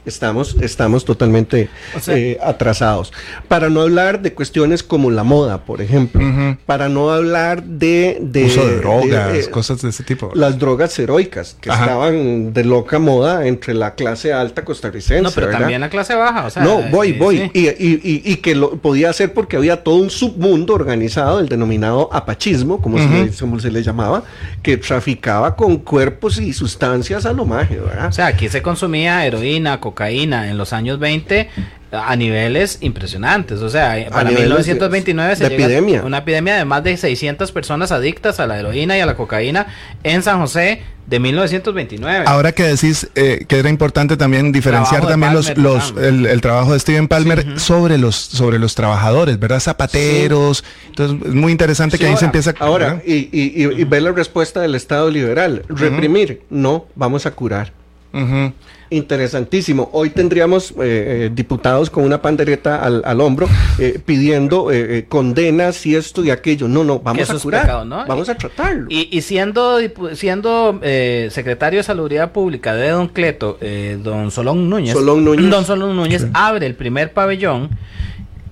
Estamos, 0.05 0.55
estamos 0.61 1.05
totalmente 1.05 1.69
O 1.95 1.99
sea- 1.99 2.17
eh, 2.17 2.37
atrasados. 2.43 3.13
Para 3.47 3.69
no 3.69 3.81
hablar 3.81 4.21
de 4.21 4.33
cuestiones 4.33 4.83
como 4.83 5.09
la 5.11 5.23
moda, 5.23 5.63
por 5.65 5.81
ejemplo. 5.81 6.21
Ujú. 6.25 6.57
Para 6.65 6.89
no 6.89 7.09
hablar 7.11 7.63
de... 7.63 8.17
de 8.21 8.45
Uso 8.45 8.67
de 8.67 8.77
drogas, 8.77 9.33
de, 9.33 9.39
eh, 9.39 9.49
cosas 9.49 9.81
de 9.81 9.89
ese 9.89 10.03
tipo. 10.03 10.31
Las 10.35 10.59
drogas 10.59 10.97
heroicas, 10.99 11.55
que 11.59 11.71
Ajá. 11.71 11.83
estaban 11.85 12.51
de 12.53 12.63
loca 12.65 12.99
moda 12.99 13.47
entre 13.47 13.73
la 13.73 13.95
clase 13.95 14.33
alta 14.33 14.65
costarricense. 14.65 15.21
No, 15.21 15.31
pero 15.31 15.47
¿verdad? 15.47 15.61
también 15.61 15.81
la 15.81 15.89
clase 15.89 16.15
baja. 16.15 16.45
O 16.45 16.49
sea, 16.49 16.63
no, 16.63 16.81
voy, 16.91 17.09
eh, 17.11 17.15
voy. 17.17 17.37
sí. 17.37 17.51
Y, 17.53 17.67
y- 17.69 18.01
y- 18.03 18.21
y 18.33 18.35
que 18.37 18.55
lo 18.55 18.71
podía 18.77 19.09
hacer 19.09 19.33
porque 19.33 19.55
había 19.57 19.83
todo 19.83 19.95
un 19.95 20.09
submundo 20.09 20.73
organizado, 20.73 21.39
el 21.39 21.47
denominado 21.47 22.09
apachismo, 22.11 22.81
como, 22.81 22.97
se, 22.97 23.07
le, 23.07 23.31
como 23.31 23.59
se 23.59 23.71
le 23.71 23.81
llamaba, 23.83 24.23
que 24.61 24.75
traficaba 24.77 25.55
con 25.55 25.77
cuerpos 25.77 26.39
y 26.39 26.51
sustancias 26.53 27.25
a 27.25 27.31
lo 27.33 27.45
mágico, 27.45 27.85
¿verdad? 27.85 28.07
O 28.07 28.11
sea, 28.11 28.27
aquí 28.27 28.49
se 28.49 28.61
consumía 28.61 29.25
heroína, 29.25 29.79
cocaína 29.79 29.92
en 30.01 30.57
los 30.57 30.73
años 30.73 30.99
20 30.99 31.49
a 31.91 32.15
niveles 32.15 32.79
impresionantes. 32.81 33.59
O 33.61 33.69
sea, 33.69 33.89
para 34.09 34.23
niveles 34.29 34.49
1929 34.49 35.29
de- 35.29 35.35
se 35.35 35.43
llega 35.49 35.63
epidemia. 35.65 36.01
una 36.03 36.17
epidemia 36.19 36.55
de 36.55 36.65
más 36.65 36.83
de 36.83 36.97
600 36.97 37.51
personas 37.51 37.91
adictas 37.91 38.39
a 38.39 38.47
la 38.47 38.59
heroína 38.59 38.97
y 38.97 39.01
a 39.01 39.05
la 39.05 39.15
cocaína 39.15 39.67
en 40.03 40.23
San 40.23 40.39
José 40.39 40.81
de 41.05 41.19
1929. 41.19 42.23
Ahora 42.25 42.51
que 42.53 42.63
decís 42.63 43.09
eh, 43.13 43.45
que 43.47 43.59
era 43.59 43.69
importante 43.69 44.17
también 44.17 44.51
diferenciar 44.51 45.05
también 45.05 45.33
los, 45.33 45.51
Palmer, 45.51 45.63
los 45.63 45.93
el, 46.03 46.25
el 46.25 46.41
trabajo 46.41 46.73
de 46.73 46.79
Steven 46.79 47.07
Palmer 47.07 47.59
sobre 47.59 47.97
los 47.99 48.15
sobre 48.15 48.57
los 48.57 48.73
trabajadores, 48.73 49.37
¿verdad? 49.37 49.59
Zapateros. 49.59 50.63
Entonces 50.87 51.27
es 51.27 51.33
muy 51.35 51.51
interesante 51.51 51.99
que 51.99 52.05
ahí 52.05 52.11
se 52.13 52.15
ahora- 52.15 52.25
empieza 52.25 52.53
Ahora, 52.59 53.01
y, 53.05 53.13
y, 53.13 53.53
y- 53.63 53.81
y 53.81 53.83
ver 53.83 54.01
la 54.01 54.11
respuesta 54.13 54.61
del 54.61 54.73
Estado 54.75 55.11
liberal. 55.11 55.63
Reprimir, 55.69 56.41
no, 56.49 56.87
vamos 56.95 57.25
a 57.27 57.31
curar. 57.31 57.71
Ujú. 58.13 58.53
Interesantísimo. 58.91 59.89
Hoy 59.91 60.11
tendríamos 60.11 60.69
eh, 60.71 60.75
eh, 60.79 61.31
diputados 61.33 61.89
con 61.89 62.03
una 62.03 62.21
pandereta 62.21 62.81
al, 62.83 63.01
al 63.05 63.19
hombro 63.21 63.47
eh, 63.79 63.99
pidiendo 64.05 64.71
eh, 64.71 64.99
eh, 64.99 65.05
condenas 65.09 65.83
y 65.87 65.95
esto 65.95 66.23
y 66.23 66.29
aquello. 66.29 66.67
No, 66.67 66.83
no, 66.83 66.99
vamos 66.99 67.27
a 67.29 67.39
curar. 67.39 67.61
pecado, 67.63 67.85
¿no? 67.85 68.05
Vamos 68.05 68.29
a 68.29 68.35
tratarlo. 68.35 68.85
Y, 68.89 69.09
y 69.11 69.21
siendo 69.21 69.79
dipu- 69.81 70.13
siendo 70.15 70.79
eh, 70.83 71.29
secretario 71.31 71.79
de 71.79 71.83
Salubridad 71.83 72.31
Pública 72.31 72.75
de 72.75 72.89
Don 72.89 73.07
Cleto, 73.07 73.57
eh, 73.61 73.97
don 74.01 74.29
Solón 74.29 74.69
Núñez, 74.69 74.93
Solón 74.93 75.25
Núñez. 75.25 75.49
Don 75.49 75.65
Solón 75.65 75.95
Núñez 75.95 76.27
abre 76.33 76.67
el 76.67 76.75
primer 76.75 77.13
pabellón 77.13 77.71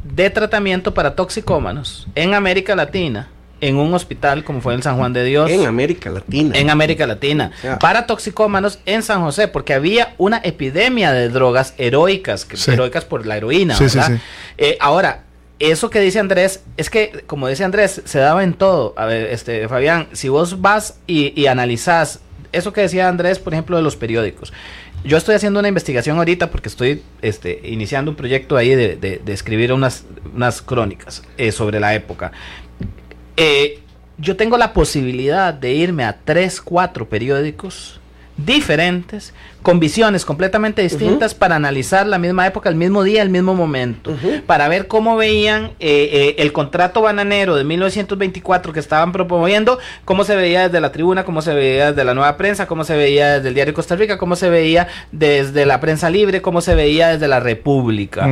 de 0.03 0.29
tratamiento 0.31 0.93
para 0.93 1.15
toxicómanos 1.15 2.07
en 2.15 2.33
América 2.33 2.75
Latina, 2.75 3.29
en 3.61 3.77
un 3.77 3.93
hospital 3.93 4.43
como 4.43 4.59
fue 4.61 4.73
el 4.73 4.83
San 4.83 4.97
Juan 4.97 5.13
de 5.13 5.23
Dios. 5.23 5.49
en 5.49 5.65
América 5.65 6.09
Latina. 6.09 6.57
en 6.57 6.69
América 6.69 7.05
Latina, 7.07 7.51
O 7.57 7.61
sea, 7.61 7.79
para 7.79 8.05
toxicómanos 8.07 8.79
en 8.85 9.03
San 9.03 9.21
José, 9.21 9.47
porque 9.47 9.73
había 9.73 10.15
una 10.17 10.41
epidemia 10.43 11.11
de 11.13 11.29
drogas 11.29 11.73
heroicas, 11.77 12.47
Sí. 12.53 12.71
heroicas 12.71 13.05
por 13.05 13.25
la 13.25 13.37
heroína, 13.37 13.75
Sí, 13.75 13.87
sí, 13.89 13.97
¿verdad? 13.97 14.15
sí. 14.17 14.21
Eh, 14.57 14.77
ahora, 14.79 15.23
eso 15.59 15.89
que 15.91 15.99
dice 15.99 16.17
Andrés, 16.19 16.63
es 16.75 16.89
que, 16.89 17.23
como 17.27 17.47
dice 17.47 17.63
Andrés, 17.63 18.01
se 18.03 18.17
daba 18.17 18.43
en 18.43 18.53
todo. 18.53 18.95
A 18.97 19.05
ver, 19.05 19.27
este, 19.27 19.67
Fabián, 19.67 20.07
si 20.11 20.27
vos 20.27 20.59
vas 20.61 20.97
y, 21.05 21.39
y 21.39 21.45
analizás 21.45 22.19
eso 22.51 22.73
que 22.73 22.81
decía 22.81 23.07
Andrés, 23.07 23.37
por 23.39 23.53
ejemplo, 23.53 23.77
de 23.77 23.83
los 23.83 23.95
periódicos. 23.95 24.51
Yo 25.03 25.17
estoy 25.17 25.33
haciendo 25.33 25.59
una 25.59 25.67
investigación 25.67 26.17
ahorita 26.17 26.51
porque 26.51 26.69
estoy 26.69 27.01
este, 27.23 27.59
iniciando 27.63 28.11
un 28.11 28.17
proyecto 28.17 28.55
ahí 28.57 28.69
de, 28.75 28.95
de- 28.97 29.19
de 29.23 29.33
escribir 29.33 29.73
unas, 29.73 30.03
unas 30.35 30.61
crónicas 30.61 31.23
eh, 31.37 31.51
sobre 31.51 31.79
la 31.79 31.95
época. 31.95 32.31
Eh, 33.37 33.79
yo 34.17 34.35
tengo 34.35 34.57
la 34.57 34.73
posibilidad 34.73 35.53
de 35.53 35.73
irme 35.73 36.03
a 36.03 36.17
tres, 36.23 36.61
cuatro 36.61 37.09
periódicos 37.09 37.99
diferentes, 38.37 39.33
con 39.61 39.79
visiones 39.79 40.25
completamente 40.25 40.81
distintas 40.81 41.35
para 41.35 41.55
analizar 41.55 42.07
la 42.07 42.17
misma 42.17 42.47
época, 42.47 42.69
el 42.69 42.75
mismo 42.75 43.03
día, 43.03 43.21
el 43.21 43.29
mismo 43.29 43.53
momento, 43.53 44.11
para 44.45 44.67
ver 44.67 44.87
cómo 44.87 45.15
veían 45.15 45.71
eh, 45.79 46.09
eh, 46.11 46.35
el 46.39 46.51
contrato 46.51 47.01
bananero 47.01 47.55
de 47.55 47.63
1924 47.63 48.73
que 48.73 48.79
estaban 48.79 49.11
promoviendo, 49.11 49.77
cómo 50.05 50.23
se 50.23 50.35
veía 50.35 50.67
desde 50.67 50.81
la 50.81 50.91
tribuna, 50.91 51.25
cómo 51.25 51.41
se 51.41 51.53
veía 51.53 51.89
desde 51.91 52.03
la 52.03 52.13
nueva 52.13 52.37
prensa, 52.37 52.65
cómo 52.65 52.83
se 52.83 52.95
veía 52.95 53.35
desde 53.35 53.49
el 53.49 53.53
diario 53.53 53.73
Costa 53.73 53.95
Rica, 53.95 54.17
cómo 54.17 54.35
se 54.35 54.49
veía 54.49 54.87
desde 55.11 55.65
la 55.65 55.79
prensa 55.79 56.09
libre, 56.09 56.41
cómo 56.41 56.61
se 56.61 56.75
veía 56.75 57.09
desde 57.09 57.27
la 57.27 57.39
República. 57.39 58.27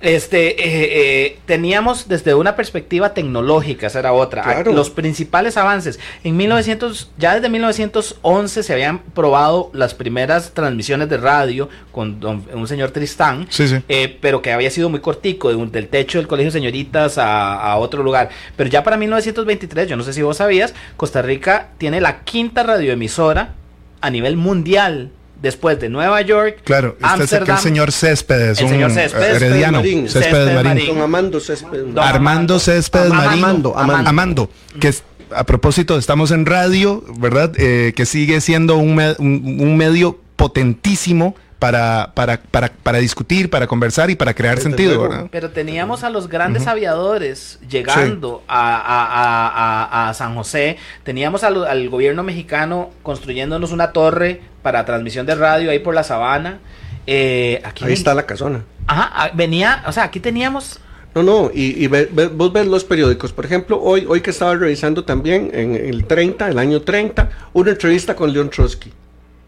Este, 0.00 0.48
eh, 0.48 1.26
eh, 1.26 1.38
teníamos 1.46 2.08
desde 2.08 2.34
una 2.34 2.56
perspectiva 2.56 3.14
tecnológica, 3.14 3.86
esa 3.86 4.00
era 4.00 4.12
otra. 4.12 4.42
Claro. 4.42 4.72
Los 4.72 4.90
principales 4.90 5.56
avances. 5.56 6.00
En 6.24 6.36
1900, 6.36 7.12
ya 7.18 7.36
desde 7.36 7.48
1911 7.48 8.62
se 8.64 8.72
habían 8.72 8.98
probado 8.98 9.70
las 9.72 9.94
primeras 9.94 10.50
transmisiones 10.54 10.71
de 10.76 11.16
radio 11.16 11.68
con 11.92 12.20
don- 12.20 12.44
un 12.54 12.66
señor 12.68 12.90
Tristán. 12.90 13.46
Sí, 13.50 13.68
sí. 13.68 13.76
eh, 13.88 14.18
pero 14.20 14.42
que 14.42 14.52
había 14.52 14.70
sido 14.70 14.88
muy 14.88 15.00
cortico, 15.00 15.48
de 15.50 15.56
un- 15.56 15.70
del 15.70 15.88
techo 15.88 16.18
del 16.18 16.26
colegio 16.26 16.50
de 16.52 16.58
señoritas 16.58 17.18
a, 17.18 17.54
a 17.62 17.76
otro 17.76 18.02
lugar. 18.02 18.28
Pero 18.56 18.68
ya 18.70 18.82
para 18.82 18.96
1923, 18.96 19.88
yo 19.88 19.96
no 19.96 20.02
sé 20.04 20.12
si 20.12 20.22
vos 20.22 20.36
sabías, 20.36 20.74
Costa 20.96 21.22
Rica 21.22 21.68
tiene 21.78 22.00
la 22.00 22.20
quinta 22.20 22.62
radioemisora 22.62 23.54
a 24.00 24.10
nivel 24.10 24.36
mundial, 24.36 25.10
después 25.40 25.80
de 25.80 25.88
Nueva 25.88 26.20
York, 26.22 26.58
Claro, 26.64 26.96
este 27.00 27.04
es 27.04 27.10
aquel 27.10 27.20
Ámsterdam, 27.20 27.58
señor 27.58 27.90
Céspedes, 27.92 28.58
El 28.60 28.64
un 28.66 28.70
señor 28.70 28.90
Céspedes, 28.92 29.42
herediano, 29.42 29.78
Marín. 29.78 30.02
Céspedes 30.08 30.24
Céspedes 30.26 30.54
Marín. 30.54 30.68
Marín. 30.72 30.86
Don 30.86 31.02
Amando 31.02 31.40
Céspedes. 31.40 31.94
Don 31.94 31.98
Armando. 32.04 32.58
Céspedes 32.60 33.06
Amando, 33.10 33.24
Marín. 33.28 33.44
Amando, 33.44 33.76
Amando. 33.78 34.08
Amando, 34.10 34.50
que 34.80 34.88
es, 34.88 35.02
a 35.34 35.44
propósito, 35.44 35.98
estamos 35.98 36.30
en 36.30 36.46
radio, 36.46 37.02
¿verdad? 37.18 37.52
Eh, 37.56 37.92
que 37.96 38.06
sigue 38.06 38.40
siendo 38.40 38.76
un, 38.76 38.94
me- 38.94 39.16
un- 39.18 39.56
un 39.60 39.76
medio 39.76 40.18
potentísimo 40.42 41.34
para, 41.60 42.10
para, 42.14 42.38
para, 42.40 42.68
para 42.82 42.98
discutir, 42.98 43.48
para 43.48 43.68
conversar 43.68 44.10
y 44.10 44.16
para 44.16 44.34
crear 44.34 44.56
Desde 44.56 44.68
sentido, 44.70 44.94
luego. 44.96 45.08
¿verdad? 45.10 45.28
Pero 45.30 45.50
teníamos 45.50 46.02
a 46.02 46.10
los 46.10 46.28
grandes 46.28 46.66
aviadores 46.66 47.60
llegando 47.70 48.42
a, 48.48 48.74
a- 48.76 49.06
a- 49.06 50.06
a- 50.06 50.08
a 50.10 50.14
San 50.14 50.34
José, 50.34 50.76
teníamos 51.04 51.44
al, 51.44 51.64
al 51.64 51.88
gobierno 51.88 52.24
mexicano 52.24 52.90
construyéndonos 53.04 53.70
una 53.70 53.92
torre 53.92 54.40
para 54.62 54.84
transmisión 54.84 55.24
de 55.26 55.36
radio 55.36 55.70
ahí 55.70 55.78
por 55.78 55.94
la 55.94 56.02
sabana. 56.02 56.58
Eh, 57.06 57.60
aquí 57.64 57.84
Ahí 57.84 57.90
ven- 57.90 57.98
está 57.98 58.12
la 58.14 58.26
casona. 58.26 58.64
Ajá, 58.88 59.10
ah, 59.14 59.30
venía, 59.32 59.84
o 59.86 59.92
sea, 59.92 60.02
aquí 60.04 60.18
teníamos 60.18 60.80
No, 61.14 61.22
no, 61.22 61.50
y, 61.54 61.84
y 61.84 61.86
ve- 61.86 62.08
ve- 62.10 62.26
vos 62.28 62.52
ves 62.52 62.66
los 62.66 62.82
periódicos. 62.84 63.32
Por 63.32 63.44
ejemplo, 63.44 63.80
hoy, 63.80 64.04
hoy 64.08 64.20
que 64.20 64.30
estaba 64.30 64.56
revisando 64.56 65.04
también, 65.04 65.50
en 65.52 65.76
el 65.76 66.06
30, 66.06 66.48
el 66.48 66.58
año 66.58 66.80
30, 66.82 67.28
una 67.52 67.70
entrevista 67.70 68.16
con 68.16 68.32
León 68.32 68.50
Trotsky. 68.50 68.90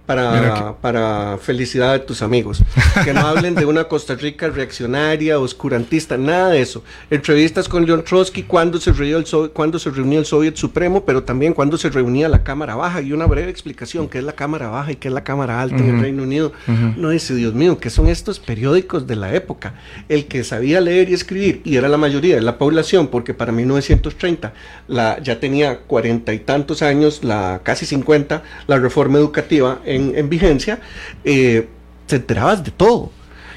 Para, 0.07 0.75
para 0.83 1.38
felicidad 1.40 1.93
de 1.95 2.01
tus 2.01 2.21
amigos. 2.21 2.62
Que 3.05 3.14
no 3.14 3.21
hablen 3.27 3.55
de 3.55 3.64
una 3.64 3.85
Costa 3.85 4.14
Rica 4.14 4.49
reaccionaria, 4.49 5.38
oscurantista, 5.38 6.19
nada 6.19 6.51
de 6.51 6.61
eso. 6.61 6.85
Entrevistas 7.11 7.69
con 7.71 7.87
León 7.87 8.05
Trotsky 8.05 8.43
cuando 8.43 8.79
se, 8.79 8.93
reunió 8.93 9.17
el, 9.17 9.25
so- 9.25 9.51
cuando 9.53 9.79
se 9.79 9.88
reunía 9.88 10.19
el 10.19 10.27
Soviet 10.27 10.57
Supremo, 10.57 11.05
pero 11.07 11.23
también 11.23 11.55
cuando 11.55 11.79
se 11.79 11.88
reunía 11.88 12.29
la 12.29 12.43
Cámara 12.43 12.75
Baja. 12.77 13.01
Y 13.01 13.12
una 13.14 13.25
breve 13.27 13.51
explicación, 13.51 14.09
qué 14.09 14.19
es 14.19 14.25
la 14.25 14.35
Cámara 14.35 14.69
Baja 14.69 14.93
y 14.93 14.97
qué 14.97 15.09
es 15.09 15.14
la 15.14 15.25
Cámara 15.25 15.61
Alta 15.62 15.77
en 15.79 15.95
el 15.97 16.01
Reino 16.03 16.23
Unido. 16.25 16.53
No 16.99 17.09
dice, 17.09 17.35
Dios 17.35 17.55
mío, 17.55 17.79
¿qué 17.79 17.88
son 17.88 18.07
estos 18.09 18.38
periódicos 18.40 19.07
de 19.07 19.17
la 19.17 19.35
época? 19.35 19.75
El 20.11 20.27
que 20.27 20.45
sabía 20.45 20.83
leer 20.83 21.09
y 21.09 21.14
escribir, 21.14 21.62
y 21.64 21.77
era 21.77 21.88
la 21.88 21.97
mayoría 21.97 22.35
de 22.35 22.43
la 22.43 22.59
población, 22.59 23.09
porque 23.09 23.33
para 23.33 23.53
1930 23.53 24.53
la, 24.88 25.19
ya 25.23 25.40
tenía 25.40 25.79
cuarenta 25.81 26.35
y 26.35 26.40
tantos 26.40 26.83
años, 26.83 27.25
la 27.25 27.61
casi 27.62 27.87
50, 27.87 28.43
la 28.67 28.79
reforma 28.79 29.19
educativa 29.19 29.79
en, 29.94 30.12
en 30.16 30.28
vigencia, 30.28 30.80
eh, 31.24 31.68
te 32.07 32.16
enterabas 32.16 32.64
de 32.64 32.70
todo. 32.70 33.11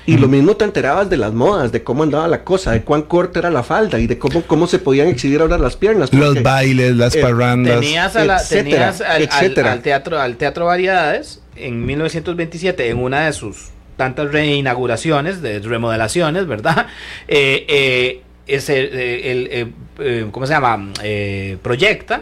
Y 0.06 0.15
lo 0.17 0.30
mismo 0.30 0.56
te 0.56 0.63
enterabas 0.63 1.10
de 1.10 1.17
las 1.17 1.34
modas, 1.34 1.73
de 1.73 1.84
cómo 1.84 2.04
andaba 2.04 2.30
la 2.30 2.45
cosa, 2.45 2.71
de 2.71 2.82
cuán 2.82 3.02
corta 3.02 3.39
era 3.39 3.50
la 3.50 3.62
falda 3.62 4.00
y 4.00 4.08
de 4.08 4.17
cómo, 4.17 4.41
cómo 4.43 4.65
se 4.65 4.80
podían 4.80 5.10
exhibir 5.10 5.41
ahora 5.41 5.58
las 5.58 5.76
piernas. 5.76 6.13
Los 6.13 6.41
bailes, 6.41 6.95
las 6.95 7.13
eh, 7.13 7.19
parrandas. 7.21 7.82
Tenías, 7.82 8.15
a 8.15 8.23
la- 8.23 8.38
etcétera, 8.38 8.93
tenías 8.93 9.02
al, 9.02 9.21
etcétera. 9.23 9.71
al 9.73 9.82
teatro, 9.82 10.17
al 10.21 10.38
teatro 10.38 10.65
Variedades 10.67 11.41
en 11.58 11.86
1927, 11.86 12.89
en 12.89 13.00
una 13.00 13.26
de 13.26 13.34
sus 13.34 13.71
tantas 13.97 14.32
reinauguraciones, 14.32 15.41
de 15.41 15.60
remodelaciones, 15.60 16.47
¿verdad? 16.47 16.88
Eh, 17.28 17.65
eh, 17.67 18.21
ese, 18.47 18.80
eh, 18.80 19.32
el, 19.32 19.47
eh, 19.52 19.67
eh, 20.00 20.28
¿Cómo 20.32 20.47
se 20.47 20.54
llama? 20.54 20.93
Eh, 21.04 21.58
proyecta 21.62 22.21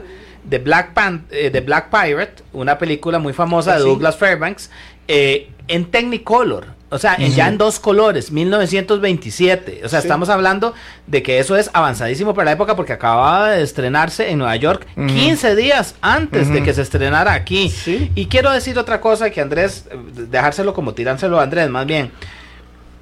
The 0.49 0.59
Black, 0.59 0.93
Pan, 0.93 1.25
eh, 1.31 1.49
The 1.51 1.61
Black 1.61 1.89
Pirate, 1.89 2.43
una 2.53 2.77
película 2.77 3.19
muy 3.19 3.33
famosa 3.33 3.71
Ah, 3.71 3.75
de 3.75 3.81
sí. 3.81 3.87
Douglas 3.87 4.15
Fairbanks, 4.17 4.69
eh, 5.07 5.49
en 5.67 5.85
Technicolor. 5.85 6.67
O 6.89 6.99
sea, 6.99 7.15
en- 7.15 7.31
ya 7.33 7.47
en 7.47 7.57
dos 7.57 7.79
colores, 7.79 8.31
1927. 8.31 9.81
O 9.83 9.89
sea, 9.89 10.01
Sí. 10.01 10.07
estamos 10.07 10.29
hablando 10.29 10.73
de 11.07 11.23
que 11.23 11.39
eso 11.39 11.57
es 11.57 11.69
avanzadísimo 11.73 12.33
para 12.33 12.45
la 12.45 12.51
época 12.51 12.75
porque 12.75 12.93
acababa 12.93 13.51
de 13.51 13.63
estrenarse 13.63 14.29
en 14.29 14.37
Nueva 14.37 14.55
York 14.55 14.85
15 14.95 15.55
días 15.55 15.95
antes 16.01 16.49
de 16.53 16.63
que 16.63 16.73
se 16.73 16.83
estrenara 16.83 17.33
aquí. 17.33 17.69
Sí. 17.69 18.11
Y 18.15 18.27
quiero 18.27 18.51
decir 18.51 18.77
otra 18.77 19.01
cosa 19.01 19.29
que 19.31 19.41
Andrés, 19.41 19.85
eh, 19.91 19.97
dejárselo 20.29 20.73
como 20.73 20.93
tirárselo 20.93 21.39
a 21.39 21.43
Andrés, 21.43 21.69
más 21.69 21.85
bien. 21.85 22.11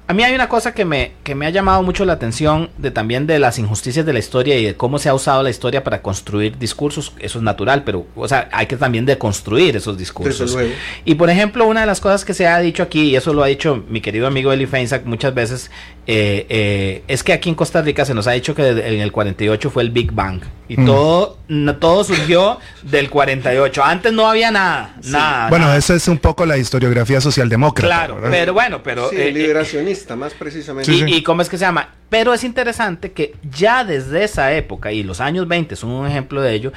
A 0.06 0.12
mí 0.12 0.22
hay 0.22 0.34
una 0.34 0.50
cosa 0.50 0.74
que 0.74 0.84
me, 0.84 1.12
que 1.22 1.34
me 1.34 1.46
ha 1.46 1.50
llamado 1.50 1.82
mucho 1.82 2.04
la 2.04 2.12
atención 2.12 2.68
de 2.76 2.90
también 2.90 3.26
de 3.26 3.38
las 3.38 3.58
injusticias 3.58 4.04
de 4.04 4.12
la 4.12 4.18
historia 4.18 4.58
y 4.58 4.64
de 4.66 4.76
cómo 4.76 4.98
se 4.98 5.08
ha 5.08 5.14
usado 5.14 5.42
la 5.42 5.48
historia 5.48 5.82
para 5.82 6.02
construir 6.02 6.58
discursos. 6.58 7.14
Eso 7.20 7.38
es 7.38 7.44
natural, 7.44 7.84
pero 7.84 8.06
o 8.14 8.28
sea, 8.28 8.50
hay 8.52 8.66
que 8.66 8.76
también 8.76 9.06
deconstruir 9.06 9.76
esos 9.76 9.96
discursos. 9.96 10.58
Y 11.06 11.14
por 11.14 11.30
ejemplo, 11.30 11.66
una 11.66 11.80
de 11.80 11.86
las 11.86 12.02
cosas 12.02 12.26
que 12.26 12.34
se 12.34 12.46
ha 12.46 12.58
dicho 12.58 12.82
aquí, 12.82 13.10
y 13.10 13.16
eso 13.16 13.32
lo 13.32 13.42
ha 13.42 13.46
dicho 13.46 13.82
mi 13.88 14.02
querido 14.02 14.26
amigo 14.26 14.52
Eli 14.52 14.66
Feinsack 14.66 15.06
muchas 15.06 15.32
veces, 15.32 15.70
eh, 16.06 16.46
eh, 16.50 17.02
es 17.08 17.22
que 17.22 17.32
aquí 17.32 17.48
en 17.48 17.54
Costa 17.54 17.80
Rica 17.80 18.04
se 18.04 18.12
nos 18.14 18.26
ha 18.26 18.32
dicho 18.32 18.54
que 18.54 18.68
en 18.68 19.00
el 19.00 19.10
48 19.10 19.70
fue 19.70 19.82
el 19.82 19.90
Big 19.90 20.12
Bang. 20.12 20.42
Y 20.68 20.76
todo, 20.76 21.38
no- 21.48 21.76
todo 21.76 22.04
surgió 22.04 22.58
del 22.82 23.10
48. 23.10 23.84
Antes 23.84 24.12
no 24.12 24.26
había 24.28 24.50
nada, 24.50 24.96
nada. 25.04 25.48
Bueno, 25.48 25.66
nada. 25.66 25.76
eso 25.78 25.94
es 25.94 26.06
un 26.08 26.18
poco 26.18 26.44
la 26.46 26.56
historiografía 26.58 27.20
socialdemócrata. 27.20 27.86
Claro, 27.86 28.14
¿verdad? 28.16 28.30
pero 28.30 28.52
bueno, 28.54 28.82
pero... 28.82 29.08
Sí, 29.10 29.16
eh, 29.16 29.28
eh, 29.28 29.32
liberacionista, 29.32 30.16
más 30.16 30.32
precisamente. 30.34 30.90
Sí, 30.90 31.02
y, 31.02 31.08
sí. 31.08 31.14
y 31.16 31.22
cómo 31.22 31.42
es 31.42 31.48
que 31.48 31.58
se 31.58 31.64
llama. 31.64 31.90
Pero 32.08 32.32
es 32.34 32.44
interesante 32.44 33.12
que 33.12 33.34
ya 33.50 33.84
desde 33.84 34.24
esa 34.24 34.52
época, 34.54 34.92
y 34.92 35.02
los 35.02 35.20
años 35.20 35.48
20 35.48 35.74
son 35.76 35.90
un 35.90 36.06
ejemplo 36.06 36.40
de 36.40 36.52
ello, 36.54 36.72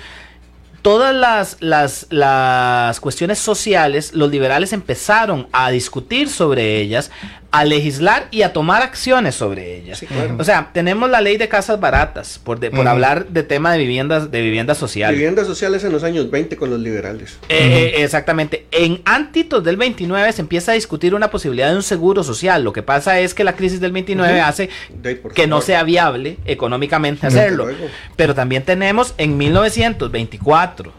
todas 0.82 1.14
las, 1.14 1.58
las, 1.60 2.08
las 2.10 3.00
cuestiones 3.00 3.40
sociales, 3.40 4.14
los 4.14 4.30
liberales 4.32 4.74
empezaron 4.74 5.48
a 5.52 5.70
discutir 5.70 6.30
sobre 6.30 6.80
ellas, 6.80 7.12
a 7.50 7.64
legislar 7.64 8.28
y 8.30 8.42
a 8.42 8.52
tomar 8.52 8.82
acciones 8.82 9.34
sobre 9.36 9.78
ellas. 9.78 10.00
Sí, 10.00 10.06
claro. 10.06 10.36
O 10.38 10.44
sea, 10.44 10.70
tenemos 10.74 11.10
la 11.10 11.22
ley 11.22 11.38
de 11.38 11.48
casas 11.48 11.80
baratas, 11.80 12.40
por, 12.44 12.60
de- 12.60 12.70
por 12.72 12.88
hablar 12.88 13.28
de 13.28 13.42
tema 13.44 13.72
de 13.72 13.78
viviendas, 13.80 14.30
de 14.32 14.42
vivienda 14.42 14.76
social. 14.76 15.14
Viviendas 15.14 15.48
sociales 15.48 15.84
en 15.86 15.94
los 15.94 16.04
años 16.04 16.30
20 16.30 16.58
con 16.58 16.70
los 16.70 16.80
liberales. 16.80 17.38
Eh, 17.48 17.94
eh, 17.98 18.04
exactamente. 18.04 18.66
En 18.72 19.02
Antitos 19.06 19.64
del 19.64 19.78
29 19.78 20.32
se 20.34 20.42
empieza 20.42 20.74
a 20.74 20.76
discutir 20.76 21.16
una 21.16 21.32
posibilidad 21.32 21.70
de 21.70 21.78
un 21.78 21.84
seguro 21.84 22.24
social. 22.24 22.64
Lo 22.64 22.74
que 22.74 22.84
pasa 22.84 23.20
es 23.22 23.34
que 23.34 23.44
la 23.46 23.56
crisis 23.56 23.80
del 23.80 23.94
29 23.94 24.34
Ujú. 24.40 24.46
hace 24.46 24.70
De 25.02 25.22
que 25.34 25.48
no 25.48 25.62
sea 25.62 25.84
viable 25.84 26.38
económicamente 26.46 27.28
hacerlo. 27.28 27.68
Pero 28.18 28.36
también 28.36 28.64
tenemos 28.64 29.14
en 29.18 29.38
1924, 29.38 30.92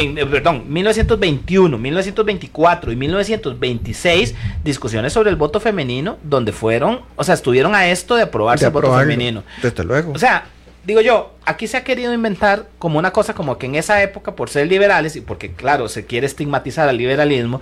en, 0.00 0.18
eh, 0.18 0.26
perdón, 0.26 0.64
1921, 0.68 1.76
1924 1.78 2.92
y 2.92 2.96
1926 2.96 4.34
discusiones 4.64 5.12
sobre 5.12 5.30
el 5.30 5.36
voto 5.36 5.60
femenino 5.60 6.18
donde 6.22 6.52
fueron, 6.52 7.00
o 7.16 7.24
sea, 7.24 7.34
estuvieron 7.34 7.74
a 7.74 7.88
esto 7.88 8.14
de 8.16 8.22
aprobarse 8.22 8.64
De 8.64 8.68
el 8.68 8.72
voto 8.72 8.96
femenino. 8.96 9.42
Desde 9.62 9.84
luego. 9.84 10.12
O 10.12 10.18
sea, 10.18 10.46
digo 10.84 11.00
yo, 11.00 11.34
aquí 11.44 11.66
se 11.66 11.76
ha 11.76 11.84
querido 11.84 12.12
inventar 12.14 12.66
como 12.78 12.98
una 12.98 13.10
cosa 13.12 13.34
como 13.34 13.58
que 13.58 13.66
en 13.66 13.74
esa 13.74 14.02
época, 14.02 14.34
por 14.36 14.48
ser 14.50 14.66
liberales 14.68 15.16
y 15.16 15.20
porque, 15.20 15.52
claro, 15.52 15.88
se 15.88 16.06
quiere 16.06 16.26
estigmatizar 16.26 16.88
al 16.88 16.96
liberalismo, 16.96 17.60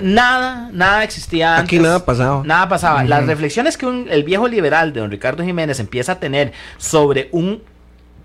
nada, 0.00 0.68
nada 0.72 1.04
existía 1.04 1.56
antes. 1.56 1.64
Aquí 1.64 1.78
nada 1.78 2.04
pasaba. 2.04 2.42
Nada 2.44 2.68
pasaba. 2.68 3.02
Las 3.04 3.26
reflexiones 3.26 3.76
que 3.78 3.86
un- 3.86 4.06
el 4.10 4.24
viejo 4.24 4.46
liberal 4.48 4.92
de 4.92 5.00
don 5.00 5.10
Ricardo 5.10 5.42
Jiménez 5.42 5.80
empieza 5.80 6.12
a 6.12 6.20
tener 6.20 6.52
sobre 6.76 7.28
un 7.32 7.62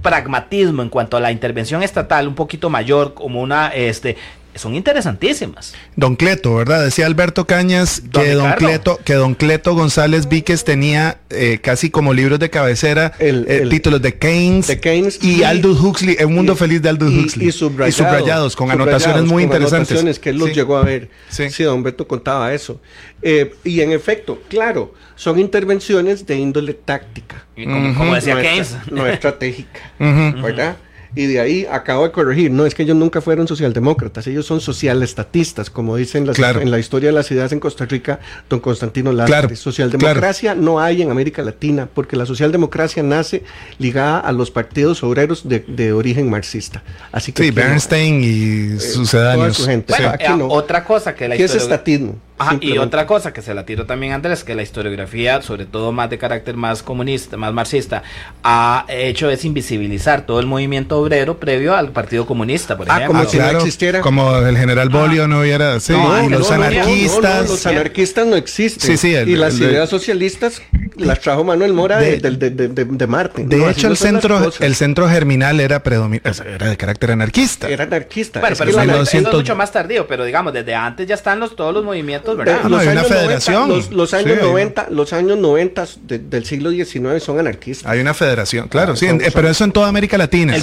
pragmatismo 0.01 0.81
en 0.81 0.89
cuanto 0.89 1.17
a 1.17 1.19
la 1.19 1.31
intervención 1.31 1.83
estatal 1.83 2.27
un 2.27 2.35
poquito 2.35 2.69
mayor, 2.69 3.13
como 3.13 3.41
una, 3.41 3.69
este, 3.69 4.17
son 4.55 4.75
interesantísimas. 4.75 5.73
Don 5.95 6.15
Cleto, 6.15 6.55
¿verdad? 6.55 6.83
Decía 6.83 7.05
Alberto 7.05 7.45
Cañas 7.47 8.03
Don 8.11 8.23
que 8.23 8.31
don. 8.31 8.51
Cleto, 8.53 8.99
que 9.03 9.13
Don 9.13 9.33
Cleto 9.35 9.73
González 9.75 10.27
Víquez 10.27 10.63
tenía 10.63 11.19
eh, 11.29 11.59
casi 11.61 11.89
como 11.89 12.13
libros 12.13 12.39
de 12.39 12.49
cabecera 12.49 13.13
El- 13.19 13.45
eh, 13.47 13.59
el- 13.63 13.69
títulos 13.69 14.01
de 14.01 14.17
Keynes, 14.17 14.67
de 14.67 14.79
Keynes 14.79 15.19
y, 15.21 15.39
y- 15.39 15.43
Aldous 15.43 15.79
Huxley, 15.79 16.15
El 16.19 16.27
mundo 16.27 16.53
y- 16.53 16.55
feliz 16.57 16.81
de 16.81 16.89
Aldous 16.89 17.11
y- 17.11 17.19
Huxley. 17.19 17.47
Y 17.47 17.51
subrayados, 17.51 17.95
subrayados, 17.95 18.55
con 18.55 18.69
subrayados, 18.69 19.03
anotaciones 19.03 19.31
muy 19.31 19.43
con 19.43 19.53
interesantes. 19.53 19.89
anotaciones 19.91 20.19
que 20.19 20.29
él 20.31 20.37
los 20.37 20.49
Sí. 20.49 20.55
llegó 20.55 20.77
a 20.77 20.83
ver. 20.83 21.09
Sí. 21.29 21.49
Sí. 21.49 21.63
don 21.63 21.83
Beto 21.83 22.07
contaba 22.07 22.53
eso. 22.53 22.81
Eh, 23.21 23.53
y 23.63 23.81
en 23.81 23.91
efecto, 23.91 24.41
claro, 24.49 24.93
son 25.15 25.39
intervenciones 25.39 26.25
de 26.25 26.35
índole 26.37 26.73
táctica. 26.73 27.45
Y 27.55 27.65
como, 27.65 28.15
decía 28.15 28.35
no, 28.35 28.41
Keynes. 28.41 28.71
estra- 28.71 28.83
no 28.91 29.07
estratégica. 29.07 29.79
¿verdad? 29.99 30.77
Y 31.13 31.25
de 31.25 31.39
ahí 31.41 31.67
acabo 31.69 32.03
de 32.05 32.11
corregir, 32.11 32.51
no 32.51 32.65
es 32.65 32.73
que 32.73 32.83
ellos 32.83 32.95
nunca 32.95 33.19
fueron 33.19 33.47
socialdemócratas, 33.47 34.25
ellos 34.27 34.45
son 34.45 34.61
socialestatistas, 34.61 35.69
como 35.69 35.95
dicen 35.97 36.25
las- 36.25 36.35
Claro. 36.37 36.61
en 36.61 36.71
la 36.71 36.79
historia 36.79 37.09
de 37.09 37.13
las 37.13 37.29
ideas 37.31 37.51
en 37.51 37.59
Costa 37.59 37.85
Rica, 37.85 38.19
don 38.49 38.59
Constantino 38.61 39.11
Lázaro. 39.11 39.47
Claro, 39.47 39.55
Socialdemocracia 39.55 40.55
no 40.55 40.79
hay 40.79 41.01
en 41.01 41.11
América 41.11 41.41
Latina, 41.41 41.87
porque 41.93 42.15
la 42.15 42.25
socialdemocracia 42.25 43.03
nace 43.03 43.43
ligada 43.79 44.19
a 44.19 44.31
los 44.31 44.51
partidos 44.51 45.03
obreros 45.03 45.47
de, 45.49 45.59
de 45.67 45.91
origen 45.93 46.29
marxista. 46.29 46.83
Así 47.11 47.31
que 47.33 47.43
Sí, 47.43 47.49
aquí 47.49 47.55
no. 47.59 47.61
Bernstein 47.67 48.23
y 48.23 48.79
sucedáneos. 48.79 49.39
toda 49.39 49.53
su 49.53 49.65
gente. 49.65 49.93
Sí. 49.93 50.01
Bueno, 50.01 50.15
aquí 50.15 50.25
eh, 50.31 50.37
no. 50.37 50.47
otra 50.47 50.83
cosa 50.85 51.13
que 51.15 51.27
la 51.27 51.33
Aquí 51.35 51.43
es 51.43 51.51
historia- 51.51 51.75
estatismo. 51.75 52.15
Ajá, 52.37 52.57
y 52.59 52.79
otra 52.79 53.05
cosa 53.05 53.33
que 53.33 53.43
se 53.43 53.53
la 53.53 53.67
tiro 53.67 53.85
también 53.85 54.13
a 54.13 54.15
Andrés, 54.15 54.43
que 54.43 54.55
la 54.55 54.63
historiografía, 54.63 55.43
sobre 55.43 55.67
todo 55.67 55.91
más 55.91 56.09
de 56.09 56.17
carácter 56.17 56.55
más 56.57 56.81
comunista, 56.81 57.37
más 57.37 57.53
marxista, 57.53 58.01
ha 58.43 58.83
hecho 58.89 59.29
es 59.29 59.45
invisibilizar 59.45 60.25
todo 60.25 60.39
el 60.39 60.47
movimiento 60.47 61.00
obrero 61.01 61.37
previo 61.37 61.75
al 61.75 61.91
Partido 61.91 62.25
Comunista, 62.25 62.77
por 62.77 62.89
Ah, 62.89 62.97
ejemplo. 62.97 63.19
como 63.19 63.29
si 63.29 63.37
no 63.37 63.49
existiera. 63.49 64.01
Como 64.01 64.37
el 64.37 64.57
general 64.57 64.89
Bolio 64.89 65.27
no 65.27 65.41
hubiera. 65.41 65.79
Sí, 65.79 65.93
No, 65.93 66.29
los 66.29 66.29
no, 66.29 66.39
no, 66.39 66.39
no, 66.39 66.65
anarquistas. 66.67 67.43
no, 67.45 67.51
los 67.51 67.65
anarquistas 67.65 68.27
no 68.27 68.35
existen. 68.35 68.89
Sí, 68.91 68.97
sí, 68.97 69.13
el- 69.15 69.29
y 69.29 69.35
las 69.35 69.55
el- 69.55 69.63
ideas 69.71 69.89
socialistas 69.89 70.61
las 70.97 71.19
trajo 71.19 71.43
Manuel 71.43 71.73
Mora 71.73 71.97
de, 71.99 72.17
de, 72.19 73.07
Marte. 73.07 73.43
De 73.45 73.69
hecho, 73.69 73.87
el 73.87 73.97
centro, 73.97 74.51
el 74.59 74.75
centro 74.75 75.09
germinal 75.09 75.59
era 75.59 75.81
era 75.83 76.69
de 76.69 76.77
carácter 76.77 77.11
anarquista. 77.11 77.69
Era 77.69 77.83
anarquista. 77.85 78.39
Bueno, 78.39 78.55
pero 78.57 78.69
eso, 79.01 79.17
es 79.19 79.33
mucho 79.33 79.55
más 79.55 79.71
tardío, 79.71 80.07
pero 80.07 80.23
digamos, 80.25 80.53
desde 80.53 80.75
antes 80.75 81.07
ya 81.07 81.15
están 81.15 81.39
los, 81.39 81.55
todos 81.55 81.73
los 81.73 81.83
movimientos, 81.83 82.37
¿verdad? 82.37 82.61
los 82.65 82.79
hay 82.81 82.87
una 82.89 83.03
federación. 83.03 83.69
los, 83.91 84.13
años 84.13 84.37
90, 84.41 84.87
los 84.91 85.13
años 85.13 85.37
90 85.37 85.85
del 86.07 86.45
siglo 86.45 86.71
XIX 86.71 87.21
son 87.23 87.39
anarquistas. 87.39 87.89
Hay 87.91 87.99
una 87.99 88.13
federación, 88.13 88.67
claro, 88.67 88.95
sí, 88.95 89.07
pero 89.33 89.49
eso 89.49 89.63
en 89.63 89.71
toda 89.71 89.87
América 89.87 90.17
Latina. 90.17 90.55
El 90.55 90.61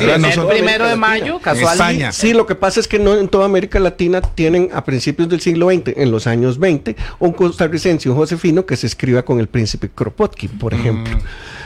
primero 0.49 0.87
de 0.87 0.97
mayo, 0.97 1.41
casualmente. 1.41 2.13
Sí, 2.13 2.33
lo 2.33 2.47
que 2.47 2.55
pasa 2.55 2.81
es 2.81 2.89
que 2.89 2.99
no 2.99 3.17
en 3.17 3.29
toda 3.29 3.45
América 3.45 3.79
Latina 3.79 4.21
tienen 4.21 4.71
a 4.73 4.85
principios 4.85 5.29
del 5.29 5.41
siglo 5.41 5.71
XX, 5.71 5.97
en 5.97 6.11
los 6.11 6.27
años 6.27 6.59
20, 6.59 6.97
un 7.19 7.33
costarricense, 7.33 8.09
un 8.09 8.17
josefino 8.17 8.67
que 8.67 8.77
se 8.77 8.87
escriba 8.87 9.23
con 9.23 9.41
el 9.41 9.49
príncipe 9.49 9.89
Kropotkin, 9.89 10.59
por 10.59 10.75
mm. 10.75 10.79
ejemplo. 10.81 11.19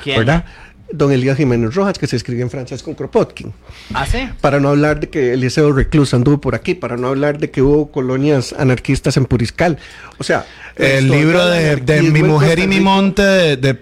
¿Verdad? 0.05 0.45
Don 0.93 1.13
Elías 1.13 1.37
Jiménez 1.37 1.75
Rojas, 1.75 1.99
que 1.99 2.07
se 2.07 2.17
escribe 2.17 2.43
en 2.43 2.51
francés 2.51 2.83
con 2.83 2.95
Kropotkin. 2.95 3.53
¿Ah, 3.95 4.07
sí? 4.07 4.29
Para 4.41 4.61
no 4.61 4.69
hablar 4.69 5.01
de 5.01 5.09
que 5.09 5.33
Eliseo 5.33 5.73
Reclus 5.73 6.15
anduvo 6.15 6.41
por 6.41 6.55
aquí, 6.55 6.75
para 6.75 6.97
no 6.97 7.09
hablar 7.09 7.39
de 7.39 7.51
que 7.51 7.63
hubo 7.63 7.91
colonias 7.91 8.53
anarquistas 8.53 9.17
en 9.17 9.25
Puriscal. 9.25 9.79
O 10.19 10.25
sea, 10.25 10.47
el 10.77 11.09
libro 11.09 11.47
de, 11.47 12.03
Mi 12.03 12.23
mujer 12.23 12.59
y 12.59 12.67
mi 12.67 12.81
monte 12.81 13.23
de, 13.23 13.75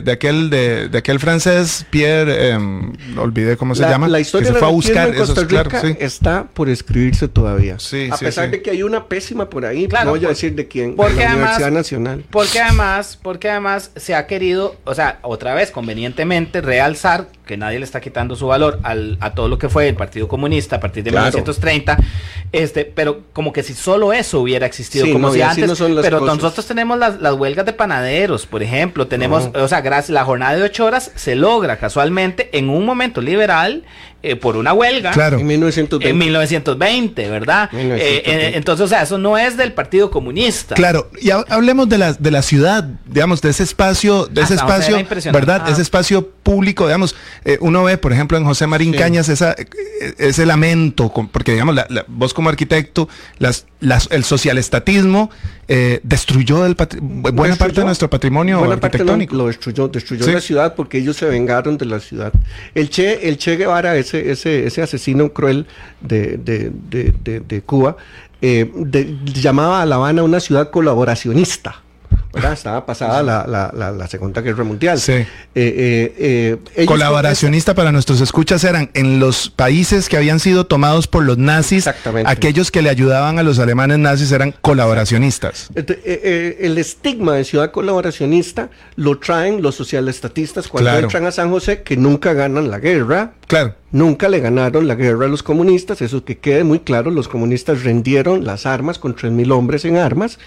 de, 0.00 0.12
aquel 0.12 0.50
de, 0.50 0.90
aquel 0.96 1.20
francés 1.20 1.86
Pierre, 1.90 2.50
em, 2.50 2.92
olvidé 3.16 3.56
cómo 3.56 3.74
se 3.74 3.82
llama, 3.82 4.08
la 4.08 4.20
historia 4.20 4.48
que 4.48 4.54
se 4.54 4.58
fue 4.58 4.68
a 4.68 4.70
buscar 4.70 5.08
en 5.08 5.14
Costa 5.14 5.42
Rica 5.42 5.82
está 5.98 6.44
por 6.44 6.68
escribirse 6.68 7.28
todavía. 7.28 7.78
Sí, 7.78 8.08
a 8.10 8.16
pesar 8.16 8.50
de 8.50 8.62
que 8.62 8.70
hay 8.70 8.82
una 8.82 9.06
pésima 9.06 9.48
por 9.48 9.64
ahí, 9.64 9.88
no 10.04 10.10
voy 10.10 10.24
a 10.24 10.28
decir 10.28 10.54
de 10.54 10.66
quién, 10.66 10.96
porque 10.96 11.16
la 11.16 11.34
Universidad 11.34 11.70
Nacional. 11.70 12.24
Porque 12.30 12.60
además, 12.60 13.18
porque 13.20 13.50
además 13.50 13.90
se 13.96 14.14
ha 14.14 14.26
querido, 14.26 14.76
o 14.84 14.94
sea, 14.94 15.18
otra 15.22 15.54
vez 15.54 15.70
convenientemente 15.70 16.43
realzar 16.52 17.26
que 17.46 17.56
nadie 17.56 17.78
le 17.78 17.84
está 17.84 18.00
quitando 18.00 18.36
su 18.36 18.46
valor 18.46 18.80
al, 18.82 19.18
a 19.20 19.34
todo 19.34 19.48
lo 19.48 19.58
que 19.58 19.68
fue 19.68 19.88
el 19.88 19.94
Partido 19.94 20.28
Comunista 20.28 20.76
a 20.76 20.80
partir 20.80 21.04
de 21.04 21.10
1930, 21.10 21.98
este, 22.52 22.84
pero 22.84 23.22
como 23.32 23.52
que 23.52 23.62
si 23.62 23.74
solo 23.74 24.12
eso 24.12 24.40
hubiera 24.40 24.66
existido, 24.66 25.06
como 25.12 25.32
si 25.32 25.42
antes, 25.42 25.70
pero 26.02 26.20
nosotros 26.20 26.66
tenemos 26.66 26.98
las, 26.98 27.20
las, 27.20 27.34
huelgas 27.34 27.66
de 27.66 27.72
panaderos, 27.72 28.46
por 28.46 28.62
ejemplo, 28.62 29.06
tenemos, 29.06 29.50
o 29.54 29.68
sea, 29.68 29.80
gracias, 29.80 30.10
la 30.10 30.24
jornada 30.24 30.56
de 30.56 30.62
ocho 30.62 30.84
horas 30.84 31.10
se 31.14 31.34
logra 31.34 31.78
casualmente 31.78 32.56
en 32.56 32.70
un 32.70 32.84
momento 32.84 33.20
liberal 33.20 33.84
eh, 34.26 34.36
por 34.36 34.56
una 34.56 34.72
huelga. 34.72 35.10
Claro. 35.10 35.38
En 35.38 35.46
1920. 35.46 36.08
En 36.08 36.16
1920, 36.16 37.28
¿verdad? 37.28 37.68
Eh, 37.74 38.22
eh, 38.24 38.52
entonces, 38.54 38.86
o 38.86 38.88
sea, 38.88 39.02
eso 39.02 39.18
no 39.18 39.36
es 39.36 39.58
del 39.58 39.74
Partido 39.74 40.10
Comunista. 40.10 40.74
Claro, 40.74 41.10
y 41.20 41.28
hablemos 41.28 41.90
de 41.90 41.98
la, 41.98 42.14
de 42.14 42.30
la 42.30 42.40
ciudad, 42.40 42.84
digamos, 43.04 43.42
de 43.42 43.50
ese 43.50 43.64
espacio, 43.64 44.24
de 44.24 44.40
ese 44.40 44.54
espacio, 44.54 44.96
¿verdad? 45.30 45.68
Ese 45.68 45.82
espacio 45.82 46.30
público, 46.42 46.86
digamos, 46.86 47.14
uno 47.60 47.84
ve, 47.84 47.98
por 47.98 48.12
ejemplo, 48.12 48.38
en 48.38 48.44
José 48.44 48.66
Marín 48.66 48.92
Cañas 48.92 49.28
esa, 49.28 49.54
ese 50.18 50.46
lamento, 50.46 51.12
porque, 51.30 51.52
digamos, 51.52 51.74
la, 51.74 52.04
vos 52.08 52.34
como 52.34 52.48
arquitecto, 52.48 53.08
las, 53.38 53.66
las, 53.80 54.08
el 54.10 54.24
socialestatismo 54.24 55.30
destruyó 56.02 56.64
el 56.66 56.76
buena 57.00 57.56
parte 57.56 57.80
de 57.80 57.86
nuestro 57.86 58.08
patrimonio 58.10 58.64
arquitectónico. 58.64 59.36
lo, 59.36 59.46
destruyó, 59.46 59.88
destruyó 59.88 60.26
la 60.32 60.40
ciudad 60.40 60.74
porque 60.74 60.98
ellos 60.98 61.16
se 61.16 61.26
vengaron 61.26 61.78
de 61.78 61.86
la 61.86 62.00
ciudad. 62.00 62.32
El 62.74 62.90
Che, 62.90 63.28
el 63.28 63.38
Che 63.38 63.56
Guevara 63.56 63.96
es 63.96 64.14
ese, 64.14 64.66
ese, 64.66 64.82
asesino 64.82 65.32
cruel 65.32 65.66
de, 66.00 66.36
de, 66.38 67.62
Cuba, 67.62 67.96
eh, 68.42 68.70
llamaba 69.24 69.82
a 69.82 69.86
La 69.86 69.96
Habana 69.96 70.22
una 70.22 70.40
ciudad 70.40 70.70
colaboracionista. 70.70 71.82
Estaba 72.36 72.84
pasada 72.84 73.22
la, 73.22 73.46
la, 73.46 73.92
la, 73.92 74.08
Segunda 74.08 74.40
Guerra 74.40 74.64
Mundial. 74.64 74.98
Sí. 74.98 75.12
Eh, 75.12 75.26
eh, 75.54 76.58
eh 76.74 76.86
Colaboracionista 76.86 77.74
para 77.74 77.92
nuestros 77.92 78.20
escuchas 78.20 78.64
eran 78.64 78.90
en 78.94 79.20
los 79.20 79.50
países 79.50 80.08
que 80.08 80.16
habían 80.16 80.40
sido 80.40 80.66
tomados 80.66 81.06
por 81.06 81.24
los 81.24 81.38
nazis, 81.38 81.88
aquellos 82.26 82.70
que 82.70 82.82
le 82.82 82.90
ayudaban 82.90 83.38
a 83.38 83.42
los 83.42 83.58
alemanes 83.58 83.98
nazis 83.98 84.32
eran 84.32 84.54
colaboracionistas. 84.60 85.70
el 85.74 86.78
estigma 86.78 87.34
de 87.34 87.44
ciudad 87.44 87.70
colaboracionista 87.70 88.70
lo 88.96 89.18
traen 89.18 89.62
los 89.62 89.74
socialestatistas 89.74 90.68
cuando 90.68 90.90
entran 90.90 91.26
a 91.26 91.32
San 91.32 91.50
José, 91.50 91.82
que 91.82 91.96
nunca 91.96 92.32
ganan 92.32 92.70
la 92.70 92.78
guerra. 92.78 93.32
Claro. 93.46 93.74
Nunca 93.92 94.28
le 94.28 94.40
ganaron 94.40 94.88
la 94.88 94.96
guerra 94.96 95.26
a 95.26 95.28
los 95.28 95.42
comunistas, 95.42 96.02
eso 96.02 96.24
que 96.24 96.38
quede 96.38 96.64
muy 96.64 96.80
claro, 96.80 97.10
los 97.10 97.28
comunistas 97.28 97.84
rendieron 97.84 98.44
las 98.44 98.66
armas 98.66 98.98
con 98.98 99.14
3.000 99.14 99.52
hombres 99.52 99.84
en 99.84 99.96
armas. 99.96 100.38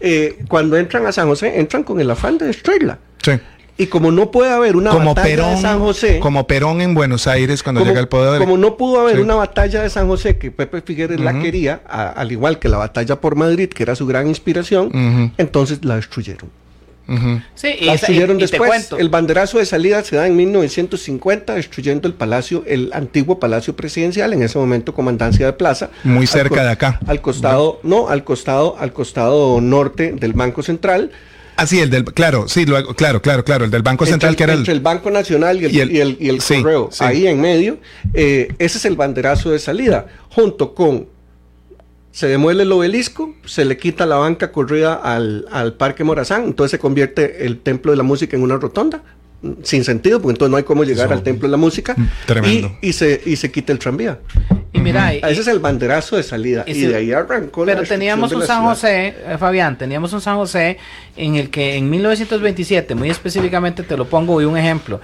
Eh, 0.00 0.38
cuando 0.48 0.76
entran 0.76 1.06
a 1.06 1.12
San 1.12 1.28
José, 1.28 1.60
entran 1.60 1.84
con 1.84 2.00
el 2.00 2.10
afán 2.10 2.38
de 2.38 2.46
destruirla. 2.46 2.98
Sí. 3.22 3.32
Y 3.76 3.86
como 3.86 4.10
no 4.10 4.30
puede 4.30 4.50
haber 4.50 4.76
una 4.76 4.92
batalla 4.92 5.48
de 5.48 5.56
San 5.56 5.78
José. 5.78 6.20
Como 6.20 6.46
Perón 6.46 6.82
en 6.82 6.92
Buenos 6.92 7.26
Aires 7.26 7.62
cuando 7.62 7.82
llega 7.82 7.98
al 7.98 8.08
poder. 8.08 8.38
Como 8.38 8.58
no 8.58 8.76
pudo 8.76 9.00
haber 9.00 9.20
una 9.20 9.36
batalla 9.36 9.82
de 9.82 9.88
San 9.88 10.06
José 10.06 10.36
que 10.36 10.50
Pepe 10.50 10.82
Figueres 10.82 11.18
la 11.18 11.38
quería, 11.38 11.80
al 11.86 12.30
igual 12.30 12.58
que 12.58 12.68
la 12.68 12.76
batalla 12.76 13.20
por 13.20 13.36
Madrid, 13.36 13.70
que 13.70 13.82
era 13.82 13.94
su 13.94 14.06
gran 14.06 14.28
inspiración, 14.28 15.32
entonces 15.38 15.82
la 15.82 15.96
destruyeron. 15.96 16.50
Sí, 17.54 17.68
y, 17.80 17.86
después. 18.36 18.90
El 18.96 19.08
banderazo 19.08 19.58
de 19.58 19.66
salida 19.66 20.02
se 20.04 20.16
da 20.16 20.26
en 20.26 20.36
1950, 20.36 21.54
destruyendo 21.54 22.06
el 22.06 22.14
palacio, 22.14 22.62
el 22.66 22.90
antiguo 22.92 23.40
palacio 23.40 23.74
presidencial, 23.74 24.32
en 24.32 24.42
ese 24.42 24.58
momento 24.58 24.94
comandancia 24.94 25.46
de 25.46 25.52
plaza. 25.52 25.90
Muy 26.04 26.26
cerca 26.26 26.62
de 26.62 26.70
acá. 26.70 27.00
Al 27.06 27.20
costado, 27.20 27.80
no, 27.82 28.08
al 28.08 28.24
costado, 28.24 28.76
al 28.78 28.92
costado 28.92 29.60
norte 29.60 30.12
del 30.12 30.32
Banco 30.34 30.62
Central. 30.62 31.10
Ah, 31.56 31.66
sí, 31.66 31.78
el 31.78 31.90
del, 31.90 32.04
claro, 32.04 32.48
sí, 32.48 32.64
luego, 32.64 32.94
claro, 32.94 33.20
claro, 33.20 33.44
claro, 33.44 33.66
el 33.66 33.70
del 33.70 33.82
Banco 33.82 34.06
Central 34.06 34.34
que 34.34 34.44
era 34.44 34.54
el... 34.54 34.66
el 34.66 34.80
Banco 34.80 35.10
Nacional 35.10 35.60
y 35.60 35.78
el, 35.78 35.92
y 35.92 36.28
el, 36.28 36.42
correo, 36.42 36.88
ahí 37.00 37.26
en 37.26 37.38
medio, 37.38 37.78
eh, 38.14 38.54
ese 38.58 38.78
es 38.78 38.84
el 38.86 38.96
banderazo 38.96 39.50
de 39.50 39.58
salida, 39.58 40.06
junto 40.30 40.74
con 40.74 41.06
se 42.12 42.26
demuele 42.26 42.64
el 42.64 42.72
obelisco, 42.72 43.34
se 43.44 43.64
le 43.64 43.76
quita 43.76 44.04
la 44.06 44.16
banca 44.16 44.50
corrida 44.50 44.94
al, 44.94 45.74
Parque 45.78 46.04
Morazán, 46.04 46.44
entonces 46.44 46.72
se 46.72 46.78
convierte 46.78 47.46
el 47.46 47.60
Templo 47.60 47.92
de 47.92 47.96
la 47.96 48.02
Música 48.02 48.36
en 48.36 48.42
una 48.42 48.56
rotonda, 48.56 49.02
sin 49.62 49.84
sentido, 49.84 50.20
porque 50.20 50.32
entonces 50.32 50.50
no 50.50 50.56
hay 50.56 50.64
cómo 50.64 50.84
llegar 50.84 51.12
al 51.12 51.22
Templo 51.22 51.46
de 51.46 51.52
la 51.52 51.56
Música, 51.56 51.94
tremendo. 52.26 52.76
Y, 52.80 52.92
se, 52.92 53.20
y 53.24 53.36
se 53.36 53.50
quita 53.52 53.72
el 53.72 53.78
tranvía. 53.78 54.18
Y 54.72 54.80
mira, 54.80 55.14
ese 55.14 55.40
es 55.40 55.46
el 55.46 55.60
banderazo 55.60 56.16
de 56.16 56.22
salida. 56.24 56.64
Y, 56.66 56.82
de 56.82 56.96
ahí 56.96 57.12
arrancó 57.12 57.64
Pero 57.64 57.84
teníamos 57.84 58.32
un 58.32 58.42
San 58.42 58.64
José, 58.64 59.14
eh, 59.26 59.36
Fabián, 59.38 59.78
teníamos 59.78 60.12
un 60.12 60.20
San 60.20 60.36
José 60.36 60.78
en 61.16 61.36
el 61.36 61.48
que 61.48 61.76
en 61.76 61.88
1927, 61.88 62.94
muy 62.96 63.08
específicamente 63.08 63.84
te 63.84 63.96
lo 63.96 64.06
pongo, 64.06 64.42
y 64.42 64.44
un 64.44 64.58
ejemplo, 64.58 65.00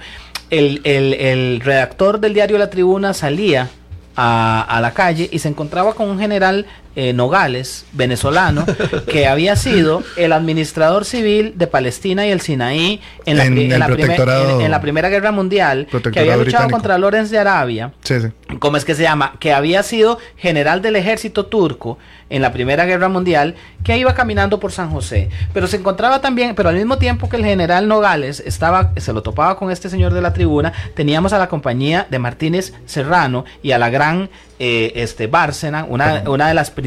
el, 0.49 0.81
el, 0.83 1.13
el 1.13 1.61
redactor 1.61 2.19
del 2.19 2.33
diario 2.33 2.57
La 2.57 2.69
Tribuna 2.69 3.13
salía 3.13 3.69
a, 4.15 4.61
a, 4.61 4.81
la 4.81 4.93
calle 4.93 5.29
y 5.31 5.39
se 5.39 5.47
encontraba 5.47 5.93
con 5.93 6.09
un 6.09 6.19
general 6.19 6.65
eh, 6.99 7.13
Nogales, 7.13 7.85
venezolano, 7.91 8.65
que 9.07 9.27
había 9.27 9.55
sido 9.55 10.01
el 10.15 10.33
administrador 10.33 11.05
civil 11.05 11.53
de 11.55 11.67
Palestina 11.67 12.25
y 12.25 12.31
el 12.31 12.41
Sinaí 12.41 12.99
en 13.27 13.37
la, 13.37 13.45
en, 13.45 13.79
la, 13.79 14.81
Primera 14.81 15.07
Guerra 15.07 15.31
Mundial, 15.31 15.87
que 16.11 16.19
había 16.19 16.35
luchado 16.37 16.71
contra 16.71 16.97
Lorenz 16.97 17.29
de 17.29 17.37
Arabia. 17.37 17.93
Sí, 18.01 18.19
sí. 18.19 18.29
¿Cómo 18.57 18.77
es 18.77 18.85
que 18.85 18.95
se 18.95 19.03
llama? 19.03 19.35
Que 19.39 19.53
había 19.53 19.83
sido 19.83 20.17
general 20.37 20.81
del 20.81 20.95
ejército 20.95 21.45
turco 21.45 21.99
en 22.29 22.41
la 22.41 22.51
Primera 22.51 22.85
Guerra 22.85 23.09
Mundial, 23.09 23.53
que 23.83 23.97
iba 23.97 24.15
caminando 24.15 24.59
por 24.59 24.71
San 24.71 24.89
José. 24.89 25.29
Pero 25.53 25.67
se 25.67 25.77
encontraba 25.77 26.19
también, 26.19 26.55
pero 26.55 26.69
al 26.69 26.75
mismo 26.75 26.97
tiempo 26.97 27.29
que 27.29 27.37
el 27.37 27.45
general 27.45 27.87
Nogales 27.87 28.41
estaba, 28.45 28.91
se 28.97 29.13
lo 29.13 29.21
topaba 29.21 29.55
con 29.57 29.71
este 29.71 29.89
señor 29.89 30.13
de 30.13 30.21
la 30.21 30.33
tribuna, 30.33 30.73
teníamos 30.95 31.31
a 31.33 31.37
la 31.37 31.47
compañía 31.47 32.07
de 32.09 32.19
Martínez 32.19 32.73
Serrano 32.85 33.45
y 33.61 33.71
a 33.71 33.77
la 33.77 33.89
gran 33.89 34.29
eh, 34.59 34.93
este 34.95 35.27
Bárcena, 35.27 35.85
una, 35.85 36.23
una 36.27 36.47
de 36.47 36.55
las 36.55 36.71
principales 36.71 36.86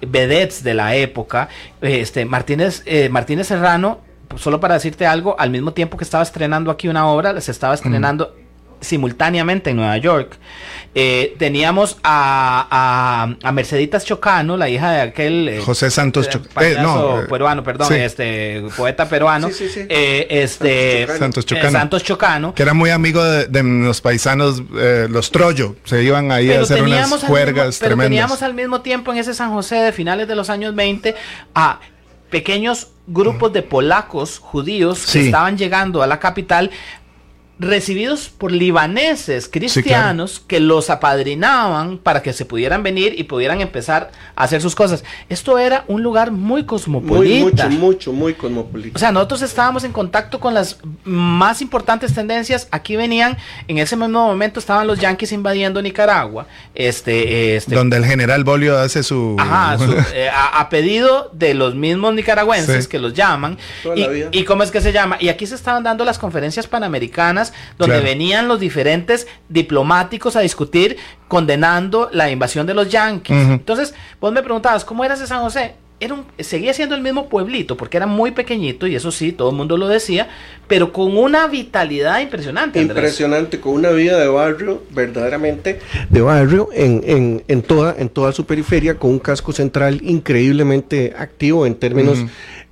vedettes 0.00 0.62
de 0.62 0.74
la 0.74 0.94
época, 0.94 1.48
este 1.80 2.24
Martínez, 2.24 2.82
eh, 2.86 3.08
Martínez 3.08 3.48
Serrano, 3.48 4.00
solo 4.36 4.60
para 4.60 4.74
decirte 4.74 5.06
algo, 5.06 5.38
al 5.38 5.50
mismo 5.50 5.72
tiempo 5.72 5.96
que 5.96 6.04
estaba 6.04 6.22
estrenando 6.22 6.70
aquí 6.70 6.88
una 6.88 7.06
obra, 7.06 7.40
se 7.40 7.50
estaba 7.50 7.74
estrenando 7.74 8.34
simultáneamente 8.80 9.70
en 9.70 9.76
Nueva 9.76 9.96
York. 9.96 10.38
Eh, 10.94 11.36
teníamos 11.38 11.96
a, 12.02 13.36
a, 13.42 13.52
Merceditas 13.52 14.04
Chocano, 14.04 14.58
la 14.58 14.68
hija 14.68 14.90
de 14.90 15.00
aquel 15.00 15.48
eh, 15.48 15.60
José 15.64 15.90
Santos 15.90 16.28
Chocano, 16.28 16.66
eh, 16.66 16.76
no, 16.82 17.26
peruano, 17.30 17.64
perdón, 17.64 17.94
este 17.94 18.62
poeta 18.76 19.08
peruano, 19.08 19.48
este 19.48 21.06
Santos 21.18 21.46
Chocano. 21.46 21.70
Santos 21.70 22.04
Chocano, 22.04 22.54
que 22.54 22.62
era 22.62 22.74
muy 22.74 22.90
amigo 22.90 23.24
de, 23.24 23.62
los 23.62 24.02
paisanos, 24.02 24.62
los 25.08 25.30
Troyo, 25.30 25.76
se 25.84 26.02
iban 26.02 26.30
ahí 26.30 26.52
a 26.52 26.60
hacer 26.60 26.82
unas 26.82 27.24
juergas 27.24 27.78
pero 27.80 27.96
Teníamos 27.96 28.42
al 28.42 28.52
mismo 28.52 28.82
tiempo 28.82 29.12
en 29.12 29.18
ese 29.18 29.32
San 29.32 29.50
José 29.50 29.76
de 29.76 29.92
finales 29.92 30.28
de 30.28 30.34
los 30.34 30.50
años 30.50 30.74
20 30.74 31.14
a 31.54 31.80
pequeños 32.28 32.88
grupos 33.06 33.52
de 33.52 33.62
polacos 33.62 34.38
judíos 34.38 35.06
que 35.10 35.26
estaban 35.26 35.56
llegando 35.56 36.02
a 36.02 36.06
la 36.06 36.18
capital 36.18 36.70
recibidos 37.62 38.28
por 38.28 38.52
libaneses 38.52 39.48
cristianos 39.48 40.42
que 40.46 40.60
los 40.60 40.90
apadrinaban 40.90 41.98
para 41.98 42.22
que 42.22 42.32
se 42.32 42.44
pudieran 42.44 42.82
venir 42.82 43.14
y 43.16 43.24
pudieran 43.24 43.60
empezar 43.60 44.10
a 44.36 44.44
hacer 44.44 44.60
sus 44.60 44.74
cosas. 44.74 45.04
Esto 45.28 45.58
era 45.58 45.84
un 45.88 46.02
lugar 46.02 46.30
muy 46.30 46.64
cosmopolita. 46.64 47.68
Muy, 47.68 47.78
mucho, 47.78 47.86
mucho, 47.86 48.12
muy 48.12 48.34
cosmopolita. 48.34 48.96
O 48.96 48.98
sea, 48.98 49.12
nosotros 49.12 49.42
estábamos 49.42 49.84
en 49.84 49.92
contacto 49.92 50.40
con 50.40 50.54
las 50.54 50.78
más 51.04 51.62
importantes 51.62 52.12
tendencias. 52.14 52.68
Aquí 52.70 52.96
venían, 52.96 53.36
en 53.68 53.78
ese 53.78 53.96
mismo 53.96 54.26
momento 54.26 54.60
estaban 54.60 54.86
los 54.86 54.98
yanquis 54.98 55.32
invadiendo 55.32 55.80
Nicaragua. 55.80 56.46
Este, 56.74 57.56
este 57.56 57.74
Donde 57.74 57.96
el 57.96 58.04
general 58.04 58.44
Bolio 58.44 58.78
hace 58.78 59.02
su... 59.02 59.36
Ajá, 59.38 59.76
eh, 60.14 60.28
a, 60.32 60.68
pedido 60.68 61.30
de 61.32 61.54
los 61.54 61.74
mismos 61.74 62.14
nicaragüenses 62.14 62.88
que 62.88 62.98
los 62.98 63.14
llaman. 63.14 63.58
Y, 63.94 64.38
y, 64.38 64.44
cómo 64.44 64.62
es 64.62 64.70
que 64.70 64.80
se 64.80 64.92
llama? 64.92 65.16
Y 65.20 65.28
aquí 65.28 65.46
se 65.46 65.54
estaban 65.54 65.82
dando 65.82 66.04
las 66.04 66.18
conferencias 66.18 66.66
panamericanas 66.66 67.51
donde 67.78 68.00
venían 68.00 68.48
los 68.48 68.60
diferentes 68.60 69.26
diplomáticos 69.48 70.36
a 70.36 70.40
discutir 70.40 70.96
condenando 71.28 72.10
la 72.12 72.30
invasión 72.30 72.66
de 72.66 72.74
los 72.74 72.88
yanquis. 72.88 73.36
Entonces, 73.36 73.94
vos 74.20 74.32
me 74.32 74.42
preguntabas, 74.42 74.84
¿cómo 74.84 75.04
era 75.04 75.14
ese 75.14 75.26
San 75.26 75.40
José? 75.40 75.74
Era 75.98 76.14
un, 76.14 76.24
seguía 76.40 76.74
siendo 76.74 76.96
el 76.96 77.00
mismo 77.00 77.28
pueblito, 77.28 77.76
porque 77.76 77.96
era 77.96 78.06
muy 78.06 78.32
pequeñito, 78.32 78.88
y 78.88 78.96
eso 78.96 79.12
sí, 79.12 79.30
todo 79.30 79.50
el 79.50 79.56
mundo 79.56 79.76
lo 79.76 79.86
decía, 79.86 80.28
pero 80.66 80.92
con 80.92 81.16
una 81.16 81.46
vitalidad 81.46 82.20
impresionante. 82.20 82.82
Impresionante, 82.82 83.60
con 83.60 83.74
una 83.74 83.90
vida 83.90 84.18
de 84.18 84.26
barrio, 84.26 84.82
verdaderamente 84.90 85.78
de 86.10 86.20
barrio, 86.20 86.70
en, 86.72 87.44
en, 87.46 87.62
toda, 87.62 87.94
en 87.96 88.08
toda 88.08 88.32
su 88.32 88.44
periferia, 88.46 88.96
con 88.98 89.10
un 89.10 89.20
casco 89.20 89.52
central 89.52 90.00
increíblemente 90.02 91.14
activo 91.16 91.66
en 91.66 91.76
términos 91.76 92.18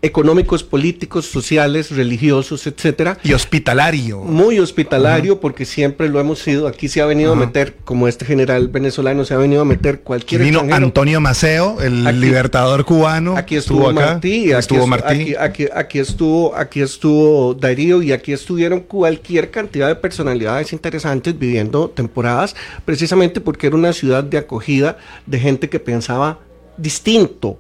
económicos, 0.03 0.63
políticos, 0.63 1.27
sociales, 1.27 1.91
religiosos, 1.91 2.67
etcétera. 2.67 3.19
Y 3.23 3.33
hospitalario. 3.33 4.21
Muy 4.21 4.59
hospitalario, 4.59 5.41
porque 5.41 5.65
siempre 5.65 6.09
lo 6.09 6.21
hemos 6.21 6.39
sido. 6.39 6.67
Aquí 6.67 6.89
se 6.89 7.01
ha 7.01 7.07
venido 7.07 7.33
a 7.33 7.37
meter, 7.37 7.77
como 7.85 8.09
este 8.09 8.25
general 8.25 8.69
venezolano, 8.69 9.25
se 9.25 9.35
ha 9.35 9.37
venido 9.37 9.63
a 9.63 9.65
meter 9.65 10.01
cualquier. 10.01 10.43
Vino 10.43 10.65
Antonio 10.71 11.21
Maceo, 11.21 11.81
el 11.81 12.21
libertador 12.21 12.85
cubano. 12.85 13.37
Aquí 13.37 13.57
estuvo, 13.57 13.93
Martí, 13.93 14.53
aquí 14.53 14.61
estuvo 14.61 14.87
Martí. 14.87 15.35
Aquí, 15.39 15.67
aquí, 15.73 15.99
estuvo, 15.99 16.57
aquí 16.57 16.81
estuvo 16.81 17.55
Darío 17.55 18.03
y 18.03 18.13
aquí 18.13 18.33
estuvieron 18.33 18.81
cualquier 18.81 19.51
cantidad 19.51 19.89
de 19.89 19.97
personalidades 19.97 20.73
interesantes 20.73 21.39
viviendo 21.39 21.91
temporadas, 21.91 22.57
precisamente 22.85 23.41
porque 23.41 23.67
era 23.67 23.77
una 23.77 23.93
ciudad 23.93 24.25
de 24.25 24.39
acogida 24.39 24.99
de 25.27 25.39
gente 25.39 25.69
que 25.69 25.81
pensaba 25.81 26.39
distinto 26.77 27.59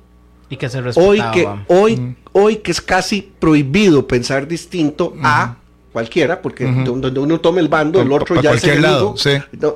y 0.50 0.56
que 0.56 0.68
se 0.68 0.82
respetaba. 0.82 1.08
Hoy 1.08 1.22
que, 1.32 1.48
hoy, 1.68 2.16
hoy 2.32 2.56
que 2.56 2.72
es 2.72 2.80
casi 2.80 3.32
prohibido 3.38 4.06
pensar 4.06 4.46
distinto 4.46 5.14
a 5.22 5.56
cualquiera, 5.92 6.42
porque 6.42 6.64
donde 6.66 7.18
uno 7.20 7.40
tome 7.40 7.60
el 7.60 7.68
bando, 7.68 8.00
el 8.00 8.12
otro 8.12 8.40
ya 8.42 8.52
es 8.52 8.64
enemigo. 8.64 9.14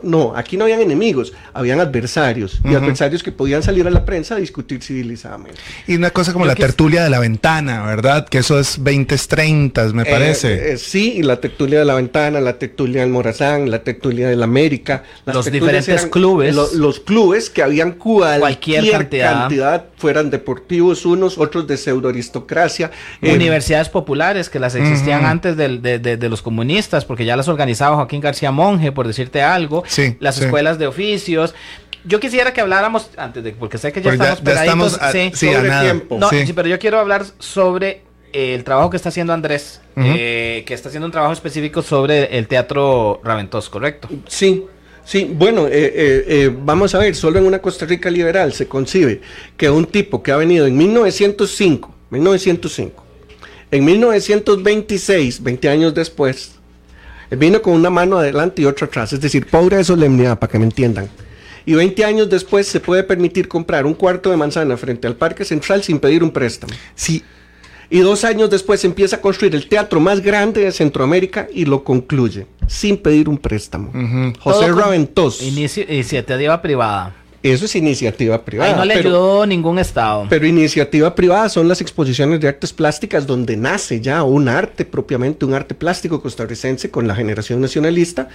no, 0.03 0.37
aquí 0.37 0.57
no 0.57 0.65
habían 0.65 0.81
enemigos, 0.81 1.33
habían 1.53 1.81
adversarios, 1.81 2.61
y 2.65 2.75
adversarios 2.75 3.23
que 3.23 3.33
podían 3.33 3.63
salir 3.63 3.87
a 3.87 3.91
la 3.91 4.05
prensa 4.05 4.35
a 4.35 4.39
discutir 4.39 4.83
civilizadamente. 4.83 5.61
Y 5.87 5.97
una 5.97 6.11
cosa 6.11 6.33
como 6.33 6.45
la 6.45 6.55
tertulia 6.55 7.03
de 7.03 7.11
la 7.11 7.19
ventana, 7.19 7.85
¿verdad? 7.87 8.29
Que 8.29 8.39
eso 8.39 8.59
es 8.59 8.83
20 8.83 9.15
30, 9.19 9.93
me 9.93 10.03
eh, 10.03 10.07
parece. 10.11 10.73
Eh, 10.73 10.77
sí, 10.77 11.15
y 11.19 11.23
la 11.23 11.41
tertulia 11.41 11.79
de 11.79 11.85
la 11.85 11.95
ventana, 11.95 12.41
la 12.41 12.59
tertulia 12.59 13.03
del 13.03 13.11
Morazán, 13.11 13.71
la 13.71 13.83
tertulia 13.83 14.29
de 14.29 14.37
la 14.37 14.45
América, 14.45 15.05
los 15.27 15.51
diferentes 15.51 16.07
clubes. 16.07 16.55
los 16.55 17.01
clubes 17.01 17.51
que 17.51 17.63
habían 17.63 17.93
cualquier, 17.93 19.09
cantidad. 19.09 19.87
fueran 19.97 20.31
deportivos 20.31 21.07
unos, 21.07 21.39
otros 21.39 21.67
de 21.67 21.77
pseudo 21.77 22.09
aristocracia. 22.09 22.91
Eh, 23.23 23.35
Universidades 23.35 23.89
populares 23.89 24.49
que 24.49 24.59
las 24.59 24.75
existían 24.75 25.25
antes 25.25 25.57
del, 25.57 25.83
de, 25.83 25.99
de, 26.05 26.29
los 26.29 26.43
comunistas, 26.43 27.05
porque 27.05 27.25
ya 27.25 27.37
las 27.37 27.49
organizaba 27.49 27.97
Joaquín 27.97 28.21
García 28.21 28.53
Monge, 28.53 28.93
por 28.93 29.07
decirte 29.07 29.43
algo, 29.43 29.83
las 30.21 30.39
escuelas 30.41 30.79
de 30.79 30.87
oficios. 30.87 31.55
Yo 32.05 32.21
quisiera 32.21 32.53
que 32.53 32.61
habláramos, 32.61 33.11
antes 33.17 33.43
de, 33.43 33.53
porque 33.53 33.79
sé 33.79 33.91
que 33.91 34.03
ya 34.03 34.15
pues 34.17 34.57
estamos 34.57 34.93
sobre 34.93 35.71
tiempo. 35.81 36.19
No, 36.19 36.29
sí. 36.29 36.53
pero 36.55 36.69
yo 36.69 36.79
quiero 36.79 37.01
hablar 37.01 37.25
sobre 37.39 38.03
el 38.33 38.63
trabajo 38.63 38.91
que 38.91 38.97
está 38.97 39.09
haciendo 39.09 39.33
Andrés, 39.33 39.81
eh, 39.97 40.65
que 40.67 40.75
está 40.75 40.89
haciendo 40.89 41.07
un 41.07 41.13
trabajo 41.13 41.33
específico 41.33 41.83
sobre 41.83 42.37
el 42.37 42.47
teatro 42.47 43.21
Raventós, 43.25 43.71
¿correcto? 43.71 44.09
Sí, 44.27 44.67
Sí, 45.05 45.31
bueno, 45.31 45.67
eh, 45.67 45.93
eh, 46.27 46.57
vamos 46.63 46.95
a 46.95 46.99
ver, 46.99 47.15
solo 47.15 47.39
en 47.39 47.45
una 47.45 47.61
Costa 47.61 47.85
Rica 47.85 48.11
liberal 48.11 48.55
se 48.55 48.67
concibe 48.67 49.21
que 49.57 49.69
un 49.69 49.85
tipo 49.85 50.23
que 50.23 50.33
ha 50.33 50.37
venido 50.37 50.67
en 50.67 50.77
1905, 50.79 51.95
1905, 52.09 53.04
en 53.71 53.85
1926, 53.85 55.43
20 55.43 55.69
años 55.69 55.95
después, 55.95 56.53
vino 57.31 57.61
con 57.63 57.75
una 57.75 57.91
mano 57.91 58.19
adelante 58.19 58.63
y 58.63 58.67
otra 58.67 58.87
atrás, 58.87 59.13
es 59.13 59.21
decir, 59.21 59.47
pobre 59.47 59.79
de 59.79 59.85
solemnidad, 59.85 60.39
para 60.39 60.51
que 60.51 60.59
me 60.59 60.65
entiendan. 60.65 61.09
Y 61.67 61.75
20 61.75 62.05
años 62.05 62.29
después 62.29 62.67
se 62.67 62.81
puede 62.81 63.03
permitir 63.05 63.49
comprar 63.49 63.87
un 63.87 63.95
cuarto 63.95 64.31
de 64.31 64.37
manzana 64.37 64.77
frente 64.77 65.07
al 65.07 65.17
Parque 65.17 65.45
Central 65.45 65.83
sin 65.83 65.99
pedir 65.99 66.23
un 66.23 66.31
préstamo. 66.31 66.73
Sí. 66.95 67.23
Y 67.91 68.01
dos 68.01 68.25
años 68.25 68.51
después 68.51 68.85
empieza 68.85 69.17
a 69.17 69.21
construir 69.21 69.55
el 69.55 69.69
teatro 69.69 70.01
más 70.01 70.21
grande 70.21 70.63
de 70.63 70.73
Centroamérica 70.73 71.49
y 71.53 71.65
lo 71.65 71.85
concluye 71.85 72.47
sin 72.67 72.97
pedir 72.97 73.29
un 73.29 73.39
préstamo. 73.39 73.93
José 74.41 74.73
Raventós. 74.73 75.43
Iniciativa 75.43 76.61
privada. 76.61 77.15
Eso 77.45 77.67
es 77.67 77.77
iniciativa 77.77 78.43
privada. 78.43 78.75
no 78.75 78.87
le 78.87 78.95
ayudó 78.95 79.45
ningún 79.45 79.79
Estado. 79.79 80.27
Pero 80.31 80.47
iniciativa 80.47 81.15
privada 81.15 81.51
son 81.51 81.69
las 81.69 81.83
exposiciones 81.83 82.41
de 82.41 82.49
artes 82.49 82.73
plásticas 82.73 83.27
donde 83.27 83.55
nace 83.55 84.01
ya 84.01 84.23
un 84.23 84.49
arte 84.49 84.87
propiamente, 84.87 85.45
un 85.45 85.53
arte 85.53 85.75
plástico 85.75 86.23
costarricense 86.23 86.91
con 86.91 87.07
la 87.07 87.15
generación 87.15 87.61
nacionalista. 87.61 88.29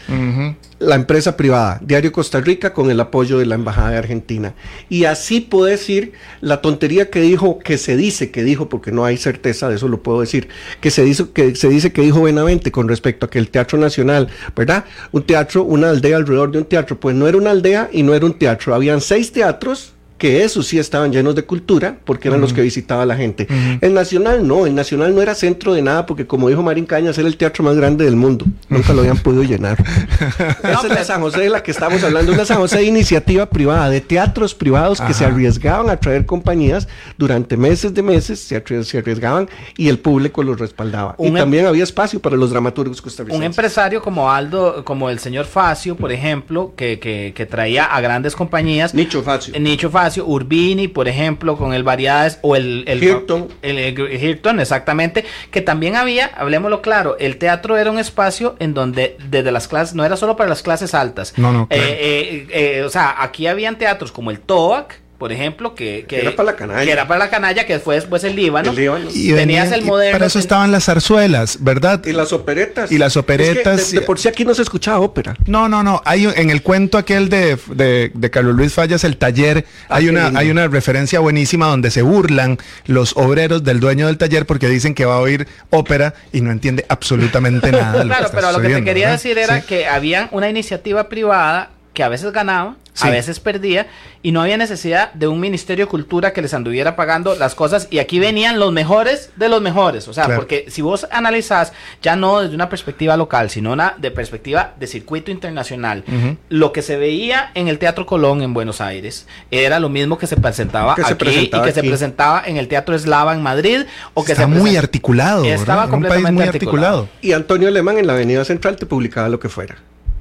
La 0.78 0.94
empresa 0.94 1.36
privada, 1.36 1.82
Diario 1.84 2.12
Costa 2.12 2.40
Rica, 2.40 2.72
con 2.72 2.92
el 2.92 3.00
apoyo 3.00 3.40
de 3.40 3.48
la 3.48 3.56
Embajada 3.56 3.90
de 3.90 3.98
Argentina. 3.98 4.54
Y 4.90 5.06
así 5.06 5.42
puedo 5.42 5.66
decir 5.66 6.14
la 6.40 6.62
tontería 6.62 7.10
que 7.10 7.20
dijo, 7.20 7.58
que 7.58 7.80
se 7.80 7.98
dice 7.98 8.30
que 8.30 8.44
dijo, 8.44 8.70
porque 8.70 8.92
no 8.92 9.06
hay 9.06 9.18
certeza 9.18 9.70
de 9.70 9.78
eso, 9.78 9.88
lo 9.88 10.04
puedo 10.04 10.22
decir, 10.22 10.50
que 10.82 10.92
se, 10.92 11.04
dice 11.04 11.26
que 11.34 11.56
se 11.56 11.68
dice 11.68 11.92
que 11.92 12.04
dijo 12.04 12.22
Benavente 12.22 12.72
con 12.72 12.88
respecto 12.88 13.26
a 13.26 13.30
que 13.32 13.40
el 13.40 13.50
Teatro 13.50 13.80
Nacional, 13.80 14.28
¿verdad? 14.56 14.86
Un 15.12 15.24
teatro, 15.24 15.64
una 15.64 15.90
aldea 15.90 16.18
alrededor 16.18 16.52
de 16.52 16.60
un 16.60 16.66
teatro, 16.66 17.00
pues 17.00 17.16
no 17.16 17.28
era 17.28 17.38
una 17.38 17.50
aldea 17.50 17.90
y 17.92 18.04
no 18.04 18.14
era 18.14 18.28
un 18.28 18.38
teatro, 18.38 18.76
habían 18.76 18.99
seis 19.02 19.32
teatros 19.32 19.94
que 20.20 20.44
esos 20.44 20.68
sí 20.68 20.78
estaban 20.78 21.12
llenos 21.12 21.34
de 21.34 21.44
cultura, 21.44 21.98
porque 22.04 22.28
eran 22.28 22.42
los 22.42 22.54
que 22.54 22.62
visitaba 22.62 23.06
la 23.06 23.16
gente. 23.16 23.48
El 23.82 23.94
Nacional 23.94 24.46
no, 24.46 24.68
el 24.68 24.76
Nacional 24.76 25.16
no 25.16 25.22
era 25.22 25.34
centro 25.34 25.74
de 25.74 25.82
nada, 25.82 26.06
porque 26.06 26.28
como 26.28 26.50
dijo 26.50 26.62
Marín 26.62 26.86
Cañas, 26.86 27.18
era 27.18 27.28
el 27.28 27.38
teatro 27.38 27.64
más 27.64 27.78
grande 27.78 28.04
del 28.04 28.18
mundo. 28.18 28.46
Nunca 28.68 28.94
lo 28.94 29.00
habían 29.00 29.18
podido 29.18 29.44
llenar. 29.44 29.78
Esa 30.64 30.88
es 30.88 30.90
la 30.90 31.04
San 31.06 31.22
José 31.22 31.40
de 31.42 31.50
la 31.50 31.64
que 31.64 31.72
estamos 31.72 32.04
hablando, 32.04 32.34
una 32.34 32.44
San 32.44 32.58
José 32.58 32.80
de 32.80 32.84
iniciativa 32.84 33.46
privada, 33.46 33.90
de 33.90 34.02
teatros 34.02 34.54
privados 34.54 35.00
que 35.00 35.14
se 35.14 35.24
arriesgaban 35.26 35.90
a 35.90 35.98
traer 35.98 36.26
compañías 36.26 36.90
durante 37.18 37.56
meses 37.56 37.94
de 37.94 38.04
meses, 38.04 38.40
se, 38.42 38.58
arriesgaban 38.98 39.50
y 39.78 39.88
el 39.88 40.00
público 40.00 40.44
los 40.44 40.60
respaldaba. 40.60 41.16
y 41.18 41.28
em- 41.28 41.36
también 41.36 41.66
había 41.66 41.84
espacio 41.84 42.20
para 42.20 42.36
los 42.36 42.50
dramaturgos 42.50 43.02
costarricenses. 43.02 43.40
Un 43.40 43.46
empresario 43.46 44.02
como 44.02 44.30
Aldo, 44.30 44.84
como 44.84 45.10
el 45.10 45.20
señor 45.20 45.46
Facio, 45.46 45.96
por 45.96 46.12
ejemplo, 46.12 46.74
que, 46.76 47.00
que, 47.00 47.46
traía 47.46 47.86
a 47.86 48.02
grandes 48.02 48.36
compañías. 48.36 48.94
Nicho 48.94 49.24
Facio. 49.24 49.58
Nicho 49.58 49.90
Facio 49.90 50.09
Urbini, 50.18 50.88
por 50.88 51.08
ejemplo, 51.08 51.58
con 51.58 51.74
el 51.74 51.84
Variedades, 51.84 52.40
o 52.42 52.56
el, 52.56 52.84
el 52.88 53.04
Hilton. 53.04 53.48
El, 53.62 53.78
Hilton, 53.80 54.60
exactamente, 54.60 55.26
que 55.52 55.62
también 55.62 55.96
había, 55.96 56.28
hablemoslo 56.28 56.82
claro, 56.82 57.18
el 57.20 57.38
teatro 57.38 57.78
era 57.78 57.92
un 57.92 58.00
espacio 58.00 58.56
en 58.60 58.74
donde 58.74 59.18
desde 59.30 59.52
las 59.52 59.68
clases, 59.68 59.96
no 59.96 60.06
era 60.06 60.18
solo 60.18 60.36
para 60.36 60.50
las 60.50 60.62
clases 60.62 60.94
altas. 60.94 61.34
No, 61.38 61.52
no. 61.52 61.68
Eh, 61.70 61.78
eh, 61.80 62.48
eh, 62.52 62.84
o 62.84 62.90
sea, 62.90 63.16
aquí 63.20 63.48
habían 63.48 63.78
teatros 63.78 64.12
como 64.12 64.32
el 64.32 64.40
TOAC, 64.40 65.00
por 65.20 65.34
ejemplo, 65.34 65.76
que, 65.76 66.06
que, 66.08 66.22
era 66.22 66.34
para 66.34 66.52
la 66.52 66.56
canalla. 66.56 66.86
Que 66.86 66.92
era 66.92 67.06
para 67.06 67.20
la 67.20 67.30
canalla, 67.30 67.66
que 67.66 67.78
fue 67.80 67.96
después 67.96 68.24
el 68.24 68.38
Líbano. 68.38 68.74
Y 69.14 69.34
tenías 69.34 69.70
el 69.74 69.84
moderno. 69.84 70.14
Para 70.14 70.28
eso 70.28 70.40
estaban 70.40 70.72
las 70.72 70.86
zarzuelas, 70.86 71.58
¿verdad? 71.60 72.02
Y 72.06 72.14
las 72.14 72.32
operetas. 72.32 72.90
Y 72.90 72.98
las 72.98 73.18
operetas. 73.18 73.92
de, 73.92 74.00
por 74.00 74.18
sí 74.18 74.30
aquí 74.30 74.46
no 74.46 74.56
se 74.56 74.62
escuchaba 74.62 75.02
ópera. 75.02 75.36
No, 75.46 75.68
no, 75.68 75.84
no. 75.84 76.02
Hay 76.06 76.26
en 76.26 76.50
el 76.50 76.64
cuento 76.64 76.98
aquel 76.98 77.28
de, 77.28 77.58
de, 77.68 78.30
Carlos 78.32 78.56
Luis 78.56 78.74
Fallas, 78.74 79.04
el 79.04 79.18
taller, 79.18 79.66
ah, 79.90 79.98
hay 79.98 80.08
una, 80.08 80.28
hay 80.40 80.52
una 80.52 80.70
referencia 80.70 81.20
buenísima 81.20 81.68
donde 81.68 81.92
se 81.92 82.02
burlan 82.02 82.58
los 82.86 83.18
obreros 83.18 83.66
del 83.66 83.82
dueño 83.82 84.08
del 84.08 84.18
taller 84.18 84.46
porque 84.46 84.70
dicen 84.70 84.94
que 84.94 85.04
va 85.04 85.16
a 85.16 85.20
oír 85.20 85.50
ópera 85.70 86.14
y 86.32 86.40
no 86.40 86.50
entiende 86.52 86.86
absolutamente 86.88 87.74
nada. 87.74 88.04
claro, 88.04 88.30
pero 88.34 88.54
lo 88.54 88.62
que 88.62 88.70
te 88.70 88.84
quería 88.86 89.12
decir 89.12 89.38
era 89.38 89.60
que 89.60 89.86
había 89.86 90.30
una 90.32 90.48
iniciativa 90.50 91.10
privada 91.10 91.72
que 91.94 92.04
a 92.04 92.08
veces 92.08 92.32
ganaba 92.32 92.78
a 93.02 93.10
veces 93.10 93.40
perdía 93.40 93.88
y 94.22 94.32
no 94.32 94.42
había 94.42 94.58
necesidad 94.58 95.14
de 95.14 95.28
un 95.28 95.40
Ministerio 95.40 95.86
de 95.86 95.90
Cultura 95.90 96.34
que 96.34 96.42
les 96.42 96.54
anduviera 96.54 96.96
pagando 96.96 97.36
las 97.36 97.56
cosas. 97.56 97.88
Y 97.90 98.00
aquí 98.00 98.20
venían 98.20 98.60
los 98.60 98.72
mejores 98.72 99.32
de 99.36 99.50
los 99.50 99.62
mejores, 99.62 100.08
o 100.08 100.14
sea, 100.14 100.36
porque 100.36 100.66
si 100.70 100.82
vos 100.82 101.08
analizás 101.12 101.74
ya 102.02 102.16
no 102.16 102.42
desde 102.42 102.56
una 102.56 102.70
perspectiva 102.70 103.18
local, 103.18 103.50
sino 103.50 103.74
una 103.74 103.96
de 103.98 104.12
perspectiva 104.12 104.74
de 104.80 104.88
circuito 104.88 105.32
internacional, 105.32 106.04
lo 106.50 106.72
que 106.72 106.82
se 106.82 106.98
veía 106.98 107.52
en 107.54 107.68
el 107.68 107.80
Teatro 107.80 108.06
Colón 108.06 108.42
en 108.42 108.54
Buenos 108.54 108.82
Aires 108.82 109.28
era 109.52 109.80
lo 109.80 109.90
mismo 109.90 110.18
que 110.18 110.28
se 110.28 110.38
presentaba 110.38 110.94
aquí 110.94 111.30
y 111.30 111.50
que 111.50 111.72
se 111.72 111.84
presentaba 111.84 112.44
en 112.46 112.58
el 112.58 112.68
Teatro 112.68 112.96
Eslava 112.96 113.34
en 113.34 113.42
Madrid 113.42 113.82
o 114.14 114.24
que 114.24 114.34
Está 114.34 114.48
muy 114.48 114.78
articulado, 114.78 115.44
estaba 115.44 115.90
completamente 115.90 116.32
muy 116.32 116.44
articulado. 116.44 117.10
Y 117.22 117.34
Antonio 117.34 117.68
Alemán 117.68 117.98
en 117.98 118.08
la 118.08 118.14
Avenida 118.14 118.46
Central 118.46 118.78
te 118.78 118.86
publicaba 118.86 119.30
lo 119.30 119.40
que 119.40 119.50
fuera 119.50 119.78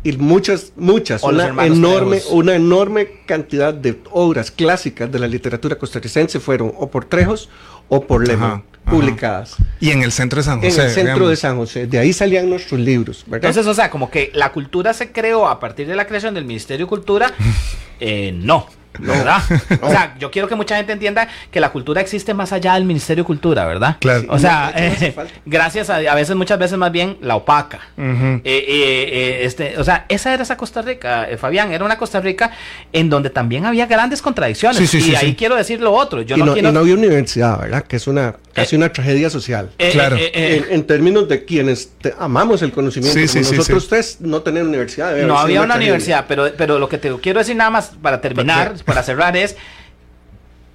y 0.08 0.16
muchas, 0.16 0.72
muchas, 0.76 1.22
una 1.22 1.66
enorme, 1.66 2.20
una 2.30 2.54
enorme 2.54 3.08
cantidad 3.26 3.74
de 3.74 3.98
obras 4.10 4.50
clásicas 4.50 5.10
de 5.12 5.18
la 5.18 5.28
literatura 5.28 5.76
costarricense 5.76 6.40
fueron 6.40 6.72
o 6.76 6.90
por 6.90 7.04
Trejos 7.04 7.48
o 7.88 8.06
por 8.06 8.26
Lehmann 8.26 8.64
publicadas. 8.88 9.56
Y 9.80 9.90
en 9.90 10.02
el 10.02 10.12
centro 10.12 10.38
de 10.38 10.44
San 10.44 10.60
José. 10.60 10.80
En 10.80 10.86
el 10.86 10.90
centro 10.90 11.28
de 11.28 11.36
San 11.36 11.56
José. 11.56 11.86
De 11.86 11.98
ahí 11.98 12.12
salían 12.12 12.48
nuestros 12.48 12.80
libros. 12.80 13.24
Entonces, 13.30 13.66
o 13.66 13.74
sea, 13.74 13.90
como 13.90 14.10
que 14.10 14.30
la 14.34 14.52
cultura 14.52 14.94
se 14.94 15.12
creó 15.12 15.46
a 15.46 15.60
partir 15.60 15.86
de 15.86 15.94
la 15.94 16.06
creación 16.06 16.34
del 16.34 16.46
Ministerio 16.46 16.86
de 16.86 16.88
Cultura. 16.88 17.34
eh, 18.00 18.32
no. 18.34 18.66
¿Verdad? 18.98 19.42
O 19.80 19.90
sea, 19.90 20.14
yo 20.18 20.30
quiero 20.30 20.48
que 20.48 20.54
mucha 20.54 20.76
gente 20.76 20.92
entienda 20.92 21.28
que 21.50 21.60
la 21.60 21.70
cultura 21.70 22.00
existe 22.00 22.34
más 22.34 22.52
allá 22.52 22.74
del 22.74 22.84
Ministerio 22.84 23.22
de 23.22 23.26
Cultura, 23.26 23.66
¿verdad? 23.66 23.96
Claro. 24.00 24.24
O 24.28 24.38
sea, 24.38 24.72
eh, 24.74 25.14
gracias 25.46 25.90
a, 25.90 25.96
a 25.96 26.14
veces, 26.14 26.34
muchas 26.34 26.58
veces 26.58 26.78
más 26.78 26.90
bien 26.90 27.16
la 27.20 27.36
opaca. 27.36 27.80
Eh, 27.96 28.40
eh, 28.44 29.40
este, 29.42 29.78
o 29.78 29.84
sea, 29.84 30.06
esa 30.08 30.34
era 30.34 30.42
esa 30.42 30.56
Costa 30.56 30.82
Rica, 30.82 31.28
Fabián, 31.38 31.72
era 31.72 31.84
una 31.84 31.96
Costa 31.96 32.20
Rica 32.20 32.50
en 32.92 33.08
donde 33.08 33.30
también 33.30 33.66
había 33.66 33.86
grandes 33.86 34.22
contradicciones. 34.22 34.92
y 34.94 35.14
ahí 35.14 35.34
quiero 35.34 35.56
decir 35.56 35.80
lo 35.80 35.92
otro. 35.92 36.22
Yo 36.22 36.36
y, 36.36 36.40
no, 36.40 36.72
no, 36.72 36.80
había 36.80 36.94
universidad, 36.94 37.60
¿verdad? 37.60 37.84
Que 37.84 37.96
es 37.96 38.06
una 38.06 38.36
casi 38.52 38.74
una 38.74 38.92
tragedia 38.92 39.30
social. 39.30 39.70
claro. 39.92 40.16
En, 40.18 40.88
términos 40.88 41.28
de 41.28 41.44
quienes 41.44 41.92
amamos 42.18 42.62
el 42.62 42.72
conocimiento. 42.72 43.20
nosotros 43.20 43.88
tres 43.88 44.16
no 44.20 44.42
tenemos 44.42 44.68
universidad. 44.68 45.16
No 45.18 45.38
había 45.38 45.62
una, 45.62 45.76
universidad, 45.76 46.24
pero, 46.26 46.50
pero 46.56 46.78
lo 46.78 46.88
que 46.88 46.98
te 46.98 47.14
quiero 47.20 47.38
decir 47.38 47.54
nada 47.54 47.70
más 47.70 47.92
para 48.00 48.20
terminar 48.20 48.74
para 48.82 49.02
cerrar 49.02 49.36
es, 49.36 49.56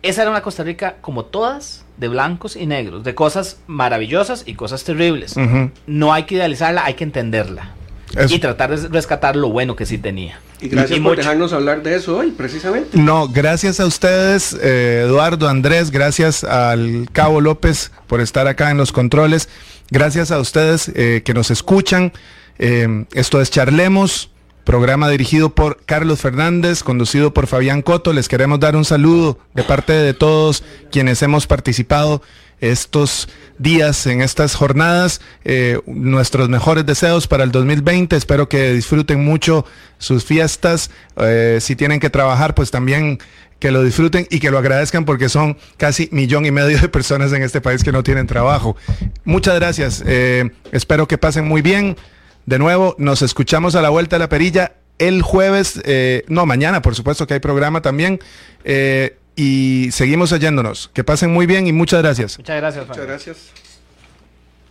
esa 0.02 0.22
era 0.22 0.32
una 0.32 0.42
Costa 0.42 0.64
Rica 0.64 0.98
como 1.02 1.26
todas, 1.26 1.86
de 1.98 2.08
blancos 2.08 2.56
y 2.56 2.66
negros, 2.66 3.04
de 3.04 3.16
cosas 3.16 3.60
maravillosas 3.68 4.44
y 4.46 4.56
cosas 4.56 4.84
terribles. 4.84 5.36
No 5.88 6.14
hay 6.14 6.24
que 6.24 6.36
idealizarla, 6.36 6.86
hay 6.86 6.96
que 6.96 7.04
entenderla. 7.04 7.72
Y 8.30 8.38
tratar 8.38 8.78
de 8.78 8.90
rescatar 8.90 9.36
lo 9.36 9.50
bueno 9.50 9.76
que 9.76 9.88
sí 9.88 9.98
tenía. 9.98 10.40
Y 10.62 10.70
gracias 10.70 11.00
por 11.00 11.18
dejarnos 11.18 11.52
hablar 11.52 11.82
de 11.82 11.96
eso 11.96 12.18
hoy, 12.18 12.32
precisamente. 12.32 12.98
No, 12.98 13.28
gracias 13.28 13.80
a 13.80 13.88
ustedes, 13.88 14.56
eh, 14.62 15.04
Eduardo, 15.06 15.50
Andrés, 15.50 15.90
gracias 15.90 16.44
al 16.44 17.08
Cabo 17.12 17.42
López 17.42 17.92
por 18.06 18.22
estar 18.22 18.48
acá 18.48 18.70
en 18.70 18.78
los 18.78 18.92
controles. 18.92 19.50
Gracias 19.90 20.32
a 20.32 20.40
ustedes 20.40 20.92
eh, 20.96 21.24
que 21.26 21.34
nos 21.34 21.50
escuchan. 21.50 22.14
Eh, 22.60 23.06
esto 23.14 23.42
es 23.42 23.50
Charlemos 23.50 24.30
programa 24.64 25.10
dirigido 25.10 25.50
por 25.50 25.78
Carlos 25.86 26.22
Fernández, 26.22 26.84
conducido 26.84 27.34
por 27.34 27.48
Fabián 27.48 27.82
Coto. 27.82 28.14
Les 28.14 28.28
queremos 28.28 28.60
dar 28.60 28.76
un 28.76 28.86
saludo 28.86 29.38
de 29.54 29.64
parte 29.64 29.94
de 29.94 30.14
todos 30.14 30.64
quienes 30.92 31.22
hemos 31.22 31.48
participado 31.48 32.22
estos 32.62 33.28
días, 33.58 34.08
en 34.08 34.22
estas 34.22 34.56
jornadas. 34.56 35.22
Eh, 35.44 35.80
nuestros 35.86 36.48
mejores 36.50 36.86
deseos 36.86 37.28
para 37.28 37.44
el 37.44 37.52
2020. 37.52 38.16
Espero 38.16 38.48
que 38.48 38.74
disfruten 38.74 39.24
mucho 39.24 39.66
sus 39.98 40.24
fiestas. 40.24 40.90
Eh, 41.18 41.58
si 41.62 41.76
tienen 41.76 42.00
que 42.00 42.10
trabajar, 42.10 42.56
pues 42.56 42.72
también 42.72 43.20
que 43.60 43.72
lo 43.72 43.84
disfruten 43.84 44.28
y 44.30 44.40
que 44.40 44.52
lo 44.52 44.58
agradezcan 44.58 45.06
porque 45.06 45.30
son 45.30 45.58
casi 45.78 46.10
millón 46.12 46.46
y 46.46 46.52
medio 46.52 46.78
de 46.80 46.90
personas 46.90 47.32
en 47.32 47.44
este 47.44 47.62
país 47.62 47.84
que 47.84 47.92
no 47.92 48.04
tienen 48.04 48.28
trabajo. 48.28 48.76
Muchas 49.24 49.56
gracias. 49.56 50.04
Eh, 50.06 50.52
espero 50.72 51.08
que 51.08 51.18
pasen 51.18 51.46
muy 51.46 51.62
bien. 51.62 51.96
De 52.46 52.60
nuevo, 52.60 52.96
nos 52.98 53.22
escuchamos 53.22 53.76
a 53.76 53.82
la 53.82 53.90
vuelta 53.90 54.16
de 54.18 54.20
la 54.20 54.30
perilla 54.30 54.74
el 55.00 55.22
jueves, 55.22 55.82
eh, 55.86 56.24
no, 56.28 56.46
mañana, 56.46 56.82
por 56.82 56.96
supuesto 56.96 57.28
que 57.28 57.34
hay 57.34 57.40
programa 57.40 57.82
también. 57.82 58.20
Eh, 58.64 59.18
y 59.36 59.90
seguimos 59.92 60.32
oyéndonos. 60.32 60.92
Que 60.94 61.04
pasen 61.04 61.32
muy 61.32 61.46
bien 61.46 61.68
y 61.68 61.74
muchas 61.74 62.02
gracias. 62.02 62.38
Muchas 62.38 62.58
gracias. 62.58 62.88
Muchas 62.88 63.06
gracias. 63.06 63.38